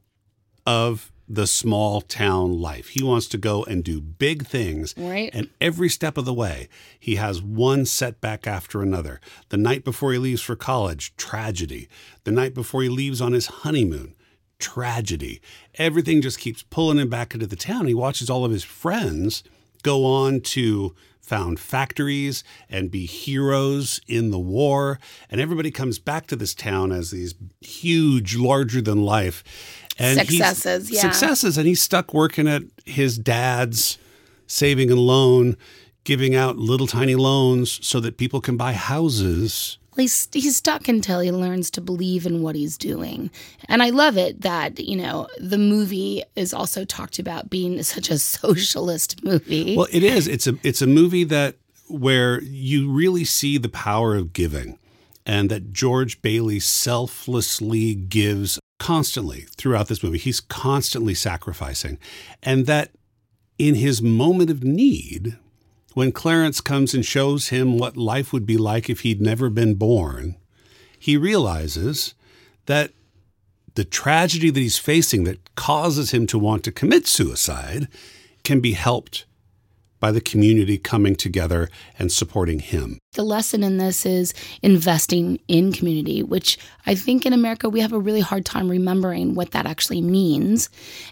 of 0.66 1.12
the 1.28 1.46
small 1.46 2.00
town 2.00 2.60
life. 2.60 2.88
He 2.88 3.04
wants 3.04 3.28
to 3.28 3.38
go 3.38 3.62
and 3.62 3.84
do 3.84 4.00
big 4.00 4.46
things. 4.46 4.94
Right. 4.96 5.30
And 5.32 5.48
every 5.60 5.88
step 5.88 6.18
of 6.18 6.24
the 6.24 6.34
way, 6.34 6.68
he 6.98 7.16
has 7.16 7.40
one 7.40 7.86
setback 7.86 8.48
after 8.48 8.82
another. 8.82 9.20
The 9.50 9.56
night 9.56 9.84
before 9.84 10.12
he 10.12 10.18
leaves 10.18 10.42
for 10.42 10.56
college, 10.56 11.14
tragedy. 11.16 11.88
The 12.24 12.32
night 12.32 12.52
before 12.52 12.82
he 12.82 12.88
leaves 12.88 13.20
on 13.20 13.32
his 13.32 13.46
honeymoon, 13.46 14.16
tragedy. 14.61 15.40
Everything 15.76 16.20
just 16.20 16.38
keeps 16.38 16.62
pulling 16.62 16.98
him 16.98 17.08
back 17.08 17.34
into 17.34 17.46
the 17.46 17.56
town. 17.56 17.86
He 17.86 17.94
watches 17.94 18.30
all 18.30 18.44
of 18.44 18.52
his 18.52 18.64
friends 18.64 19.42
go 19.82 20.04
on 20.04 20.40
to 20.40 20.94
found 21.30 21.61
factories 21.61 22.42
and 22.68 22.90
be 22.90 23.06
heroes 23.06 24.00
in 24.08 24.30
the 24.30 24.38
war. 24.38 24.98
And 25.30 25.40
everybody 25.40 25.70
comes 25.70 25.98
back 26.00 26.26
to 26.26 26.36
this 26.36 26.54
town 26.54 26.90
as 26.90 27.12
these 27.12 27.34
huge, 27.61 28.36
larger 28.36 28.80
than 28.80 29.02
life. 29.02 29.44
And 29.96 30.18
Successes, 30.18 30.90
yeah. 30.90 31.02
Successes. 31.02 31.56
And 31.56 31.68
he's 31.68 31.80
stuck 31.80 32.12
working 32.12 32.48
at 32.48 32.62
his 32.84 33.16
dad's 33.16 33.96
saving 34.48 34.90
and 34.90 34.98
loan, 34.98 35.56
giving 36.02 36.34
out 36.34 36.56
little 36.56 36.88
tiny 36.88 37.14
loans 37.14 37.86
so 37.86 38.00
that 38.00 38.16
people 38.16 38.40
can 38.40 38.56
buy 38.56 38.72
houses 38.72 39.78
he's, 39.97 40.28
he's 40.32 40.57
stuck 40.57 40.88
until 40.88 41.20
he 41.20 41.30
learns 41.30 41.70
to 41.72 41.80
believe 41.80 42.26
in 42.26 42.43
what 42.43 42.55
he's 42.55 42.76
doing. 42.76 43.30
And 43.68 43.82
I 43.82 43.91
love 43.91 44.16
it 44.16 44.43
that, 44.43 44.78
you 44.78 44.97
know, 44.97 45.28
the 45.38 45.59
movie 45.59 46.22
is 46.36 46.55
also 46.55 46.84
talked 46.84 47.18
about 47.18 47.51
being 47.51 47.82
such 47.82 48.11
a 48.11 48.18
socialist 48.18 49.24
movie. 49.24 49.76
Well, 49.76 49.88
it 49.91 50.03
is. 50.03 50.28
It's 50.28 50.47
a 50.47 50.57
it's 50.62 50.82
a 50.82 50.86
movie 50.86 51.24
that 51.24 51.57
where 51.88 52.41
you 52.43 52.91
really 52.91 53.24
see 53.24 53.59
the 53.59 53.68
power 53.68 54.14
of 54.14 54.32
giving 54.32 54.78
and 55.26 55.51
that 55.51 55.72
George 55.72 56.22
Bailey 56.22 56.61
selflessly 56.61 57.95
gives 57.95 58.59
constantly 58.78 59.47
throughout 59.57 59.88
this 59.88 60.03
movie. 60.03 60.18
He's 60.18 60.41
constantly 60.41 61.14
sacrificing. 61.14 61.99
And 62.43 62.66
that 62.66 62.91
in 63.59 63.74
his 63.74 64.01
moment 64.01 64.51
of 64.51 64.64
need, 64.64 65.36
when 66.01 66.12
Clarence 66.12 66.62
comes 66.62 66.94
and 66.94 67.05
shows 67.05 67.48
him 67.48 67.76
what 67.76 67.94
life 67.94 68.32
would 68.32 68.46
be 68.46 68.57
like 68.57 68.88
if 68.88 69.01
he'd 69.01 69.20
never 69.20 69.51
been 69.51 69.74
born, 69.74 70.34
he 70.98 71.14
realizes 71.14 72.14
that 72.64 72.92
the 73.74 73.84
tragedy 73.84 74.48
that 74.48 74.59
he's 74.59 74.78
facing 74.78 75.24
that 75.24 75.55
causes 75.57 76.11
him 76.11 76.26
to 76.26 76.38
want 76.38 76.64
to 76.64 76.72
commit 76.72 77.07
suicide 77.07 77.86
can 78.44 78.61
be 78.61 78.72
helped 78.72 79.26
by 80.01 80.11
the 80.11 80.20
community 80.20 80.78
coming 80.78 81.14
together 81.14 81.68
and 81.98 82.11
supporting 82.11 82.59
him. 82.59 82.98
The 83.12 83.22
lesson 83.22 83.62
in 83.62 83.76
this 83.76 84.07
is 84.07 84.32
investing 84.62 85.40
in 85.46 85.72
community, 85.72 86.22
which 86.22 86.59
I 86.86 86.94
think 86.94 87.26
in 87.26 87.32
America 87.32 87.68
we 87.68 87.80
have 87.80 87.92
a 87.92 87.98
really 87.98 88.20
hard 88.20 88.46
time 88.46 88.70
remembering 88.70 89.34
what 89.34 89.51
that 89.51 89.66
actually 89.66 90.01
means. 90.01 90.70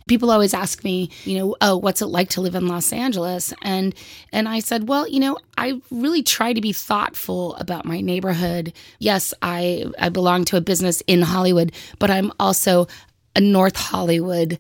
People 0.09 0.31
always 0.31 0.55
ask 0.55 0.85
me, 0.85 1.11
you 1.25 1.39
know, 1.39 1.57
oh, 1.61 1.77
what's 1.77 2.01
it 2.01 2.07
like 2.07 2.31
to 2.31 2.41
live 2.41 2.55
in 2.55 2.69
Los 2.69 2.93
Angeles? 2.93 3.53
And 3.63 3.95
and 4.33 4.49
I 4.49 4.61
said, 4.61 4.89
well, 4.89 5.07
you 5.07 5.21
know, 5.21 5.39
I 5.57 5.81
really 5.91 6.23
try 6.23 6.53
to 6.53 6.61
be 6.61 6.73
thoughtful 6.73 7.57
about 7.57 7.85
my 7.85 8.01
neighborhood. 8.01 8.73
Yes, 9.01 9.35
I 9.43 9.87
I 9.99 10.09
belong 10.09 10.45
to 10.47 10.57
a 10.57 10.63
business 10.63 11.03
in 11.07 11.23
Hollywood, 11.23 11.73
but 11.99 12.11
I'm 12.11 12.33
also 12.41 12.87
a 13.35 13.41
North 13.41 13.77
Hollywood 13.77 14.59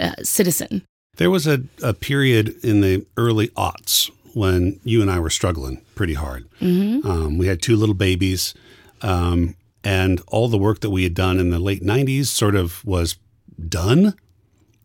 uh, 0.00 0.14
citizen. 0.22 0.82
There 1.16 1.30
was 1.30 1.46
a, 1.46 1.62
a 1.82 1.94
period 1.94 2.54
in 2.64 2.80
the 2.80 3.06
early 3.16 3.48
aughts 3.48 4.10
when 4.34 4.80
you 4.84 5.00
and 5.00 5.10
I 5.10 5.18
were 5.18 5.30
struggling 5.30 5.80
pretty 5.94 6.14
hard. 6.14 6.46
Mm-hmm. 6.60 7.06
Um, 7.08 7.38
we 7.38 7.46
had 7.46 7.62
two 7.62 7.76
little 7.76 7.94
babies, 7.94 8.54
um, 9.02 9.54
and 9.82 10.20
all 10.26 10.48
the 10.48 10.58
work 10.58 10.80
that 10.80 10.90
we 10.90 11.04
had 11.04 11.14
done 11.14 11.38
in 11.38 11.50
the 11.50 11.58
late 11.58 11.82
90s 11.82 12.26
sort 12.26 12.54
of 12.54 12.84
was 12.84 13.16
done. 13.68 14.14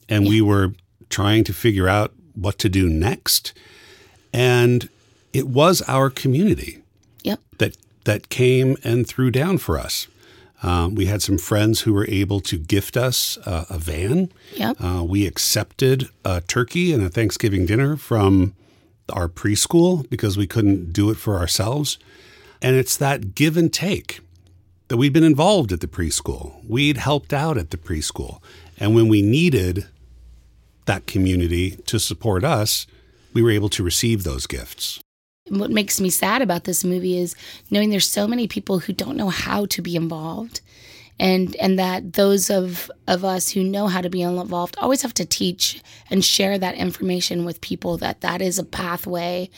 And 0.08 0.28
we 0.28 0.42
were 0.42 0.74
trying 1.10 1.44
to 1.46 1.54
figure 1.54 1.88
out 1.90 2.14
what 2.36 2.58
to 2.60 2.70
do 2.70 2.88
next. 2.90 3.54
And 4.34 4.88
it 5.34 5.48
was 5.48 5.82
our 5.88 6.10
community 6.10 6.82
Yep. 7.24 7.40
that, 7.58 7.78
that 8.06 8.30
came 8.30 8.78
and 8.84 9.08
threw 9.08 9.32
down 9.32 9.58
for 9.58 9.78
us. 9.80 10.08
Um, 10.64 10.95
we 10.95 11.07
had 11.07 11.22
some 11.22 11.38
friends 11.38 11.82
who 11.82 11.93
were 11.93 12.07
able 12.07 12.39
to 12.41 12.57
gift 12.57 12.95
us 12.95 13.38
uh, 13.45 13.66
a 13.70 13.78
van. 13.80 14.32
Yep. 14.55 14.78
Uh, 14.80 15.03
we 15.03 15.26
accepted 15.26 16.07
a 16.24 16.41
turkey 16.41 16.93
and 16.93 17.03
a 17.03 17.09
Thanksgiving 17.09 17.66
dinner 17.66 17.97
from 17.97 18.53
our 19.09 19.28
preschool 19.28 20.07
because 20.09 20.38
we 20.38 20.47
couldn't 20.47 20.93
do 20.93 21.09
it 21.09 21.18
for 21.18 21.38
ourselves. 21.38 21.97
And 22.62 22.76
it's 22.76 22.95
that 22.97 23.34
give 23.34 23.57
and 23.57 23.74
take 23.74 24.20
that 24.88 24.97
we'd 24.97 25.14
been 25.14 25.24
involved 25.24 25.72
at 25.72 25.80
the 25.80 25.88
preschool. 25.88 26.68
We'd 26.68 26.97
helped 26.97 27.34
out 27.34 27.57
at 27.57 27.72
the 27.72 27.78
preschool. 27.78 28.41
And 28.78 28.93
when 28.93 29.07
we 29.07 29.22
needed 29.22 29.88
that 30.86 31.07
community 31.07 31.72
to 31.88 31.99
support 31.99 32.43
us, 32.43 32.86
we 33.34 33.41
were 33.41 33.51
able 33.51 33.70
to 33.70 33.84
receive 33.84 34.24
those 34.24 34.45
gifts. 34.45 34.99
What 35.52 35.70
makes 35.70 35.99
me 35.99 36.10
sad 36.10 36.41
about 36.41 36.64
this 36.64 36.84
movie 36.84 37.18
is 37.18 37.36
knowing 37.70 37.89
there's 37.89 38.10
so 38.10 38.28
many 38.28 38.47
people 38.47 38.80
who 38.80 38.93
don't 38.93 39.18
know 39.18 39.30
how 39.30 39.66
to 39.68 39.82
be 39.82 39.95
involved 39.95 40.62
and 41.20 41.56
and 41.58 41.78
that 41.78 42.14
those 42.14 42.49
of 42.49 42.89
of 43.08 43.24
us 43.24 43.49
who 43.49 43.64
know 43.64 43.88
how 43.88 44.02
to 44.02 44.10
be 44.10 44.22
involved 44.22 44.76
always 44.80 45.02
have 45.02 45.14
to 45.14 45.26
teach 45.26 45.82
and 46.10 46.26
share 46.26 46.58
that 46.58 46.76
information 46.76 47.45
with 47.45 47.62
people 47.62 47.97
that 47.97 48.22
that 48.22 48.41
is 48.41 48.58
a 48.58 48.64
pathway 48.64 49.49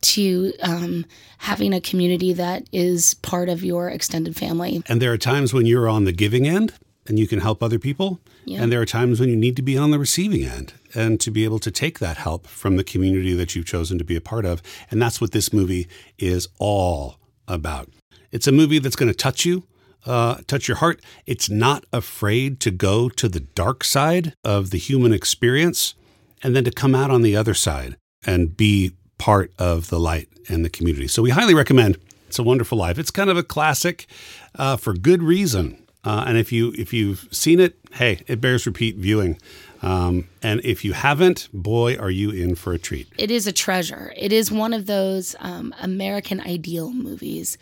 to 0.00 0.52
um, 0.62 1.04
having 1.38 1.74
a 1.74 1.80
community 1.80 2.32
that 2.32 2.66
is 2.72 3.14
part 3.14 3.48
of 3.48 3.62
your 3.62 3.90
extended 3.90 4.36
family 4.36 4.82
And 4.88 5.02
there 5.02 5.12
are 5.12 5.18
times 5.18 5.52
when 5.52 5.66
you're 5.66 5.88
on 5.88 6.04
the 6.04 6.12
giving 6.12 6.46
end 6.46 6.72
and 7.06 7.18
you 7.18 7.26
can 7.26 7.40
help 7.40 7.62
other 7.62 7.78
people. 7.78 8.20
Yeah. 8.44 8.62
And 8.62 8.72
there 8.72 8.80
are 8.80 8.86
times 8.86 9.20
when 9.20 9.28
you 9.28 9.36
need 9.36 9.56
to 9.56 9.62
be 9.62 9.76
on 9.76 9.90
the 9.90 9.98
receiving 9.98 10.44
end 10.44 10.72
and 10.94 11.20
to 11.20 11.30
be 11.30 11.44
able 11.44 11.58
to 11.60 11.70
take 11.70 11.98
that 11.98 12.16
help 12.16 12.46
from 12.46 12.76
the 12.76 12.84
community 12.84 13.34
that 13.34 13.54
you've 13.54 13.66
chosen 13.66 13.98
to 13.98 14.04
be 14.04 14.16
a 14.16 14.20
part 14.20 14.44
of. 14.44 14.62
And 14.90 15.00
that's 15.00 15.20
what 15.20 15.32
this 15.32 15.52
movie 15.52 15.88
is 16.18 16.48
all 16.58 17.18
about. 17.46 17.88
It's 18.30 18.46
a 18.46 18.52
movie 18.52 18.78
that's 18.78 18.96
going 18.96 19.10
to 19.10 19.16
touch 19.16 19.44
you, 19.44 19.64
uh, 20.06 20.38
touch 20.46 20.68
your 20.68 20.78
heart. 20.78 21.00
It's 21.26 21.50
not 21.50 21.84
afraid 21.92 22.60
to 22.60 22.70
go 22.70 23.08
to 23.08 23.28
the 23.28 23.40
dark 23.40 23.84
side 23.84 24.34
of 24.44 24.70
the 24.70 24.78
human 24.78 25.12
experience 25.12 25.94
and 26.42 26.56
then 26.56 26.64
to 26.64 26.70
come 26.70 26.94
out 26.94 27.10
on 27.10 27.22
the 27.22 27.36
other 27.36 27.54
side 27.54 27.96
and 28.26 28.56
be 28.56 28.92
part 29.18 29.52
of 29.58 29.88
the 29.88 29.98
light 29.98 30.28
and 30.48 30.64
the 30.64 30.70
community. 30.70 31.08
So 31.08 31.22
we 31.22 31.30
highly 31.30 31.54
recommend 31.54 31.98
It's 32.28 32.38
a 32.38 32.42
Wonderful 32.42 32.78
Life. 32.78 32.98
It's 32.98 33.10
kind 33.10 33.28
of 33.28 33.36
a 33.36 33.42
classic 33.42 34.06
uh, 34.54 34.76
for 34.76 34.94
good 34.94 35.22
reason. 35.22 35.76
Uh, 36.02 36.24
and 36.26 36.38
if 36.38 36.50
you 36.50 36.72
if 36.78 36.94
you've 36.94 37.28
seen 37.30 37.60
it, 37.60 37.76
hey, 37.92 38.22
it 38.26 38.40
bears 38.40 38.64
repeat 38.66 38.96
viewing. 38.96 39.38
Um, 39.82 40.28
and 40.42 40.60
if 40.62 40.84
you 40.84 40.92
haven't, 40.92 41.48
boy, 41.52 41.96
are 41.96 42.10
you 42.10 42.30
in 42.30 42.54
for 42.54 42.72
a 42.72 42.78
treat. 42.78 43.08
it 43.16 43.30
is 43.30 43.46
a 43.46 43.52
treasure 43.52 44.12
it 44.16 44.32
is 44.32 44.50
one 44.52 44.74
of 44.74 44.86
those 44.86 45.34
um, 45.40 45.74
american 45.80 46.40
ideal 46.40 46.92
movies 46.92 47.56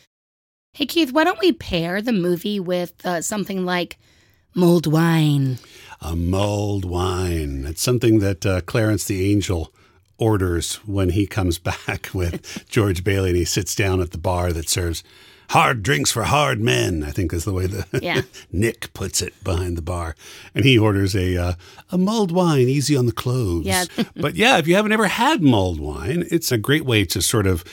hey 0.72 0.86
keith 0.86 1.12
why 1.12 1.24
don't 1.24 1.38
we 1.40 1.52
pair 1.52 2.02
the 2.02 2.12
movie 2.12 2.58
with 2.60 2.92
uh, 3.04 3.20
something 3.20 3.64
like 3.64 3.98
mulled 4.54 4.86
wine 4.86 5.58
A 6.00 6.14
mulled 6.16 6.84
wine. 6.84 7.64
It's 7.66 7.82
something 7.82 8.20
that 8.20 8.46
uh, 8.46 8.60
Clarence 8.62 9.04
the 9.04 9.30
Angel 9.32 9.72
orders 10.16 10.76
when 10.86 11.10
he 11.10 11.26
comes 11.26 11.58
back 11.70 12.10
with 12.14 12.64
George 12.68 13.02
Bailey 13.04 13.30
and 13.30 13.36
he 13.38 13.44
sits 13.44 13.74
down 13.74 14.00
at 14.00 14.10
the 14.12 14.18
bar 14.18 14.52
that 14.52 14.68
serves 14.68 15.02
hard 15.50 15.82
drinks 15.82 16.10
for 16.10 16.24
hard 16.24 16.60
men. 16.60 17.02
I 17.02 17.10
think 17.10 17.32
is 17.32 17.44
the 17.44 17.52
way 17.52 17.66
the 17.66 17.86
Yeah. 18.02 18.22
Nick 18.52 18.92
puts 18.92 19.22
it 19.22 19.42
behind 19.42 19.76
the 19.76 19.82
bar, 19.82 20.14
and 20.54 20.64
he 20.64 20.78
orders 20.78 21.14
a 21.14 21.36
uh, 21.36 21.52
a 21.90 21.98
mulled 21.98 22.32
wine, 22.32 22.68
easy 22.68 22.96
on 22.96 23.06
the 23.06 23.12
clothes. 23.12 23.66
Yeah. 23.66 23.84
but 24.16 24.34
yeah, 24.34 24.58
if 24.58 24.66
you 24.66 24.74
haven't 24.74 24.92
ever 24.92 25.08
had 25.08 25.42
mulled 25.42 25.80
wine, 25.80 26.24
it's 26.30 26.52
a 26.52 26.58
great 26.58 26.84
way 26.84 27.04
to 27.06 27.20
sort 27.22 27.46
of 27.46 27.64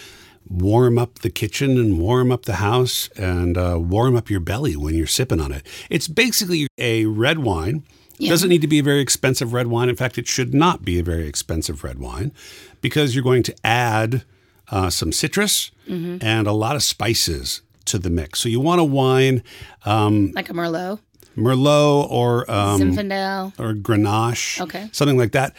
warm 0.48 0.98
up 0.98 1.20
the 1.20 1.30
kitchen 1.30 1.72
and 1.78 2.00
warm 2.00 2.32
up 2.32 2.46
the 2.46 2.56
house 2.56 3.10
and 3.18 3.58
uh, 3.58 3.78
warm 3.80 4.16
up 4.16 4.30
your 4.30 4.40
belly 4.40 4.76
when 4.76 4.94
you're 4.96 5.08
sipping 5.08 5.42
on 5.42 5.52
it. 5.52 5.66
It's 5.90 6.08
basically 6.08 6.68
a 6.78 7.06
red 7.06 7.40
wine. 7.40 7.84
Yeah. 8.18 8.30
Doesn't 8.30 8.50
need 8.50 8.62
to 8.62 8.68
be 8.68 8.80
a 8.80 8.84
very 8.84 9.02
expensive 9.02 9.54
red 9.54 9.68
wine. 9.68 9.90
In 9.90 9.96
fact, 9.96 10.18
it 10.18 10.28
should 10.28 10.54
not 10.54 10.86
be 10.86 11.00
a 11.00 11.04
very 11.04 11.28
expensive 11.28 11.84
red 11.84 12.00
wine 12.00 12.32
because 12.80 13.14
you're 13.14 13.24
going 13.24 13.44
to 13.44 13.56
add 13.66 14.24
uh, 14.72 14.90
some 14.90 15.12
citrus 15.12 15.72
Mhm. 15.90 16.24
and 16.24 16.48
a 16.48 16.52
lot 16.54 16.76
of 16.76 16.84
spices 16.84 17.62
to 17.86 17.98
the 18.00 18.10
mix. 18.10 18.40
So 18.40 18.50
you 18.50 18.60
want 18.60 18.82
a 18.82 18.84
wine, 18.84 19.44
um, 19.86 20.32
like 20.36 20.50
a 20.50 20.54
merlot 20.54 21.00
Merlot 21.38 22.10
or 22.10 22.50
um, 22.50 22.80
Zinfandel. 22.82 23.52
or 23.60 23.74
Grenache, 23.74 24.62
Okay. 24.62 24.88
something 24.94 25.18
like 25.18 25.34
that. 25.34 25.54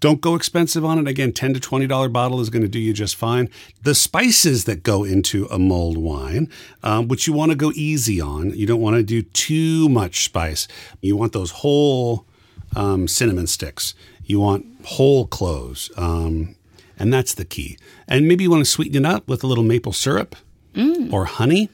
Don't 0.00 0.20
go 0.20 0.34
expensive 0.34 0.84
on 0.84 0.98
it. 0.98 1.06
Again, 1.06 1.32
ten 1.32 1.54
to 1.54 1.60
twenty 1.60 1.86
dollar 1.86 2.08
bottle 2.08 2.40
is 2.40 2.50
going 2.50 2.62
to 2.62 2.68
do 2.68 2.80
you 2.80 2.92
just 2.92 3.14
fine. 3.14 3.48
The 3.84 3.94
spices 3.94 4.64
that 4.64 4.82
go 4.82 5.04
into 5.04 5.46
a 5.46 5.56
mulled 5.56 5.98
wine, 5.98 6.48
um, 6.82 7.06
which 7.06 7.28
you 7.28 7.32
want 7.32 7.52
to 7.52 7.56
go 7.56 7.70
easy 7.76 8.20
on. 8.20 8.52
You 8.56 8.66
don't 8.66 8.80
want 8.80 8.96
to 8.96 9.04
do 9.04 9.22
too 9.22 9.88
much 9.88 10.24
spice. 10.24 10.66
You 11.00 11.16
want 11.16 11.32
those 11.32 11.52
whole 11.62 12.26
um, 12.74 13.06
cinnamon 13.06 13.46
sticks. 13.46 13.94
You 14.24 14.40
want 14.40 14.66
whole 14.84 15.26
cloves, 15.28 15.90
um, 15.96 16.56
and 17.00 17.12
that's 17.12 17.34
the 17.34 17.44
key. 17.44 17.76
And 18.06 18.28
maybe 18.28 18.44
you 18.44 18.50
want 18.50 18.64
to 18.64 18.70
sweeten 18.70 19.04
it 19.04 19.08
up 19.08 19.26
with 19.26 19.42
a 19.42 19.46
little 19.48 19.64
maple 19.64 19.92
syrup 19.92 20.36
Mm. 20.74 21.12
or 21.12 21.24
honey. 21.24 21.68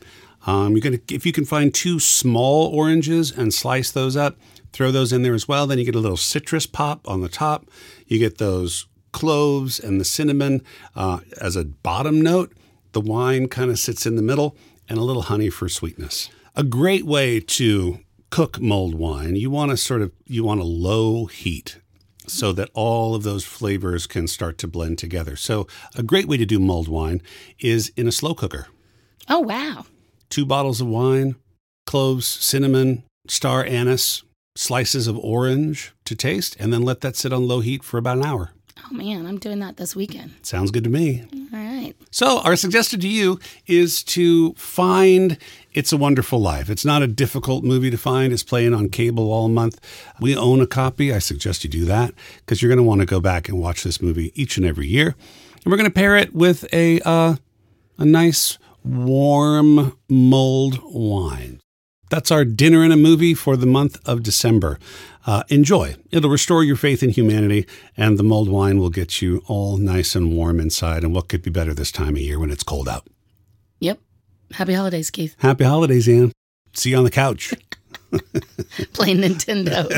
Um, 0.47 0.73
you're 0.73 0.81
gonna 0.81 1.01
if 1.11 1.27
you 1.27 1.33
can 1.33 1.45
find 1.45 1.75
two 1.75 1.99
small 2.01 2.69
oranges 2.69 3.31
and 3.31 3.53
slice 3.53 3.91
those 3.91 4.17
up, 4.17 4.39
throw 4.73 4.91
those 4.91 5.13
in 5.13 5.23
there 5.23 5.35
as 5.35 5.47
well. 5.47 5.67
Then 5.67 5.79
you 5.79 5.85
get 5.85 5.95
a 5.95 6.01
little 6.01 6.17
citrus 6.17 6.67
pop 6.67 7.07
on 7.07 7.21
the 7.21 7.29
top. 7.29 7.69
You 8.07 8.19
get 8.19 8.39
those 8.39 8.87
cloves 9.13 9.79
and 9.81 10.01
the 10.01 10.05
cinnamon 10.05 10.63
uh, 10.95 11.21
as 11.41 11.57
a 11.57 11.65
bottom 11.65 12.21
note. 12.23 12.53
The 12.93 13.01
wine 13.01 13.49
kind 13.49 13.71
of 13.71 13.79
sits 13.79 14.07
in 14.07 14.17
the 14.17 14.23
middle, 14.23 14.57
and 14.89 14.99
a 14.99 15.03
little 15.03 15.23
honey 15.23 15.51
for 15.51 15.69
sweetness. 15.69 16.31
A 16.55 16.63
great 16.63 17.05
way 17.05 17.41
to 17.41 17.99
cook 18.31 18.61
mulled 18.61 18.95
wine. 18.95 19.37
You 19.37 19.51
want 19.51 19.73
to 19.73 19.77
sort 19.77 20.01
of 20.01 20.13
you 20.27 20.45
want 20.45 20.61
a 20.61 20.65
low 20.65 21.27
heat 21.27 21.79
so 22.27 22.53
that 22.53 22.71
all 22.75 23.15
of 23.15 23.23
those 23.23 23.45
flavors 23.45 24.07
can 24.07 24.27
start 24.27 24.59
to 24.59 24.69
blend 24.69 24.99
together. 24.99 25.37
So 25.37 25.67
a 25.95 26.03
great 26.03 26.27
way 26.27 26.37
to 26.37 26.47
do 26.47 26.59
mulled 26.59 26.89
wine 26.89 27.23
is 27.59 27.93
in 27.97 28.07
a 28.09 28.13
slow 28.13 28.35
cooker 28.35 28.67
Oh 29.29 29.41
wow. 29.41 29.85
two 30.31 30.47
bottles 30.47 30.81
of 30.81 30.87
wine, 30.89 31.37
cloves, 31.87 32.27
cinnamon, 32.27 33.03
star 33.29 33.65
anise, 33.65 34.23
slices 34.57 35.07
of 35.07 35.19
orange 35.19 35.93
to 36.05 36.15
taste, 36.15 36.57
and 36.59 36.73
then 36.73 36.83
let 36.83 37.01
that 37.03 37.17
sit 37.17 37.33
on 37.33 37.47
low 37.49 37.61
heat 37.61 37.83
for 37.85 37.99
about 37.99 38.19
an 38.19 38.25
hour. 38.25 38.51
Oh 38.89 38.95
man, 38.95 39.27
I'm 39.27 39.39
doing 39.39 39.59
that 39.61 39.79
this 39.79 39.97
weekend. 39.97 40.35
Sounds 40.43 40.71
good 40.71 40.85
to 40.85 40.91
me. 40.91 41.25
All 41.53 41.59
right. 41.59 41.95
So, 42.13 42.39
our 42.41 42.57
suggestion 42.57 43.01
to 43.01 43.09
you 43.09 43.41
is 43.67 44.03
to 44.05 44.53
find 44.55 45.39
It's 45.77 45.93
a 45.93 45.99
Wonderful 45.99 46.41
Life. 46.41 46.71
It's 46.71 46.87
not 46.87 47.03
a 47.03 47.07
difficult 47.07 47.63
movie 47.63 47.91
to 47.91 47.99
find. 47.99 48.33
It's 48.33 48.43
playing 48.43 48.73
on 48.73 48.89
cable 48.89 49.31
all 49.31 49.51
month. 49.51 49.79
We 50.19 50.35
own 50.35 50.63
a 50.63 50.67
copy. 50.67 51.13
I 51.13 51.19
suggest 51.19 51.65
you 51.65 51.71
do 51.71 51.85
that 51.85 52.15
because 52.39 52.63
you're 52.63 52.71
going 52.71 52.79
to 52.79 52.83
want 52.83 53.03
to 53.03 53.07
go 53.07 53.21
back 53.21 53.47
and 53.47 53.61
watch 53.61 53.85
this 53.85 54.01
movie 54.01 54.33
each 54.35 54.57
and 54.57 54.65
every 54.65 54.87
year. 54.87 55.09
And 55.09 55.67
we're 55.67 55.77
going 55.77 55.91
to 55.91 55.95
pair 55.95 56.17
it 56.17 56.35
with 56.35 56.65
a 56.73 57.01
uh, 57.05 57.37
a 57.99 58.07
nice 58.07 58.57
warm 58.83 59.99
mulled 60.09 60.81
wine. 60.83 61.61
That's 62.09 62.31
our 62.31 62.47
dinner 62.47 62.83
and 62.83 62.93
a 62.93 62.97
movie 62.97 63.35
for 63.35 63.55
the 63.55 63.67
month 63.67 63.99
of 64.07 64.23
December. 64.23 64.79
Uh, 65.27 65.43
enjoy. 65.51 65.97
It'll 66.11 66.31
restore 66.31 66.65
your 66.65 66.77
faith 66.77 67.03
in 67.03 67.11
humanity, 67.11 67.67
and 67.99 68.19
the 68.19 68.23
mulled 68.23 68.49
wine 68.49 68.79
will 68.79 68.89
get 68.89 69.21
you 69.21 69.43
all 69.47 69.77
nice 69.77 70.15
and 70.15 70.35
warm 70.35 70.59
inside. 70.59 71.05
And 71.05 71.15
what 71.15 71.29
could 71.29 71.43
be 71.43 71.51
better 71.51 71.75
this 71.75 71.93
time 71.93 72.17
of 72.17 72.23
year 72.23 72.39
when 72.39 72.51
it's 72.51 72.63
cold 72.63 72.89
out? 72.89 73.07
Yep. 73.81 73.99
Happy 74.53 74.75
holidays, 74.75 75.11
Keith. 75.11 75.37
Happy 75.39 75.65
holidays, 75.65 76.09
Ann. 76.09 76.33
See 76.73 76.91
you 76.91 76.99
on 76.99 77.05
the 77.05 77.11
couch. 77.11 77.53
Playing 78.93 79.19
Nintendo. 79.19 79.89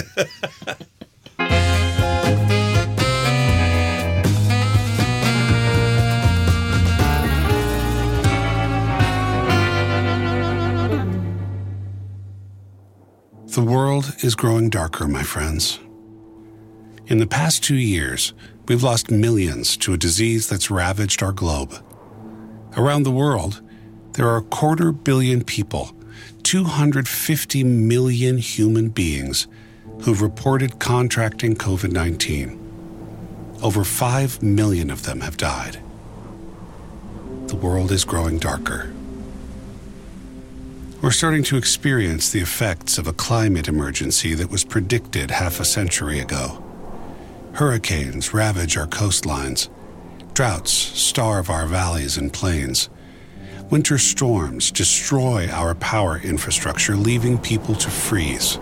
The 13.46 13.62
world 13.64 14.14
is 14.22 14.34
growing 14.34 14.70
darker, 14.70 15.08
my 15.08 15.22
friends. 15.22 15.80
In 17.06 17.18
the 17.18 17.26
past 17.26 17.64
two 17.64 17.74
years, 17.74 18.32
we've 18.68 18.82
lost 18.82 19.10
millions 19.10 19.76
to 19.78 19.94
a 19.94 19.98
disease 19.98 20.48
that's 20.48 20.70
ravaged 20.70 21.22
our 21.22 21.32
globe. 21.32 21.74
Around 22.76 23.02
the 23.02 23.10
world, 23.10 23.62
there 24.12 24.28
are 24.28 24.38
a 24.38 24.42
quarter 24.42 24.92
billion 24.92 25.44
people, 25.44 25.92
250 26.42 27.64
million 27.64 28.38
human 28.38 28.88
beings, 28.88 29.46
who've 30.02 30.22
reported 30.22 30.78
contracting 30.78 31.54
COVID 31.54 31.92
19. 31.92 33.58
Over 33.62 33.84
5 33.84 34.42
million 34.42 34.90
of 34.90 35.02
them 35.02 35.20
have 35.20 35.36
died. 35.36 35.80
The 37.48 37.56
world 37.56 37.90
is 37.90 38.04
growing 38.04 38.38
darker. 38.38 38.92
We're 41.00 41.12
starting 41.12 41.44
to 41.44 41.56
experience 41.56 42.30
the 42.30 42.40
effects 42.40 42.98
of 42.98 43.06
a 43.06 43.12
climate 43.12 43.68
emergency 43.68 44.34
that 44.34 44.50
was 44.50 44.64
predicted 44.64 45.30
half 45.30 45.60
a 45.60 45.64
century 45.64 46.18
ago. 46.18 46.62
Hurricanes 47.54 48.34
ravage 48.34 48.76
our 48.76 48.86
coastlines. 48.86 49.68
Droughts 50.34 50.72
starve 50.72 51.50
our 51.50 51.66
valleys 51.66 52.16
and 52.16 52.32
plains. 52.32 52.88
Winter 53.70 53.98
storms 53.98 54.70
destroy 54.70 55.48
our 55.50 55.74
power 55.74 56.18
infrastructure, 56.18 56.96
leaving 56.96 57.38
people 57.38 57.74
to 57.74 57.90
freeze. 57.90 58.58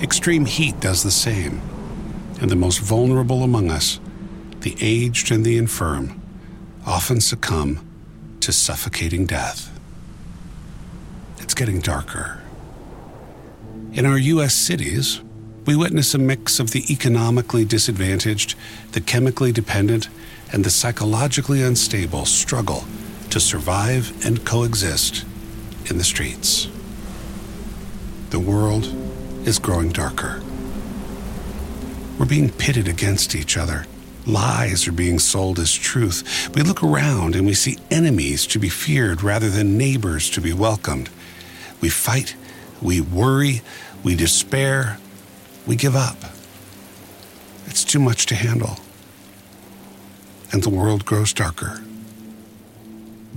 Extreme 0.00 0.46
heat 0.46 0.80
does 0.80 1.02
the 1.02 1.10
same. 1.10 1.60
And 2.40 2.50
the 2.50 2.56
most 2.56 2.78
vulnerable 2.78 3.42
among 3.42 3.70
us, 3.70 4.00
the 4.60 4.76
aged 4.80 5.30
and 5.30 5.44
the 5.44 5.58
infirm, 5.58 6.20
often 6.86 7.20
succumb 7.20 7.86
to 8.40 8.52
suffocating 8.52 9.26
death 9.26 9.70
it's 11.48 11.54
getting 11.54 11.80
darker. 11.80 12.42
In 13.94 14.04
our 14.04 14.18
U.S. 14.18 14.54
cities, 14.54 15.22
we 15.64 15.76
witness 15.76 16.12
a 16.12 16.18
mix 16.18 16.60
of 16.60 16.72
the 16.72 16.84
economically 16.92 17.64
disadvantaged, 17.64 18.54
the 18.92 19.00
chemically 19.00 19.50
dependent, 19.50 20.10
and 20.52 20.62
the 20.62 20.68
psychologically 20.68 21.62
unstable 21.62 22.26
struggle 22.26 22.84
to 23.30 23.40
survive 23.40 24.24
and 24.24 24.44
coexist 24.44 25.24
in 25.90 25.98
the 25.98 26.04
streets. 26.04 26.68
The 28.30 28.38
world 28.38 28.84
is 29.46 29.58
growing 29.58 29.90
darker. 29.90 30.42
We're 32.18 32.26
being 32.26 32.50
pitted 32.50 32.88
against 32.88 33.34
each 33.34 33.56
other. 33.56 33.86
Lies 34.26 34.86
are 34.86 34.92
being 34.92 35.18
sold 35.18 35.58
as 35.58 35.72
truth. 35.72 36.50
We 36.54 36.62
look 36.62 36.82
around 36.82 37.34
and 37.34 37.46
we 37.46 37.54
see 37.54 37.78
enemies 37.90 38.46
to 38.48 38.58
be 38.58 38.68
feared 38.68 39.22
rather 39.22 39.48
than 39.48 39.78
neighbors 39.78 40.28
to 40.30 40.40
be 40.40 40.52
welcomed. 40.52 41.08
We 41.80 41.88
fight, 41.88 42.36
we 42.82 43.00
worry, 43.00 43.62
we 44.02 44.14
despair, 44.16 44.98
we 45.66 45.76
give 45.76 45.96
up. 45.96 46.16
It's 47.66 47.84
too 47.84 48.00
much 48.00 48.26
to 48.26 48.34
handle. 48.34 48.78
And 50.52 50.62
the 50.62 50.70
world 50.70 51.04
grows 51.04 51.32
darker. 51.32 51.82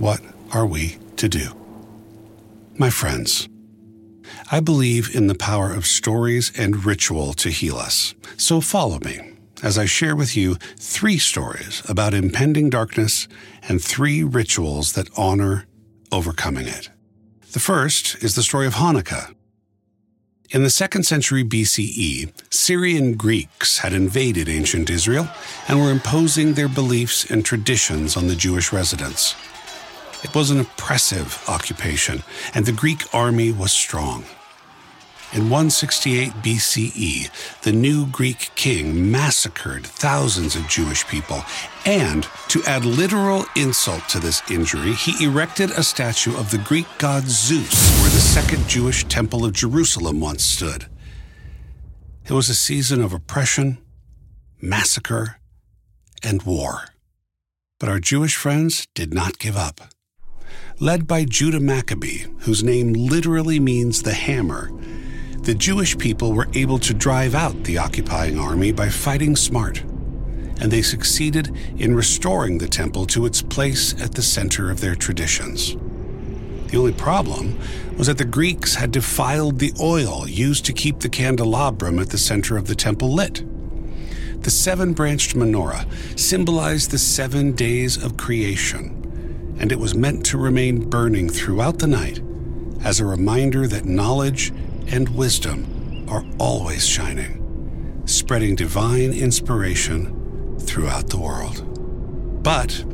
What 0.02 0.20
are 0.50 0.66
we 0.66 0.98
to 1.14 1.28
do? 1.28 1.54
My 2.76 2.90
friends, 2.90 3.48
I 4.50 4.58
believe 4.58 5.14
in 5.14 5.28
the 5.28 5.36
power 5.36 5.72
of 5.72 5.86
stories 5.86 6.50
and 6.58 6.84
ritual 6.84 7.34
to 7.34 7.50
heal 7.50 7.76
us. 7.76 8.12
So 8.36 8.60
follow 8.60 8.98
me 8.98 9.20
as 9.62 9.78
I 9.78 9.84
share 9.84 10.16
with 10.16 10.36
you 10.36 10.56
three 10.76 11.18
stories 11.18 11.84
about 11.88 12.14
impending 12.14 12.68
darkness 12.68 13.28
and 13.68 13.80
three 13.80 14.24
rituals 14.24 14.94
that 14.94 15.08
honor 15.16 15.66
overcoming 16.10 16.66
it. 16.66 16.90
The 17.52 17.60
first 17.60 18.24
is 18.24 18.34
the 18.34 18.42
story 18.42 18.66
of 18.66 18.74
Hanukkah. 18.74 19.32
In 20.50 20.64
the 20.64 20.70
second 20.70 21.04
century 21.04 21.44
BCE, 21.44 22.32
Syrian 22.52 23.14
Greeks 23.14 23.78
had 23.78 23.92
invaded 23.92 24.48
ancient 24.48 24.90
Israel 24.90 25.28
and 25.68 25.80
were 25.80 25.92
imposing 25.92 26.54
their 26.54 26.66
beliefs 26.66 27.30
and 27.30 27.44
traditions 27.44 28.16
on 28.16 28.26
the 28.26 28.34
Jewish 28.34 28.72
residents. 28.72 29.36
It 30.22 30.34
was 30.34 30.50
an 30.50 30.60
oppressive 30.60 31.42
occupation, 31.48 32.22
and 32.54 32.64
the 32.64 32.72
Greek 32.72 33.12
army 33.12 33.50
was 33.50 33.72
strong. 33.72 34.24
In 35.32 35.48
168 35.48 36.30
BCE, 36.42 37.62
the 37.62 37.72
new 37.72 38.06
Greek 38.06 38.50
king 38.54 39.10
massacred 39.10 39.86
thousands 39.86 40.54
of 40.54 40.68
Jewish 40.68 41.06
people, 41.08 41.42
and 41.86 42.28
to 42.48 42.62
add 42.66 42.84
literal 42.84 43.46
insult 43.56 44.06
to 44.10 44.20
this 44.20 44.42
injury, 44.50 44.92
he 44.92 45.24
erected 45.24 45.70
a 45.70 45.82
statue 45.82 46.36
of 46.36 46.50
the 46.50 46.58
Greek 46.58 46.86
god 46.98 47.24
Zeus 47.24 48.00
where 48.00 48.10
the 48.10 48.20
second 48.20 48.68
Jewish 48.68 49.04
temple 49.04 49.44
of 49.44 49.54
Jerusalem 49.54 50.20
once 50.20 50.44
stood. 50.44 50.86
It 52.26 52.32
was 52.32 52.48
a 52.48 52.54
season 52.54 53.02
of 53.02 53.12
oppression, 53.12 53.78
massacre, 54.60 55.38
and 56.22 56.42
war. 56.42 56.88
But 57.80 57.88
our 57.88 57.98
Jewish 58.00 58.36
friends 58.36 58.86
did 58.94 59.12
not 59.12 59.38
give 59.38 59.56
up. 59.56 59.80
Led 60.82 61.06
by 61.06 61.24
Judah 61.24 61.60
Maccabee, 61.60 62.24
whose 62.40 62.64
name 62.64 62.92
literally 62.92 63.60
means 63.60 64.02
the 64.02 64.14
hammer, 64.14 64.68
the 65.42 65.54
Jewish 65.54 65.96
people 65.96 66.32
were 66.32 66.48
able 66.54 66.80
to 66.80 66.92
drive 66.92 67.36
out 67.36 67.62
the 67.62 67.78
occupying 67.78 68.36
army 68.36 68.72
by 68.72 68.88
fighting 68.88 69.36
smart, 69.36 69.82
and 70.60 70.72
they 70.72 70.82
succeeded 70.82 71.56
in 71.78 71.94
restoring 71.94 72.58
the 72.58 72.66
temple 72.66 73.06
to 73.06 73.26
its 73.26 73.42
place 73.42 73.94
at 74.02 74.14
the 74.14 74.22
center 74.22 74.72
of 74.72 74.80
their 74.80 74.96
traditions. 74.96 75.76
The 76.66 76.78
only 76.78 76.94
problem 76.94 77.60
was 77.96 78.08
that 78.08 78.18
the 78.18 78.24
Greeks 78.24 78.74
had 78.74 78.90
defiled 78.90 79.60
the 79.60 79.72
oil 79.80 80.28
used 80.28 80.64
to 80.64 80.72
keep 80.72 80.98
the 80.98 81.08
candelabrum 81.08 82.00
at 82.00 82.10
the 82.10 82.18
center 82.18 82.56
of 82.56 82.66
the 82.66 82.74
temple 82.74 83.14
lit. 83.14 83.44
The 84.42 84.50
seven 84.50 84.94
branched 84.94 85.36
menorah 85.36 86.18
symbolized 86.18 86.90
the 86.90 86.98
seven 86.98 87.52
days 87.52 88.02
of 88.02 88.16
creation, 88.16 89.01
and 89.62 89.70
it 89.70 89.78
was 89.78 89.94
meant 89.94 90.26
to 90.26 90.36
remain 90.36 90.90
burning 90.90 91.28
throughout 91.28 91.78
the 91.78 91.86
night 91.86 92.20
as 92.84 92.98
a 92.98 93.06
reminder 93.06 93.68
that 93.68 93.84
knowledge 93.84 94.52
and 94.88 95.08
wisdom 95.10 96.04
are 96.10 96.24
always 96.38 96.84
shining, 96.84 98.02
spreading 98.04 98.56
divine 98.56 99.12
inspiration 99.12 100.58
throughout 100.58 101.08
the 101.08 101.18
world. 101.18 101.64
But 102.42 102.84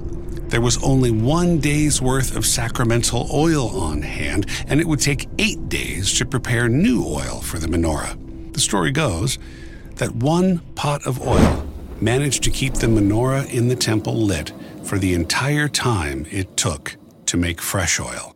there 0.50 0.60
was 0.60 0.82
only 0.84 1.10
one 1.10 1.58
day's 1.58 2.02
worth 2.02 2.36
of 2.36 2.44
sacramental 2.46 3.28
oil 3.32 3.68
on 3.80 4.02
hand, 4.02 4.46
and 4.66 4.78
it 4.78 4.86
would 4.86 5.00
take 5.00 5.28
eight 5.38 5.68
days 5.70 6.12
to 6.18 6.26
prepare 6.26 6.68
new 6.68 7.02
oil 7.02 7.40
for 7.40 7.58
the 7.58 7.66
menorah. 7.66 8.52
The 8.52 8.60
story 8.60 8.90
goes 8.90 9.38
that 9.96 10.14
one 10.14 10.58
pot 10.74 11.06
of 11.06 11.20
oil 11.26 11.67
managed 12.00 12.42
to 12.44 12.50
keep 12.50 12.74
the 12.74 12.86
menorah 12.86 13.48
in 13.52 13.68
the 13.68 13.76
temple 13.76 14.14
lit 14.14 14.52
for 14.84 14.98
the 14.98 15.14
entire 15.14 15.68
time 15.68 16.26
it 16.30 16.56
took 16.56 16.96
to 17.26 17.36
make 17.36 17.60
fresh 17.60 18.00
oil. 18.00 18.34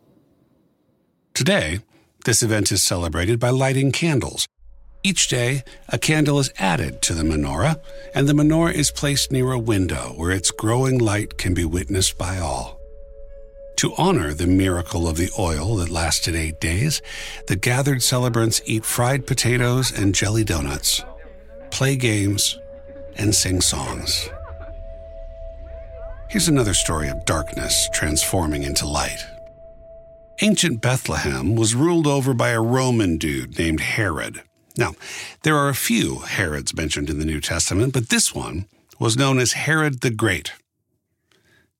Today, 1.33 1.79
this 2.25 2.43
event 2.43 2.71
is 2.71 2.83
celebrated 2.83 3.39
by 3.39 3.49
lighting 3.49 3.91
candles. 3.91 4.47
Each 5.03 5.27
day, 5.27 5.63
a 5.89 5.97
candle 5.97 6.39
is 6.39 6.53
added 6.57 7.01
to 7.01 7.13
the 7.13 7.23
menorah, 7.23 7.81
and 8.15 8.29
the 8.29 8.33
menorah 8.33 8.73
is 8.73 8.91
placed 8.91 9.31
near 9.31 9.51
a 9.51 9.59
window 9.59 10.13
where 10.15 10.31
its 10.31 10.51
growing 10.51 10.97
light 10.97 11.37
can 11.37 11.53
be 11.53 11.65
witnessed 11.65 12.17
by 12.17 12.37
all. 12.37 12.79
To 13.77 13.93
honor 13.97 14.33
the 14.33 14.47
miracle 14.47 15.07
of 15.07 15.17
the 15.17 15.29
oil 15.37 15.75
that 15.77 15.89
lasted 15.89 16.35
eight 16.35 16.61
days, 16.61 17.01
the 17.47 17.57
gathered 17.57 18.01
celebrants 18.01 18.61
eat 18.65 18.85
fried 18.85 19.27
potatoes 19.27 19.91
and 19.91 20.15
jelly 20.15 20.45
donuts, 20.45 21.03
play 21.69 21.97
games, 21.97 22.57
and 23.17 23.33
sing 23.33 23.61
songs. 23.61 24.29
Here's 26.29 26.47
another 26.47 26.73
story 26.73 27.09
of 27.09 27.25
darkness 27.25 27.89
transforming 27.93 28.63
into 28.63 28.87
light. 28.87 29.25
Ancient 30.41 30.81
Bethlehem 30.81 31.55
was 31.55 31.75
ruled 31.75 32.07
over 32.07 32.33
by 32.33 32.49
a 32.49 32.61
Roman 32.61 33.17
dude 33.17 33.59
named 33.59 33.81
Herod. 33.81 34.41
Now, 34.75 34.95
there 35.43 35.55
are 35.55 35.69
a 35.69 35.75
few 35.75 36.19
Herods 36.19 36.75
mentioned 36.75 37.09
in 37.09 37.19
the 37.19 37.25
New 37.25 37.39
Testament, 37.39 37.93
but 37.93 38.09
this 38.09 38.33
one 38.33 38.65
was 38.99 39.15
known 39.15 39.37
as 39.37 39.53
Herod 39.53 40.01
the 40.01 40.09
Great 40.09 40.53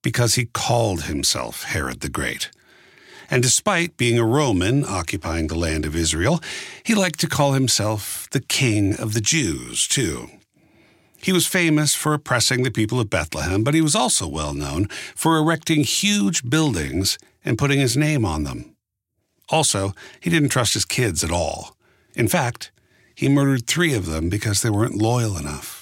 because 0.03 0.36
he 0.36 0.45
called 0.45 1.03
himself 1.03 1.63
Herod 1.63 2.01
the 2.01 2.09
Great. 2.09 2.51
And 3.31 3.41
despite 3.41 3.97
being 3.97 4.19
a 4.19 4.25
Roman 4.25 4.86
occupying 4.86 5.47
the 5.47 5.57
land 5.57 5.86
of 5.86 5.95
Israel, 5.95 6.39
he 6.84 6.93
liked 6.93 7.19
to 7.21 7.27
call 7.27 7.53
himself 7.53 8.27
the 8.31 8.41
King 8.41 8.95
of 8.99 9.13
the 9.13 9.21
Jews, 9.21 9.88
too. 9.88 10.29
He 11.24 11.32
was 11.32 11.47
famous 11.47 11.95
for 11.95 12.13
oppressing 12.13 12.63
the 12.63 12.69
people 12.69 12.99
of 12.99 13.09
Bethlehem, 13.09 13.63
but 13.63 13.74
he 13.74 13.82
was 13.82 13.95
also 13.95 14.28
well 14.28 14.53
known 14.53 14.89
for 15.15 15.38
erecting 15.38 15.86
huge 15.86 16.49
buildings 16.49 17.17
and 17.45 17.57
putting 17.57 17.80
his 17.80 17.95
name 17.95 18.26
on 18.26 18.43
them. 18.43 18.76
Also, 19.47 19.93
he 20.19 20.30
didn't 20.30 20.49
trust 20.49 20.74
his 20.74 20.84
kids 20.84 21.24
at 21.24 21.32
all. 21.32 21.78
In 22.13 22.28
fact, 22.28 22.71
he 23.15 23.30
murdered 23.30 23.67
three 23.67 23.93
of 23.93 24.05
them 24.05 24.28
because 24.28 24.61
they 24.61 24.69
weren't 24.69 24.97
loyal 24.97 25.38
enough. 25.38 25.82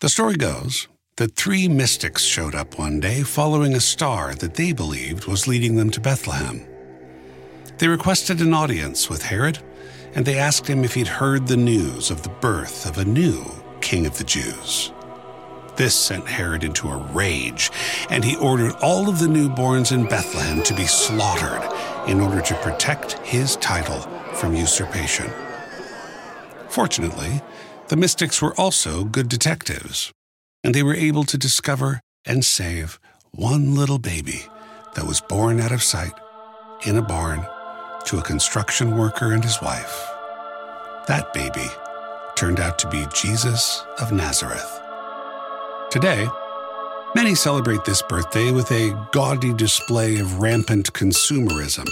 The 0.00 0.08
story 0.08 0.36
goes 0.36 0.88
that 1.16 1.36
three 1.36 1.68
mystics 1.68 2.24
showed 2.24 2.54
up 2.54 2.78
one 2.78 3.00
day 3.00 3.22
following 3.22 3.74
a 3.74 3.80
star 3.80 4.34
that 4.36 4.54
they 4.54 4.72
believed 4.72 5.26
was 5.26 5.46
leading 5.46 5.76
them 5.76 5.90
to 5.90 6.00
Bethlehem. 6.00 6.66
They 7.76 7.88
requested 7.88 8.40
an 8.40 8.54
audience 8.54 9.10
with 9.10 9.24
Herod, 9.24 9.58
and 10.14 10.24
they 10.24 10.38
asked 10.38 10.66
him 10.66 10.84
if 10.84 10.94
he'd 10.94 11.06
heard 11.06 11.46
the 11.46 11.56
news 11.56 12.10
of 12.10 12.22
the 12.22 12.30
birth 12.40 12.86
of 12.86 12.96
a 12.96 13.04
new 13.04 13.44
king 13.80 14.06
of 14.06 14.18
the 14.18 14.24
Jews. 14.24 14.92
This 15.76 15.94
sent 15.94 16.26
Herod 16.26 16.64
into 16.64 16.88
a 16.88 16.96
rage, 16.96 17.70
and 18.10 18.24
he 18.24 18.36
ordered 18.36 18.74
all 18.82 19.08
of 19.08 19.20
the 19.20 19.26
newborns 19.26 19.92
in 19.92 20.06
Bethlehem 20.06 20.62
to 20.64 20.74
be 20.74 20.86
slaughtered 20.86 21.62
in 22.08 22.20
order 22.20 22.40
to 22.40 22.54
protect 22.56 23.12
his 23.18 23.54
title 23.56 24.00
from 24.34 24.56
usurpation. 24.56 25.30
Fortunately, 26.68 27.42
the 27.88 27.96
mystics 27.96 28.42
were 28.42 28.54
also 28.58 29.04
good 29.04 29.28
detectives, 29.28 30.12
and 30.64 30.74
they 30.74 30.82
were 30.82 30.94
able 30.94 31.24
to 31.24 31.38
discover 31.38 32.00
and 32.26 32.44
save 32.44 32.98
one 33.30 33.74
little 33.76 33.98
baby 33.98 34.46
that 34.94 35.06
was 35.06 35.20
born 35.20 35.60
out 35.60 35.72
of 35.72 35.82
sight 35.82 36.12
in 36.86 36.96
a 36.96 37.02
barn 37.02 37.46
to 38.06 38.18
a 38.18 38.22
construction 38.22 38.96
worker 38.96 39.32
and 39.32 39.44
his 39.44 39.62
wife. 39.62 40.08
That 41.06 41.32
baby 41.32 41.68
turned 42.38 42.60
out 42.60 42.78
to 42.78 42.88
be 42.88 43.04
Jesus 43.12 43.84
of 44.00 44.12
Nazareth. 44.12 44.80
Today, 45.90 46.24
many 47.16 47.34
celebrate 47.34 47.84
this 47.84 48.00
birthday 48.00 48.52
with 48.52 48.70
a 48.70 49.08
gaudy 49.10 49.52
display 49.52 50.18
of 50.20 50.38
rampant 50.38 50.92
consumerism. 50.92 51.88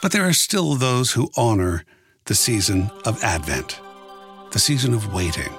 But 0.00 0.12
there 0.12 0.26
are 0.26 0.32
still 0.32 0.76
those 0.76 1.12
who 1.12 1.30
honor 1.36 1.84
the 2.24 2.34
season 2.34 2.90
of 3.04 3.22
Advent, 3.22 3.78
the 4.52 4.58
season 4.58 4.94
of 4.94 5.12
waiting 5.12 5.52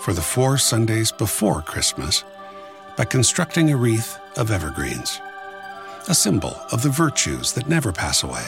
for 0.00 0.14
the 0.14 0.22
four 0.22 0.56
Sundays 0.56 1.12
before 1.12 1.60
Christmas 1.60 2.24
by 2.96 3.04
constructing 3.04 3.70
a 3.70 3.76
wreath 3.76 4.18
of 4.38 4.50
evergreens, 4.50 5.20
a 6.08 6.14
symbol 6.14 6.58
of 6.72 6.82
the 6.82 6.88
virtues 6.88 7.52
that 7.52 7.68
never 7.68 7.92
pass 7.92 8.22
away. 8.22 8.46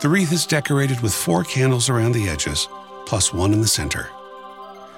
The 0.00 0.08
wreath 0.08 0.32
is 0.32 0.46
decorated 0.46 1.00
with 1.02 1.12
four 1.12 1.44
candles 1.44 1.90
around 1.90 2.12
the 2.12 2.26
edges, 2.26 2.68
plus 3.04 3.34
one 3.34 3.52
in 3.52 3.60
the 3.60 3.68
center. 3.68 4.08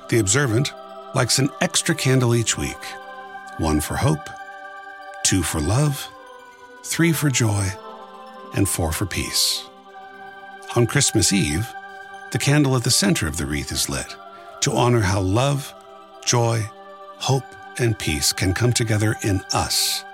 The 0.08 0.20
observant 0.20 0.72
likes 1.12 1.40
an 1.40 1.50
extra 1.60 1.92
candle 1.92 2.36
each 2.36 2.56
week 2.56 2.78
one 3.58 3.80
for 3.80 3.96
hope, 3.96 4.30
two 5.24 5.42
for 5.42 5.60
love, 5.60 6.08
three 6.84 7.12
for 7.12 7.30
joy, 7.30 7.66
and 8.54 8.68
four 8.68 8.92
for 8.92 9.04
peace. 9.04 9.68
On 10.76 10.86
Christmas 10.86 11.32
Eve, 11.32 11.68
the 12.30 12.38
candle 12.38 12.76
at 12.76 12.84
the 12.84 12.90
center 12.90 13.26
of 13.26 13.38
the 13.38 13.46
wreath 13.46 13.72
is 13.72 13.88
lit 13.88 14.16
to 14.60 14.72
honor 14.72 15.00
how 15.00 15.20
love, 15.20 15.74
joy, 16.24 16.64
hope, 17.18 17.44
and 17.78 17.98
peace 17.98 18.32
can 18.32 18.54
come 18.54 18.72
together 18.72 19.16
in 19.22 19.40
us, 19.52 20.04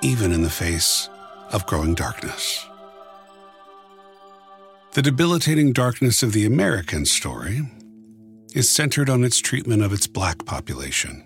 even 0.00 0.32
in 0.32 0.42
the 0.42 0.48
face 0.48 1.10
of 1.52 1.66
growing 1.66 1.94
darkness. 1.94 2.66
The 4.92 5.02
debilitating 5.02 5.72
darkness 5.72 6.20
of 6.24 6.32
the 6.32 6.44
American 6.44 7.04
story 7.06 7.62
is 8.54 8.68
centered 8.68 9.08
on 9.08 9.22
its 9.22 9.38
treatment 9.38 9.84
of 9.84 9.92
its 9.92 10.08
black 10.08 10.44
population. 10.44 11.22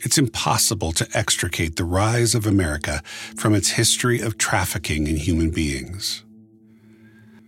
It's 0.00 0.18
impossible 0.18 0.90
to 0.92 1.06
extricate 1.14 1.76
the 1.76 1.84
rise 1.84 2.34
of 2.34 2.48
America 2.48 3.00
from 3.36 3.54
its 3.54 3.70
history 3.70 4.20
of 4.20 4.38
trafficking 4.38 5.06
in 5.06 5.18
human 5.18 5.50
beings. 5.50 6.24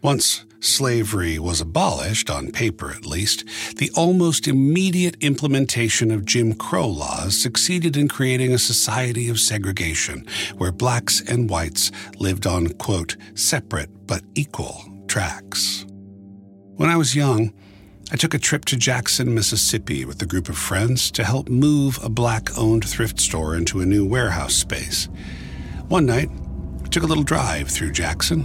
Once 0.00 0.44
slavery 0.60 1.40
was 1.40 1.60
abolished, 1.60 2.30
on 2.30 2.52
paper 2.52 2.92
at 2.92 3.04
least, 3.04 3.44
the 3.78 3.90
almost 3.96 4.46
immediate 4.46 5.16
implementation 5.20 6.12
of 6.12 6.24
Jim 6.24 6.52
Crow 6.52 6.86
laws 6.86 7.36
succeeded 7.36 7.96
in 7.96 8.06
creating 8.06 8.52
a 8.52 8.58
society 8.58 9.28
of 9.28 9.40
segregation 9.40 10.24
where 10.56 10.70
blacks 10.70 11.20
and 11.20 11.50
whites 11.50 11.90
lived 12.18 12.46
on, 12.46 12.68
quote, 12.74 13.16
separate 13.34 14.06
but 14.06 14.22
equal 14.36 14.89
tracks. 15.10 15.84
When 16.76 16.88
I 16.88 16.96
was 16.96 17.16
young, 17.16 17.52
I 18.12 18.16
took 18.16 18.32
a 18.32 18.38
trip 18.38 18.64
to 18.66 18.76
Jackson, 18.76 19.34
Mississippi 19.34 20.04
with 20.04 20.22
a 20.22 20.26
group 20.26 20.48
of 20.48 20.56
friends 20.56 21.10
to 21.10 21.24
help 21.24 21.48
move 21.48 21.98
a 22.00 22.08
black 22.08 22.56
owned 22.56 22.88
thrift 22.88 23.18
store 23.18 23.56
into 23.56 23.80
a 23.80 23.86
new 23.86 24.06
warehouse 24.06 24.54
space. 24.54 25.08
One 25.88 26.06
night, 26.06 26.30
we 26.80 26.88
took 26.90 27.02
a 27.02 27.08
little 27.08 27.24
drive 27.24 27.68
through 27.68 27.90
Jackson. 27.90 28.44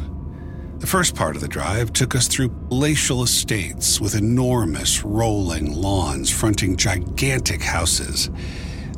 The 0.79 0.87
first 0.87 1.15
part 1.15 1.35
of 1.35 1.43
the 1.43 1.47
drive 1.47 1.93
took 1.93 2.15
us 2.15 2.27
through 2.27 2.49
palatial 2.49 3.21
estates 3.21 4.01
with 4.01 4.15
enormous 4.15 5.03
rolling 5.03 5.71
lawns 5.71 6.31
fronting 6.31 6.77
gigantic 6.77 7.61
houses, 7.61 8.31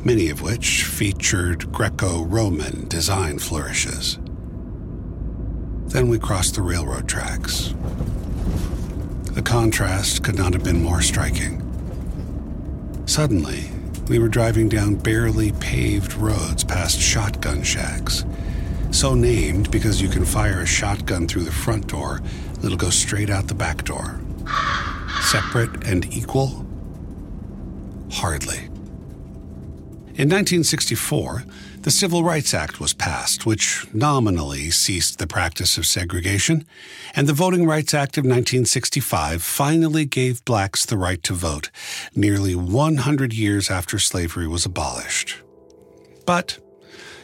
many 0.06 0.30
of 0.30 0.40
which 0.40 0.84
featured 0.84 1.70
Greco 1.70 2.24
Roman 2.24 2.88
design 2.88 3.38
flourishes. 3.38 4.18
Then 5.88 6.08
we 6.08 6.18
crossed 6.18 6.54
the 6.54 6.62
railroad 6.62 7.08
tracks. 7.08 7.74
The 9.32 9.42
contrast 9.42 10.22
could 10.22 10.36
not 10.36 10.52
have 10.52 10.62
been 10.62 10.82
more 10.82 11.00
striking. 11.00 11.64
Suddenly, 13.06 13.70
we 14.08 14.18
were 14.18 14.28
driving 14.28 14.68
down 14.68 14.96
barely 14.96 15.52
paved 15.52 16.14
roads 16.14 16.62
past 16.62 17.00
shotgun 17.00 17.62
shacks. 17.62 18.24
So 18.90 19.14
named 19.14 19.70
because 19.70 20.02
you 20.02 20.08
can 20.08 20.24
fire 20.24 20.60
a 20.60 20.66
shotgun 20.66 21.26
through 21.26 21.44
the 21.44 21.52
front 21.52 21.86
door, 21.86 22.20
it'll 22.62 22.76
go 22.76 22.90
straight 22.90 23.30
out 23.30 23.48
the 23.48 23.54
back 23.54 23.84
door. 23.84 24.20
Separate 25.22 25.86
and 25.86 26.12
equal? 26.14 26.66
Hardly. 28.12 28.64
In 30.16 30.28
1964, 30.28 31.44
the 31.82 31.90
Civil 31.90 32.24
Rights 32.24 32.52
Act 32.54 32.80
was 32.80 32.92
passed, 32.92 33.46
which 33.46 33.86
nominally 33.94 34.70
ceased 34.70 35.18
the 35.18 35.26
practice 35.26 35.78
of 35.78 35.86
segregation, 35.86 36.66
and 37.14 37.26
the 37.26 37.32
Voting 37.32 37.66
Rights 37.66 37.94
Act 37.94 38.18
of 38.18 38.24
1965 38.24 39.42
finally 39.42 40.04
gave 40.04 40.44
blacks 40.44 40.84
the 40.84 40.98
right 40.98 41.22
to 41.22 41.34
vote, 41.34 41.70
nearly 42.14 42.54
100 42.54 43.32
years 43.32 43.70
after 43.70 43.98
slavery 43.98 44.48
was 44.48 44.66
abolished. 44.66 45.36
But 46.26 46.58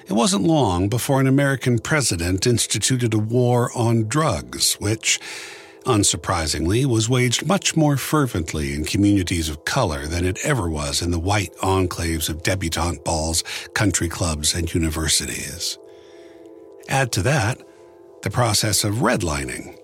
it 0.06 0.12
wasn't 0.12 0.44
long 0.44 0.88
before 0.88 1.20
an 1.20 1.26
American 1.26 1.78
president 1.78 2.46
instituted 2.46 3.14
a 3.14 3.18
war 3.18 3.70
on 3.74 4.06
drugs, 4.08 4.74
which, 4.74 5.18
unsurprisingly, 5.84 6.84
was 6.84 7.08
waged 7.08 7.46
much 7.46 7.76
more 7.76 7.96
fervently 7.96 8.74
in 8.74 8.84
communities 8.84 9.48
of 9.48 9.64
color 9.64 10.06
than 10.06 10.24
it 10.24 10.38
ever 10.44 10.68
was 10.68 11.02
in 11.02 11.10
the 11.10 11.18
white 11.18 11.54
enclaves 11.56 12.28
of 12.28 12.42
debutante 12.42 13.04
balls, 13.04 13.42
country 13.74 14.08
clubs, 14.08 14.54
and 14.54 14.72
universities. 14.74 15.78
Add 16.88 17.12
to 17.12 17.22
that 17.22 17.60
the 18.22 18.30
process 18.30 18.84
of 18.84 18.96
redlining, 18.96 19.78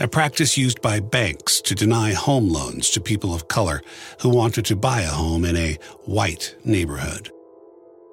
a 0.00 0.06
practice 0.06 0.56
used 0.56 0.80
by 0.80 1.00
banks 1.00 1.60
to 1.62 1.74
deny 1.74 2.12
home 2.12 2.48
loans 2.48 2.90
to 2.90 3.00
people 3.00 3.34
of 3.34 3.48
color 3.48 3.82
who 4.20 4.28
wanted 4.28 4.64
to 4.66 4.76
buy 4.76 5.00
a 5.00 5.08
home 5.08 5.44
in 5.44 5.56
a 5.56 5.78
white 6.04 6.54
neighborhood. 6.64 7.30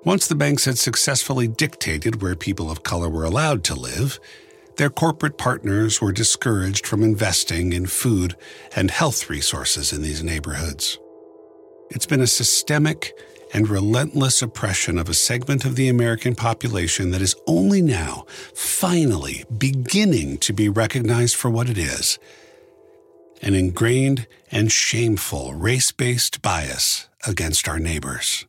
Once 0.04 0.28
the 0.28 0.36
banks 0.36 0.66
had 0.66 0.78
successfully 0.78 1.48
dictated 1.48 2.22
where 2.22 2.36
people 2.36 2.70
of 2.70 2.84
color 2.84 3.10
were 3.10 3.24
allowed 3.24 3.64
to 3.64 3.74
live, 3.74 4.20
their 4.78 4.90
corporate 4.90 5.38
partners 5.38 6.02
were 6.02 6.12
discouraged 6.12 6.86
from 6.86 7.04
investing 7.04 7.74
in 7.74 7.86
food 7.86 8.36
and 8.76 8.92
health 8.92 9.30
resources 9.30 9.94
in 9.94 10.02
these 10.02 10.24
neighborhoods. 10.24 11.00
It's 11.92 12.06
been 12.06 12.22
a 12.22 12.28
systemic 12.28 13.14
and 13.54 13.70
relentless 13.70 14.42
oppression 14.42 14.98
of 14.98 15.08
a 15.08 15.14
segment 15.14 15.64
of 15.64 15.76
the 15.76 15.88
American 15.88 16.36
population 16.36 17.12
that 17.12 17.22
is 17.22 17.36
only 17.48 17.82
now, 17.82 18.26
finally, 18.54 19.46
beginning 19.58 20.38
to 20.40 20.52
be 20.52 20.68
recognized 20.68 21.36
for 21.36 21.50
what 21.50 21.70
it 21.70 21.78
is 21.78 22.20
an 23.42 23.54
ingrained 23.54 24.28
and 24.50 24.72
shameful 24.72 25.54
race 25.54 25.92
based 25.92 26.42
bias 26.42 27.08
against 27.28 27.68
our 27.68 27.78
neighbors. 27.78 28.46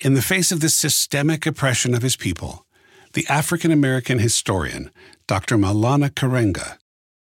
In 0.00 0.14
the 0.14 0.22
face 0.22 0.52
of 0.52 0.60
this 0.60 0.74
systemic 0.74 1.46
oppression 1.46 1.94
of 1.94 2.02
his 2.02 2.16
people, 2.16 2.66
the 3.12 3.26
African 3.28 3.70
American 3.70 4.18
historian 4.18 4.90
Dr. 5.26 5.56
Maulana 5.56 6.10
Karenga 6.10 6.78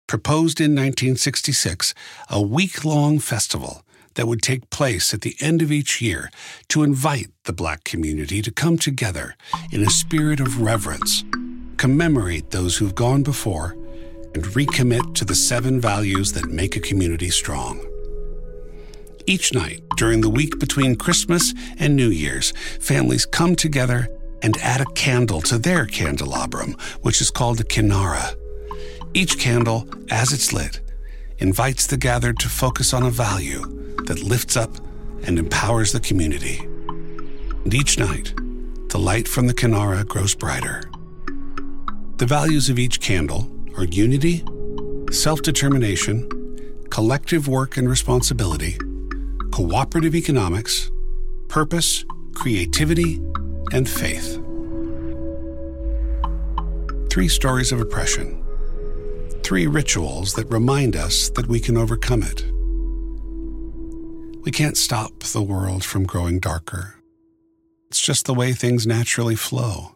proposed 0.07 0.59
in 0.59 0.71
1966 0.71 1.93
a 2.29 2.41
week 2.41 2.83
long 2.85 3.19
festival 3.19 3.83
that 4.15 4.27
would 4.27 4.41
take 4.41 4.69
place 4.69 5.13
at 5.13 5.21
the 5.21 5.35
end 5.39 5.61
of 5.61 5.71
each 5.71 6.01
year 6.01 6.29
to 6.67 6.83
invite 6.83 7.27
the 7.45 7.53
black 7.53 7.83
community 7.83 8.41
to 8.41 8.51
come 8.51 8.77
together 8.77 9.35
in 9.71 9.81
a 9.81 9.89
spirit 9.89 10.39
of 10.39 10.61
reverence, 10.61 11.23
commemorate 11.77 12.51
those 12.51 12.77
who've 12.77 12.95
gone 12.95 13.23
before, 13.23 13.77
and 14.33 14.43
recommit 14.45 15.15
to 15.15 15.25
the 15.25 15.35
seven 15.35 15.79
values 15.79 16.33
that 16.33 16.49
make 16.49 16.75
a 16.75 16.79
community 16.79 17.29
strong. 17.29 17.79
Each 19.25 19.53
night 19.53 19.83
during 19.95 20.21
the 20.21 20.29
week 20.29 20.59
between 20.59 20.95
Christmas 20.95 21.53
and 21.77 21.95
New 21.95 22.09
Year's, 22.09 22.51
families 22.79 23.25
come 23.25 23.55
together 23.55 24.09
and 24.41 24.57
add 24.57 24.81
a 24.81 24.91
candle 24.93 25.41
to 25.41 25.57
their 25.57 25.85
candelabrum, 25.85 26.73
which 27.01 27.21
is 27.21 27.31
called 27.31 27.59
a 27.59 27.63
kinara. 27.63 28.35
Each 29.13 29.37
candle, 29.39 29.87
as 30.09 30.31
it's 30.31 30.53
lit, 30.53 30.81
invites 31.39 31.87
the 31.87 31.97
gathered 31.97 32.39
to 32.39 32.49
focus 32.49 32.93
on 32.93 33.03
a 33.03 33.09
value 33.09 33.61
that 34.05 34.23
lifts 34.23 34.55
up 34.55 34.71
and 35.23 35.39
empowers 35.39 35.91
the 35.91 35.99
community. 35.99 36.59
And 36.59 37.73
each 37.73 37.97
night, 37.99 38.33
the 38.89 38.99
light 38.99 39.27
from 39.27 39.47
the 39.47 39.53
kinara 39.53 40.07
grows 40.07 40.35
brighter. 40.35 40.89
The 42.17 42.25
values 42.25 42.69
of 42.69 42.79
each 42.79 42.99
candle 42.99 43.49
are 43.77 43.85
unity, 43.85 44.43
self 45.11 45.41
determination, 45.41 46.27
collective 46.89 47.47
work 47.47 47.77
and 47.77 47.89
responsibility, 47.89 48.77
cooperative 49.51 50.15
economics, 50.15 50.91
purpose, 51.47 52.03
creativity, 52.33 53.21
and 53.71 53.89
faith. 53.89 54.41
Three 57.09 57.27
stories 57.27 57.71
of 57.71 57.81
oppression. 57.81 58.45
Three 59.43 59.67
rituals 59.67 60.33
that 60.33 60.51
remind 60.51 60.95
us 60.95 61.29
that 61.31 61.47
we 61.47 61.59
can 61.59 61.75
overcome 61.77 62.23
it. 62.23 62.45
We 64.43 64.51
can't 64.51 64.77
stop 64.77 65.19
the 65.23 65.41
world 65.41 65.83
from 65.83 66.05
growing 66.05 66.39
darker. 66.39 66.95
It's 67.89 68.01
just 68.01 68.25
the 68.25 68.33
way 68.33 68.53
things 68.53 68.85
naturally 68.85 69.35
flow. 69.35 69.95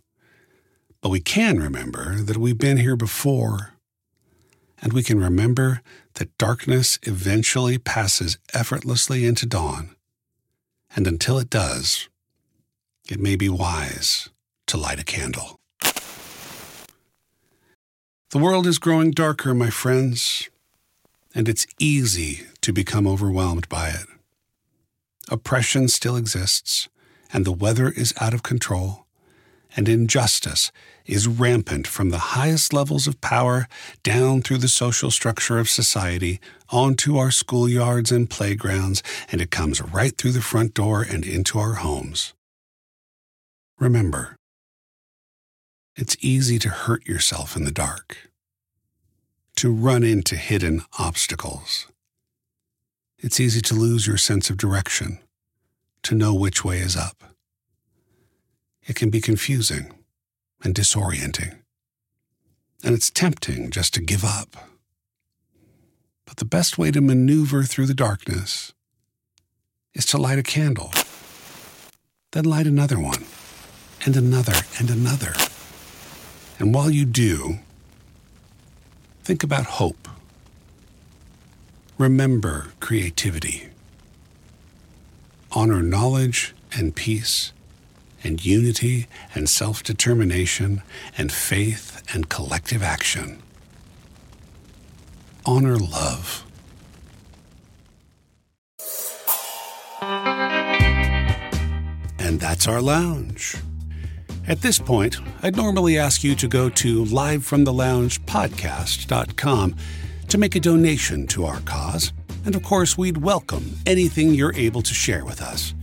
But 1.02 1.10
we 1.10 1.20
can 1.20 1.60
remember 1.60 2.16
that 2.16 2.38
we've 2.38 2.58
been 2.58 2.78
here 2.78 2.96
before, 2.96 3.74
and 4.82 4.94
we 4.94 5.04
can 5.04 5.20
remember 5.20 5.82
that 6.16 6.38
darkness 6.38 6.98
eventually 7.04 7.78
passes 7.78 8.38
effortlessly 8.54 9.26
into 9.26 9.46
dawn. 9.46 9.96
And 10.96 11.08
until 11.08 11.38
it 11.40 11.50
does, 11.50 12.10
it 13.10 13.20
may 13.20 13.36
be 13.36 13.50
wise 13.50 14.30
to 14.68 14.78
light 14.78 15.00
a 15.00 15.04
candle. 15.04 15.60
The 18.30 18.40
world 18.40 18.66
is 18.66 18.80
growing 18.80 19.12
darker, 19.12 19.54
my 19.54 19.70
friends, 19.70 20.50
and 21.36 21.48
it's 21.48 21.68
easy 21.80 22.48
to 22.62 22.74
become 22.74 23.06
overwhelmed 23.06 23.70
by 23.70 23.90
it. 23.90 24.08
Oppression 25.30 25.88
still 25.88 26.16
exists, 26.16 26.90
and 27.32 27.46
the 27.46 27.52
weather 27.52 27.90
is 27.90 28.14
out 28.20 28.34
of 28.34 28.42
control, 28.42 29.06
and 29.76 29.88
injustice 29.88 30.72
is 31.06 31.28
rampant 31.28 31.86
from 31.88 32.10
the 32.10 32.34
highest 32.34 32.74
levels 32.74 33.08
of 33.08 33.22
power 33.22 33.68
down 34.04 34.42
through 34.42 34.60
the 34.60 34.68
social 34.68 35.12
structure 35.12 35.60
of 35.60 35.70
society 35.70 36.40
onto 36.70 37.18
our 37.18 37.30
schoolyards 37.30 38.12
and 38.12 38.30
playgrounds, 38.30 39.04
and 39.32 39.42
it 39.42 39.52
comes 39.52 39.82
right 39.82 40.18
through 40.18 40.32
the 40.32 40.42
front 40.42 40.74
door 40.74 41.02
and 41.02 41.26
into 41.26 41.60
our 41.60 41.74
homes. 41.74 42.34
Remember, 43.80 44.36
it's 45.96 46.16
easy 46.22 46.60
to 46.60 46.70
hurt 46.70 47.06
yourself 47.06 47.56
in 47.56 47.66
the 47.66 47.72
dark, 47.72 48.30
to 49.56 49.72
run 49.72 50.04
into 50.04 50.36
hidden 50.36 50.84
obstacles. 51.00 51.88
It's 53.18 53.40
easy 53.40 53.62
to 53.62 53.74
lose 53.74 54.08
your 54.08 54.18
sense 54.18 54.50
of 54.50 54.58
direction, 54.58 55.20
to 56.04 56.16
know 56.16 56.34
which 56.34 56.64
way 56.64 56.80
is 56.80 56.96
up. 56.96 57.24
It 58.86 58.96
can 58.96 59.10
be 59.10 59.22
confusing 59.22 59.94
and 60.64 60.76
disorienting, 60.76 61.60
and 62.84 62.94
it's 62.94 63.10
tempting 63.10 63.70
just 63.70 63.94
to 63.96 64.02
give 64.02 64.24
up. 64.24 64.56
But 66.26 66.38
the 66.38 66.46
best 66.46 66.78
way 66.78 66.92
to 66.92 67.02
maneuver 67.02 67.64
through 67.64 67.88
the 67.88 67.94
darkness 67.94 68.74
is 69.94 70.06
to 70.08 70.18
light 70.18 70.40
a 70.40 70.44
candle, 70.44 70.92
then 72.32 72.46
light 72.46 72.68
another 72.68 73.00
one 73.00 73.26
and 74.06 74.18
another 74.18 74.56
and 74.80 74.90
another. 74.90 75.34
And 76.60 76.74
while 76.74 76.90
you 76.90 77.06
do, 77.06 77.60
think 79.24 79.44
about 79.44 79.66
hope. 79.66 80.08
Remember 81.98 82.68
creativity. 82.80 83.70
Honor 85.52 85.82
knowledge 85.82 86.54
and 86.76 86.96
peace 86.96 87.54
and 88.24 88.44
unity 88.44 89.08
and 89.36 89.50
self 89.50 89.84
determination 89.84 90.82
and 91.18 91.32
faith 91.32 92.02
and 92.14 92.30
collective 92.30 92.82
action. 92.82 93.42
Honor 95.46 95.78
love. 95.78 96.46
And 102.20 102.40
that's 102.40 102.68
our 102.68 102.82
lounge. 102.82 103.58
At 104.46 104.62
this 104.62 104.78
point, 104.78 105.16
I'd 105.42 105.56
normally 105.56 105.98
ask 105.98 106.22
you 106.22 106.36
to 106.36 106.50
go 106.50 106.68
to 106.70 107.06
livefromtheloungepodcast.com 107.06 109.76
to 110.28 110.38
make 110.38 110.56
a 110.56 110.60
donation 110.60 111.28
to 111.28 111.46
our 111.46 111.62
cause. 111.62 112.12
And 112.46 112.54
of 112.54 112.64
course, 112.64 112.98
we'd 112.98 113.16
welcome 113.18 113.78
anything 113.86 114.34
you're 114.34 114.54
able 114.56 114.82
to 114.82 114.94
share 114.94 115.24
with 115.24 115.42
us. 115.42 115.74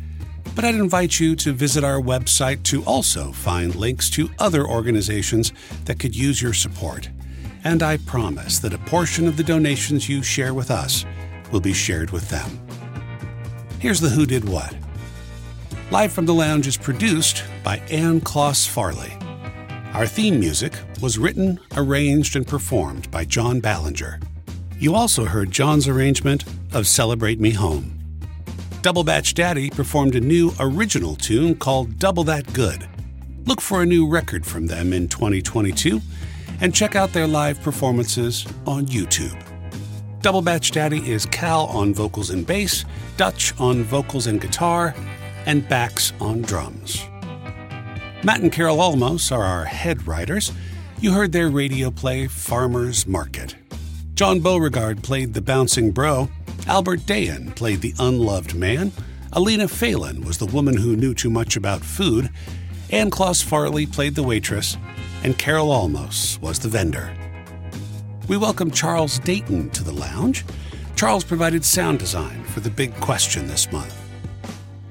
But 0.55 0.67
I'd 0.67 0.75
invite 0.75 1.19
you 1.19 1.35
to 1.37 1.55
visit 1.55 1.85
our 1.85 2.03
website 2.03 2.63
to 2.65 2.85
also 2.85 3.33
find 3.33 3.75
links 3.75 4.11
to 4.11 4.29
other 4.39 4.67
organizations 4.67 5.55
that 5.87 5.99
could 5.99 6.15
use 6.15 6.43
your 6.43 6.53
support. 6.53 7.09
And 7.65 7.83
I 7.83 7.97
promise 7.97 8.59
that 8.59 8.75
a 8.75 8.79
portion 8.79 9.27
of 9.27 9.39
the 9.39 9.45
donations 9.45 10.07
you 10.07 10.23
share 10.23 10.53
with 10.53 10.71
us 10.71 11.07
will 11.51 11.61
be 11.61 11.73
shared 11.73 12.11
with 12.11 12.29
them. 12.29 12.61
Here's 13.79 14.01
the 14.01 14.11
Who 14.11 14.27
Did 14.27 14.47
What. 14.47 14.75
Live 15.91 16.13
from 16.13 16.25
the 16.25 16.35
Lounge 16.35 16.69
is 16.69 16.77
produced 16.77 17.43
by 17.65 17.79
Anne 17.91 18.21
Kloss 18.21 18.65
Farley. 18.65 19.13
Our 19.93 20.07
theme 20.07 20.39
music 20.39 20.73
was 21.03 21.19
written, 21.19 21.59
arranged, 21.75 22.37
and 22.37 22.47
performed 22.47 23.11
by 23.11 23.25
John 23.25 23.59
Ballinger. 23.59 24.21
You 24.79 24.95
also 24.95 25.25
heard 25.25 25.51
John's 25.51 25.89
arrangement 25.89 26.45
of 26.73 26.87
Celebrate 26.87 27.41
Me 27.41 27.51
Home. 27.51 27.99
Double 28.83 29.03
Batch 29.03 29.35
Daddy 29.35 29.69
performed 29.69 30.15
a 30.15 30.21
new 30.21 30.53
original 30.61 31.17
tune 31.17 31.57
called 31.57 31.99
Double 31.99 32.23
That 32.23 32.53
Good. 32.53 32.89
Look 33.47 33.61
for 33.61 33.83
a 33.83 33.87
new 33.87 34.09
record 34.09 34.47
from 34.47 34.69
them 34.69 34.93
in 34.93 35.09
2022 35.09 36.01
and 36.61 36.73
check 36.73 36.95
out 36.95 37.13
their 37.13 37.27
live 37.27 37.61
performances 37.63 38.47
on 38.65 38.87
YouTube. 38.87 39.37
Double 40.23 40.41
Batch 40.41 40.71
Daddy 40.71 41.11
is 41.11 41.27
Cal 41.27 41.67
on 41.67 41.93
vocals 41.93 42.31
and 42.31 42.47
bass, 42.47 42.85
Dutch 43.17 43.59
on 43.59 43.83
vocals 43.83 44.29
and 44.29 44.41
guitar, 44.41 44.95
and 45.47 45.69
Bax 45.69 46.13
on 46.21 46.43
drums. 46.43 47.05
Matt 48.23 48.41
and 48.41 48.53
Carol 48.53 48.79
Almos 48.79 49.33
are 49.33 49.45
our 49.45 49.65
head 49.65 50.07
writers. 50.07 50.53
You 51.01 51.13
heard 51.13 51.33
their 51.33 51.49
radio 51.49 51.91
play 51.91 52.27
Farmer's 52.27 53.07
Market. 53.07 53.57
John 54.15 54.41
Beauregard 54.41 55.03
played 55.03 55.33
the 55.33 55.41
bouncing 55.41 55.93
bro. 55.93 56.29
Albert 56.67 57.01
Dayan 57.01 57.57
played 57.57 57.81
the 57.81 57.95
unloved 57.99 58.55
man. 58.55 58.93
Alina 59.33 59.67
Phelan 59.67 60.23
was 60.25 60.37
the 60.37 60.45
woman 60.47 60.77
who 60.77 60.97
knew 60.97 61.15
too 61.15 61.31
much 61.31 61.57
about 61.57 61.81
food. 61.81 62.29
Ann 62.91 63.11
Kloss 63.11 63.43
Farley 63.43 63.87
played 63.87 64.15
the 64.15 64.23
waitress. 64.23 64.77
And 65.23 65.39
Carol 65.39 65.69
Almos 65.69 66.39
was 66.43 66.59
the 66.59 66.69
vendor. 66.69 67.17
We 68.29 68.37
welcome 68.37 68.71
Charles 68.71 69.19
Dayton 69.21 69.71
to 69.71 69.83
the 69.83 69.93
lounge. 69.93 70.45
Charles 70.97 71.25
provided 71.25 71.65
sound 71.65 71.99
design 71.99 72.45
for 72.45 72.61
the 72.61 72.71
big 72.71 72.95
question 73.01 73.49
this 73.49 73.73
month. 73.73 74.10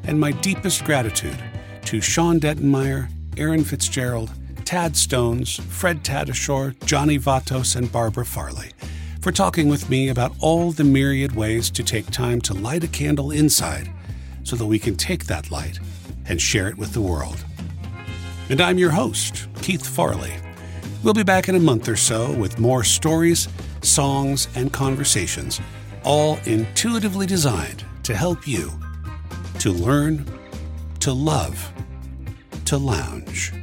And 0.09 0.19
my 0.19 0.31
deepest 0.31 0.85
gratitude 0.85 1.37
to 1.85 2.01
Sean 2.01 2.39
Dettenmeyer, 2.39 3.11
Aaron 3.37 3.63
Fitzgerald, 3.63 4.31
Tad 4.65 4.97
Stones, 4.97 5.57
Fred 5.69 6.03
Tatasciore, 6.03 6.83
Johnny 6.83 7.19
Vatos, 7.19 7.75
and 7.75 7.91
Barbara 7.91 8.25
Farley 8.25 8.71
for 9.21 9.31
talking 9.31 9.69
with 9.69 9.87
me 9.87 10.09
about 10.09 10.33
all 10.39 10.71
the 10.71 10.83
myriad 10.83 11.35
ways 11.35 11.69
to 11.69 11.83
take 11.83 12.09
time 12.09 12.41
to 12.41 12.55
light 12.55 12.83
a 12.83 12.87
candle 12.87 13.29
inside 13.29 13.91
so 14.43 14.55
that 14.55 14.65
we 14.65 14.79
can 14.79 14.95
take 14.95 15.25
that 15.25 15.51
light 15.51 15.77
and 16.25 16.41
share 16.41 16.67
it 16.67 16.77
with 16.79 16.93
the 16.93 17.01
world. 17.01 17.45
And 18.49 18.61
I'm 18.61 18.79
your 18.79 18.89
host, 18.89 19.47
Keith 19.61 19.85
Farley. 19.85 20.33
We'll 21.03 21.13
be 21.13 21.21
back 21.21 21.49
in 21.49 21.55
a 21.55 21.59
month 21.59 21.87
or 21.87 21.95
so 21.95 22.31
with 22.31 22.57
more 22.57 22.83
stories 22.83 23.47
songs, 23.81 24.47
and 24.55 24.71
conversations, 24.71 25.61
all 26.03 26.39
intuitively 26.45 27.25
designed 27.25 27.83
to 28.03 28.15
help 28.15 28.47
you 28.47 28.71
to 29.59 29.71
learn, 29.71 30.25
to 31.01 31.11
love, 31.11 31.73
to 32.63 32.77
lounge. 32.77 33.58